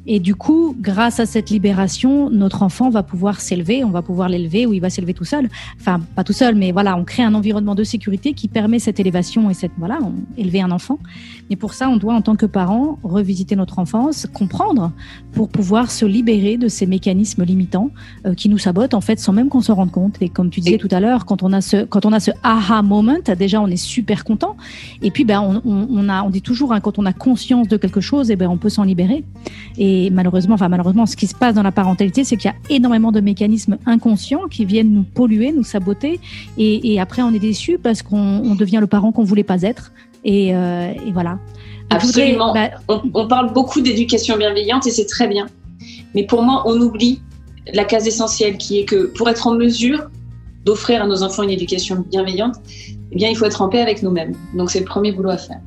Et 0.06 0.18
du 0.18 0.34
coup, 0.34 0.76
grâce 0.80 1.20
à 1.20 1.26
cette 1.26 1.50
libération, 1.50 2.30
notre 2.30 2.62
enfant 2.62 2.90
va 2.90 3.02
pouvoir 3.02 3.40
s'élever, 3.40 3.84
on 3.84 3.90
va 3.90 4.02
pouvoir 4.02 4.28
l'élever 4.28 4.66
ou 4.66 4.72
il 4.72 4.80
va 4.80 4.90
s'élever 4.90 5.14
tout 5.14 5.24
seul. 5.24 5.48
Enfin, 5.78 6.00
pas 6.14 6.24
tout 6.24 6.32
seul, 6.32 6.54
mais 6.54 6.72
voilà, 6.72 6.96
on 6.96 7.04
crée 7.04 7.22
un 7.22 7.34
environnement 7.34 7.74
de 7.74 7.84
sécurité 7.84 8.32
qui 8.32 8.48
permet 8.48 8.78
cette 8.78 8.98
élévation 8.98 9.50
et 9.50 9.54
cette, 9.54 9.72
voilà, 9.78 9.98
on, 10.02 10.14
élever 10.36 10.62
un 10.62 10.70
enfant. 10.70 10.98
Mais 11.48 11.56
pour 11.56 11.74
ça, 11.74 11.88
on 11.88 11.96
doit, 11.96 12.14
en 12.14 12.22
tant 12.22 12.36
que 12.36 12.46
parents, 12.46 12.98
revisiter 13.02 13.56
notre 13.56 13.78
enfance, 13.78 14.26
comprendre 14.32 14.92
pour 15.32 15.48
pouvoir 15.48 15.90
se 15.90 16.04
libérer 16.04 16.56
de 16.56 16.68
ces 16.68 16.86
mécanismes 16.86 17.44
limitants 17.44 17.90
euh, 18.26 18.34
qui 18.34 18.48
nous 18.48 18.58
sabotent, 18.58 18.94
en 18.94 19.00
fait, 19.00 19.20
sans 19.20 19.32
même 19.32 19.48
qu'on 19.48 19.60
se 19.60 19.72
rende 19.72 19.90
compte. 19.90 20.16
Et 20.20 20.28
comme 20.28 20.50
tu 20.50 20.60
disais 20.60 20.78
tout 20.78 20.88
à 20.90 21.00
l'heure, 21.00 21.24
quand 21.26 21.42
on 21.42 21.52
a 21.52 21.60
ce, 21.60 21.84
quand 21.84 22.06
on 22.06 22.12
a 22.12 22.20
ce 22.20 22.30
aha 22.42 22.82
moment, 22.82 23.18
déjà, 23.36 23.60
on 23.60 23.66
est 23.66 23.76
super 23.76 24.24
content 24.24 24.39
et 25.02 25.10
puis, 25.10 25.24
ben, 25.24 25.40
on, 25.40 25.86
on, 25.90 26.08
a, 26.08 26.22
on 26.22 26.30
dit 26.30 26.42
toujours, 26.42 26.72
hein, 26.72 26.80
quand 26.80 26.98
on 26.98 27.06
a 27.06 27.12
conscience 27.12 27.68
de 27.68 27.76
quelque 27.76 28.00
chose, 28.00 28.30
et 28.30 28.34
eh 28.34 28.36
ben, 28.36 28.48
on 28.48 28.56
peut 28.56 28.68
s'en 28.68 28.84
libérer. 28.84 29.24
Et 29.78 30.10
malheureusement, 30.10 30.54
enfin, 30.54 30.68
malheureusement, 30.68 31.06
ce 31.06 31.16
qui 31.16 31.26
se 31.26 31.34
passe 31.34 31.54
dans 31.54 31.62
la 31.62 31.72
parentalité, 31.72 32.24
c'est 32.24 32.36
qu'il 32.36 32.50
y 32.50 32.54
a 32.54 32.74
énormément 32.74 33.12
de 33.12 33.20
mécanismes 33.20 33.78
inconscients 33.86 34.48
qui 34.50 34.64
viennent 34.64 34.92
nous 34.92 35.02
polluer, 35.02 35.52
nous 35.52 35.64
saboter. 35.64 36.20
Et, 36.58 36.92
et 36.92 37.00
après, 37.00 37.22
on 37.22 37.32
est 37.32 37.38
déçu 37.38 37.78
parce 37.78 38.02
qu'on 38.02 38.54
devient 38.54 38.78
le 38.80 38.86
parent 38.86 39.12
qu'on 39.12 39.24
voulait 39.24 39.44
pas 39.44 39.62
être. 39.62 39.92
Et, 40.24 40.54
euh, 40.54 40.92
et 41.06 41.12
voilà. 41.12 41.38
Absolument. 41.90 42.54
Bah, 42.54 42.70
on, 42.88 43.02
on 43.14 43.26
parle 43.26 43.52
beaucoup 43.52 43.80
d'éducation 43.80 44.36
bienveillante 44.36 44.86
et 44.86 44.90
c'est 44.90 45.06
très 45.06 45.26
bien. 45.26 45.46
Mais 46.14 46.24
pour 46.24 46.42
moi, 46.42 46.62
on 46.66 46.80
oublie 46.80 47.20
la 47.72 47.84
case 47.84 48.06
essentielle 48.06 48.58
qui 48.58 48.80
est 48.80 48.84
que 48.84 49.06
pour 49.06 49.28
être 49.28 49.46
en 49.46 49.54
mesure 49.54 50.10
d'offrir 50.64 51.02
à 51.02 51.06
nos 51.06 51.22
enfants 51.22 51.42
une 51.42 51.50
éducation 51.50 52.04
bienveillante, 52.10 52.56
eh 53.12 53.16
bien, 53.16 53.28
il 53.28 53.36
faut 53.36 53.44
être 53.44 53.62
en 53.62 53.68
paix 53.68 53.80
avec 53.80 54.02
nous-mêmes. 54.02 54.34
Donc, 54.54 54.70
c'est 54.70 54.80
le 54.80 54.84
premier 54.84 55.12
boulot 55.12 55.30
à 55.30 55.38
faire. 55.38 55.60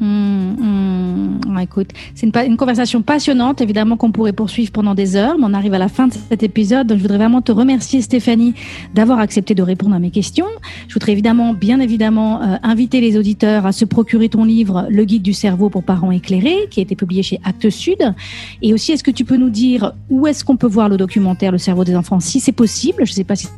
Mmh, 0.00 0.04
mmh. 0.04 1.58
écoute, 1.60 1.88
c'est 2.14 2.24
une, 2.24 2.32
une, 2.46 2.56
conversation 2.56 3.02
passionnante, 3.02 3.60
évidemment 3.60 3.96
qu'on 3.96 4.12
pourrait 4.12 4.32
poursuivre 4.32 4.70
pendant 4.70 4.94
des 4.94 5.16
heures, 5.16 5.36
mais 5.38 5.44
on 5.44 5.54
arrive 5.54 5.74
à 5.74 5.78
la 5.78 5.88
fin 5.88 6.06
de 6.06 6.12
cet 6.12 6.44
épisode, 6.44 6.86
donc 6.86 6.98
je 6.98 7.02
voudrais 7.02 7.18
vraiment 7.18 7.42
te 7.42 7.50
remercier 7.50 8.00
Stéphanie 8.00 8.54
d'avoir 8.94 9.18
accepté 9.18 9.56
de 9.56 9.62
répondre 9.62 9.96
à 9.96 9.98
mes 9.98 10.12
questions. 10.12 10.46
Je 10.86 10.94
voudrais 10.94 11.10
évidemment, 11.10 11.52
bien 11.52 11.80
évidemment, 11.80 12.40
euh, 12.42 12.56
inviter 12.62 13.00
les 13.00 13.16
auditeurs 13.16 13.66
à 13.66 13.72
se 13.72 13.84
procurer 13.84 14.28
ton 14.28 14.44
livre 14.44 14.86
Le 14.88 15.04
guide 15.04 15.22
du 15.22 15.32
cerveau 15.32 15.68
pour 15.68 15.82
parents 15.82 16.12
éclairés, 16.12 16.68
qui 16.70 16.78
a 16.78 16.84
été 16.84 16.94
publié 16.94 17.24
chez 17.24 17.40
Actes 17.42 17.70
Sud. 17.70 18.14
Et 18.62 18.72
aussi, 18.72 18.92
est-ce 18.92 19.02
que 19.02 19.10
tu 19.10 19.24
peux 19.24 19.36
nous 19.36 19.50
dire 19.50 19.94
où 20.10 20.28
est-ce 20.28 20.44
qu'on 20.44 20.56
peut 20.56 20.68
voir 20.68 20.88
le 20.88 20.96
documentaire 20.96 21.50
Le 21.50 21.58
cerveau 21.58 21.82
des 21.82 21.96
enfants, 21.96 22.20
si 22.20 22.38
c'est 22.38 22.52
possible? 22.52 23.04
Je 23.04 23.10
ne 23.10 23.16
sais 23.16 23.24
pas 23.24 23.34
si 23.34 23.48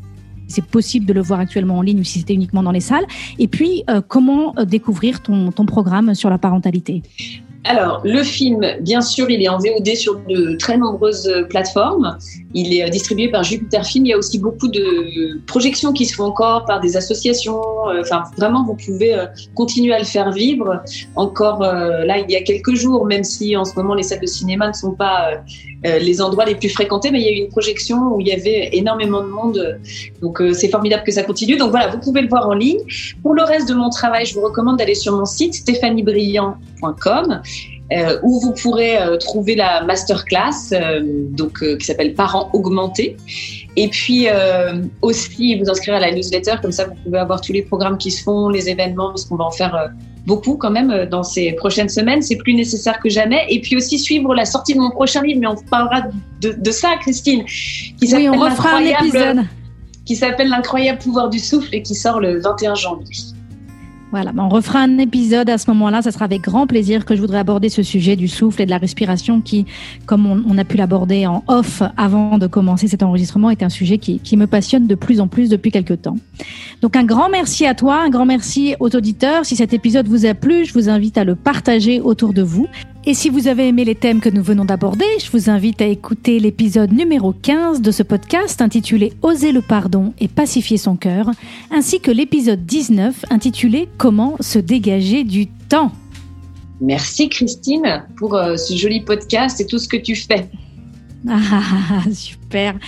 c'est 0.51 0.65
possible 0.65 1.07
de 1.07 1.13
le 1.13 1.23
voir 1.23 1.41
actuellement 1.41 1.79
en 1.79 1.83
ligne 1.83 2.01
ou 2.01 2.05
si 2.05 2.19
c'était 2.19 2.35
uniquement 2.35 2.63
dans 2.63 2.73
les 2.73 2.81
salles. 2.81 3.07
Et 3.39 3.49
puis, 3.49 3.85
euh, 3.89 4.01
comment 4.07 4.55
euh, 4.59 4.65
découvrir 4.65 5.23
ton, 5.23 5.51
ton 5.51 5.67
programme 5.67 6.15
sur 6.15 6.31
la 6.31 6.39
parentalité? 6.39 7.03
Alors, 7.65 8.01
le 8.05 8.23
film, 8.23 8.65
bien 8.81 9.03
sûr, 9.03 9.31
il 9.31 9.43
est 9.43 9.49
en 9.49 9.59
VOD 9.59 9.95
sur 9.95 10.19
de 10.27 10.57
très 10.57 10.79
nombreuses 10.79 11.31
plateformes. 11.51 12.17
Il 12.55 12.75
est 12.75 12.89
distribué 12.91 13.29
par 13.29 13.43
Jupiter 13.43 13.85
Film. 13.85 14.07
Il 14.07 14.09
y 14.11 14.13
a 14.13 14.19
aussi 14.19 14.39
beaucoup 14.39 14.69
de 14.69 15.41
projections 15.47 15.93
qui 15.93 16.07
se 16.07 16.15
font 16.15 16.25
encore 16.25 16.65
par 16.65 16.81
des 16.81 16.97
associations. 16.97 17.61
Enfin, 18.01 18.25
vraiment, 18.37 18.65
vous 18.65 18.75
pouvez 18.75 19.15
continuer 19.55 19.95
à 19.95 19.99
le 19.99 20.05
faire 20.05 20.33
vivre. 20.33 20.83
Encore 21.17 21.61
là, 21.61 22.19
il 22.19 22.31
y 22.31 22.37
a 22.37 22.43
quelques 22.43 22.75
jours, 22.75 23.07
même 23.07 23.25
si 23.25 23.57
en 23.57 23.65
ce 23.65 23.75
moment 23.77 23.95
les 23.95 24.03
salles 24.03 24.21
de 24.21 24.27
cinéma 24.27 24.69
ne 24.69 24.73
sont 24.73 24.93
pas 24.93 25.43
euh, 25.87 25.99
les 25.99 26.21
endroits 26.21 26.45
les 26.45 26.55
plus 26.55 26.69
fréquentés, 26.69 27.11
mais 27.11 27.21
il 27.21 27.27
y 27.27 27.29
a 27.29 27.33
eu 27.33 27.43
une 27.43 27.49
projection 27.49 28.15
où 28.15 28.21
il 28.21 28.29
y 28.29 28.33
avait 28.33 28.69
énormément 28.73 29.23
de 29.23 29.29
monde. 29.29 29.81
Donc 30.21 30.43
euh, 30.43 30.53
c'est 30.53 30.69
formidable 30.69 31.05
que 31.05 31.13
ça 31.13 31.23
continue. 31.23 31.57
Donc 31.57 31.71
voilà, 31.71 31.89
vous 31.89 31.99
pouvez 31.99 32.21
le 32.21 32.29
voir 32.29 32.47
en 32.49 32.53
ligne. 32.53 32.81
Pour 33.23 33.35
le 33.35 33.43
reste 33.43 33.69
de 33.69 33.75
mon 33.75 33.89
travail, 33.89 34.27
je 34.27 34.35
vous 34.35 34.43
recommande 34.43 34.77
d'aller 34.77 34.95
sur 34.95 35.17
mon 35.17 35.25
site 35.25 35.55
stéphaniebrillant.com. 35.55 37.41
Euh, 37.93 38.21
où 38.23 38.39
vous 38.41 38.53
pourrez 38.53 38.99
trouver 39.19 39.57
la 39.57 39.83
masterclass 39.83 40.73
donc 41.31 41.59
qui 41.79 41.85
s'appelle 41.85 42.15
Parents 42.15 42.49
augmentés 42.53 43.17
et 43.77 43.89
puis 43.89 44.29
aussi 45.03 45.59
vous 45.59 45.69
inscrire 45.69 45.97
à 45.97 46.01
la 46.01 46.13
newsletter 46.13 46.55
comme 46.63 46.71
ça 46.71 46.85
vous 46.85 46.95
pouvez 47.03 47.19
avoir 47.19 47.41
tous 47.41 47.53
les 47.53 47.63
programmes 47.63 47.99
qui 47.99 48.13
se 48.13 48.23
font 48.23 48.49
les 48.49 48.69
événements 48.69 49.09
parce 49.09 49.25
qu'on 49.25 49.37
va 49.37 49.45
en 49.45 49.51
faire 49.51 49.91
beaucoup 50.27 50.57
quand 50.57 50.71
même 50.71 51.07
dans 51.07 51.23
ces 51.23 51.53
prochaines 51.53 51.89
semaines. 51.89 52.23
C'est 52.23 52.37
plus 52.37 52.55
nécessaire 52.55 53.01
que 53.01 53.09
jamais. 53.09 53.47
Et 53.49 53.61
puis 53.61 53.77
aussi 53.77 53.99
suivre 53.99 54.35
la 54.35 54.45
sortie 54.45 54.75
de 54.75 54.81
mon 54.81 54.91
prochain 54.91 55.23
livre, 55.23 55.41
mais 55.41 55.47
on 55.47 55.57
parlera 55.57 56.03
de, 56.41 56.71
ça, 56.71 56.97
Christine. 57.01 57.45
Qui 57.45 58.15
oui, 58.15 58.29
on 58.29 58.39
refera 58.39 58.77
un 58.77 58.85
épisode. 58.85 59.41
Qui 60.05 60.17
s'appelle 60.17 60.49
L'incroyable 60.49 60.99
pouvoir 60.99 61.29
du 61.29 61.39
souffle 61.39 61.75
et 61.75 61.83
qui 61.83 61.95
sort 61.95 62.21
le 62.21 62.41
21 62.41 62.75
janvier. 62.75 63.17
Voilà, 64.11 64.33
on 64.37 64.49
refera 64.49 64.81
un 64.81 64.99
épisode 64.99 65.49
à 65.49 65.57
ce 65.57 65.71
moment-là. 65.71 66.03
Ça 66.03 66.11
sera 66.11 66.25
avec 66.25 66.43
grand 66.43 66.67
plaisir 66.67 67.05
que 67.05 67.15
je 67.15 67.21
voudrais 67.21 67.39
aborder 67.39 67.69
ce 67.69 67.83
sujet 67.83 68.17
du 68.17 68.27
souffle 68.27 68.63
et 68.63 68.65
de 68.65 68.71
la 68.71 68.79
respiration 68.79 69.41
qui, 69.41 69.67
comme 70.07 70.27
on, 70.27 70.59
a 70.59 70.65
pu 70.65 70.77
l'aborder 70.77 71.27
en 71.27 71.45
off 71.47 71.83
avant 71.97 72.37
de 72.37 72.49
commencer 72.49 72.89
cet 72.89 73.05
enregistrement, 73.05 73.51
est 73.51 73.63
un 73.63 73.69
sujet 73.69 73.99
qui, 73.99 74.19
qui, 74.19 74.37
me 74.37 74.49
passionne 74.49 74.89
de 74.89 74.95
plus 74.97 75.21
en 75.21 75.29
plus 75.29 75.49
depuis 75.49 75.71
quelques 75.71 76.03
temps. 76.03 76.17
Donc 76.83 76.97
un 76.97 77.05
grand 77.05 77.29
merci 77.29 77.67
à 77.67 77.75
toi, 77.75 78.03
un 78.03 78.11
grand 78.11 78.27
merci 78.27 78.75
aux 78.81 78.95
auditeurs. 78.97 79.45
Si 79.45 79.55
cet 79.55 79.73
épisode 79.73 80.09
vous 80.09 80.27
a 80.27 80.35
plu, 80.35 80.65
je 80.65 80.75
vous 80.75 80.89
invite 80.89 81.17
à 81.17 81.25
le 81.25 81.37
partager 81.37 82.01
autour 82.01 82.33
de 82.33 82.43
vous. 82.43 82.67
Et 83.07 83.15
si 83.15 83.31
vous 83.31 83.49
avez 83.49 83.67
aimé 83.67 83.87
les 83.87 83.95
thèmes 83.95 84.21
que 84.21 84.29
nous 84.29 84.43
venons 84.43 84.67
d'aborder, 84.67 85.07
je 85.25 85.31
vous 85.31 85.49
invite 85.49 85.81
à 85.81 85.87
écouter 85.87 86.39
l'épisode 86.39 86.93
numéro 86.93 87.33
15 87.33 87.81
de 87.81 87.91
ce 87.91 88.03
podcast 88.03 88.61
intitulé 88.61 89.15
Oser 89.23 89.53
le 89.53 89.63
pardon 89.63 90.13
et 90.21 90.29
pacifier 90.29 90.77
son 90.77 90.97
cœur, 90.97 91.31
ainsi 91.71 92.01
que 92.01 92.11
l'épisode 92.11 92.67
19 92.67 93.25
intitulé 93.31 93.89
Comment 93.97 94.37
se 94.41 94.59
dégager 94.59 95.25
du 95.25 95.47
temps. 95.47 95.93
Merci 96.83 97.31
Christine 97.31 98.05
pour 98.19 98.35
euh, 98.35 98.57
ce 98.57 98.77
joli 98.77 99.01
podcast 99.01 99.59
et 99.63 99.67
tout 99.67 99.79
ce 99.79 99.89
que 99.89 99.97
tu 99.97 100.15
fais. 100.15 100.51
Ah, 101.27 101.41
ah, 101.53 101.63
ah, 101.73 102.03
ah, 102.05 102.11
super. 102.13 102.79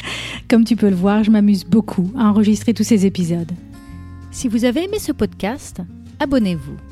Comme 0.49 0.65
tu 0.65 0.77
peux 0.77 0.91
le 0.91 0.97
voir, 0.97 1.25
je 1.25 1.31
m'amuse 1.31 1.65
beaucoup 1.65 2.11
à 2.19 2.29
enregistrer 2.29 2.75
tous 2.75 2.85
ces 2.85 3.07
épisodes. 3.07 3.53
Si 4.31 4.49
vous 4.49 4.67
avez 4.67 4.85
aimé 4.85 4.99
ce 4.99 5.13
podcast, 5.13 5.81
abonnez-vous 6.21 6.92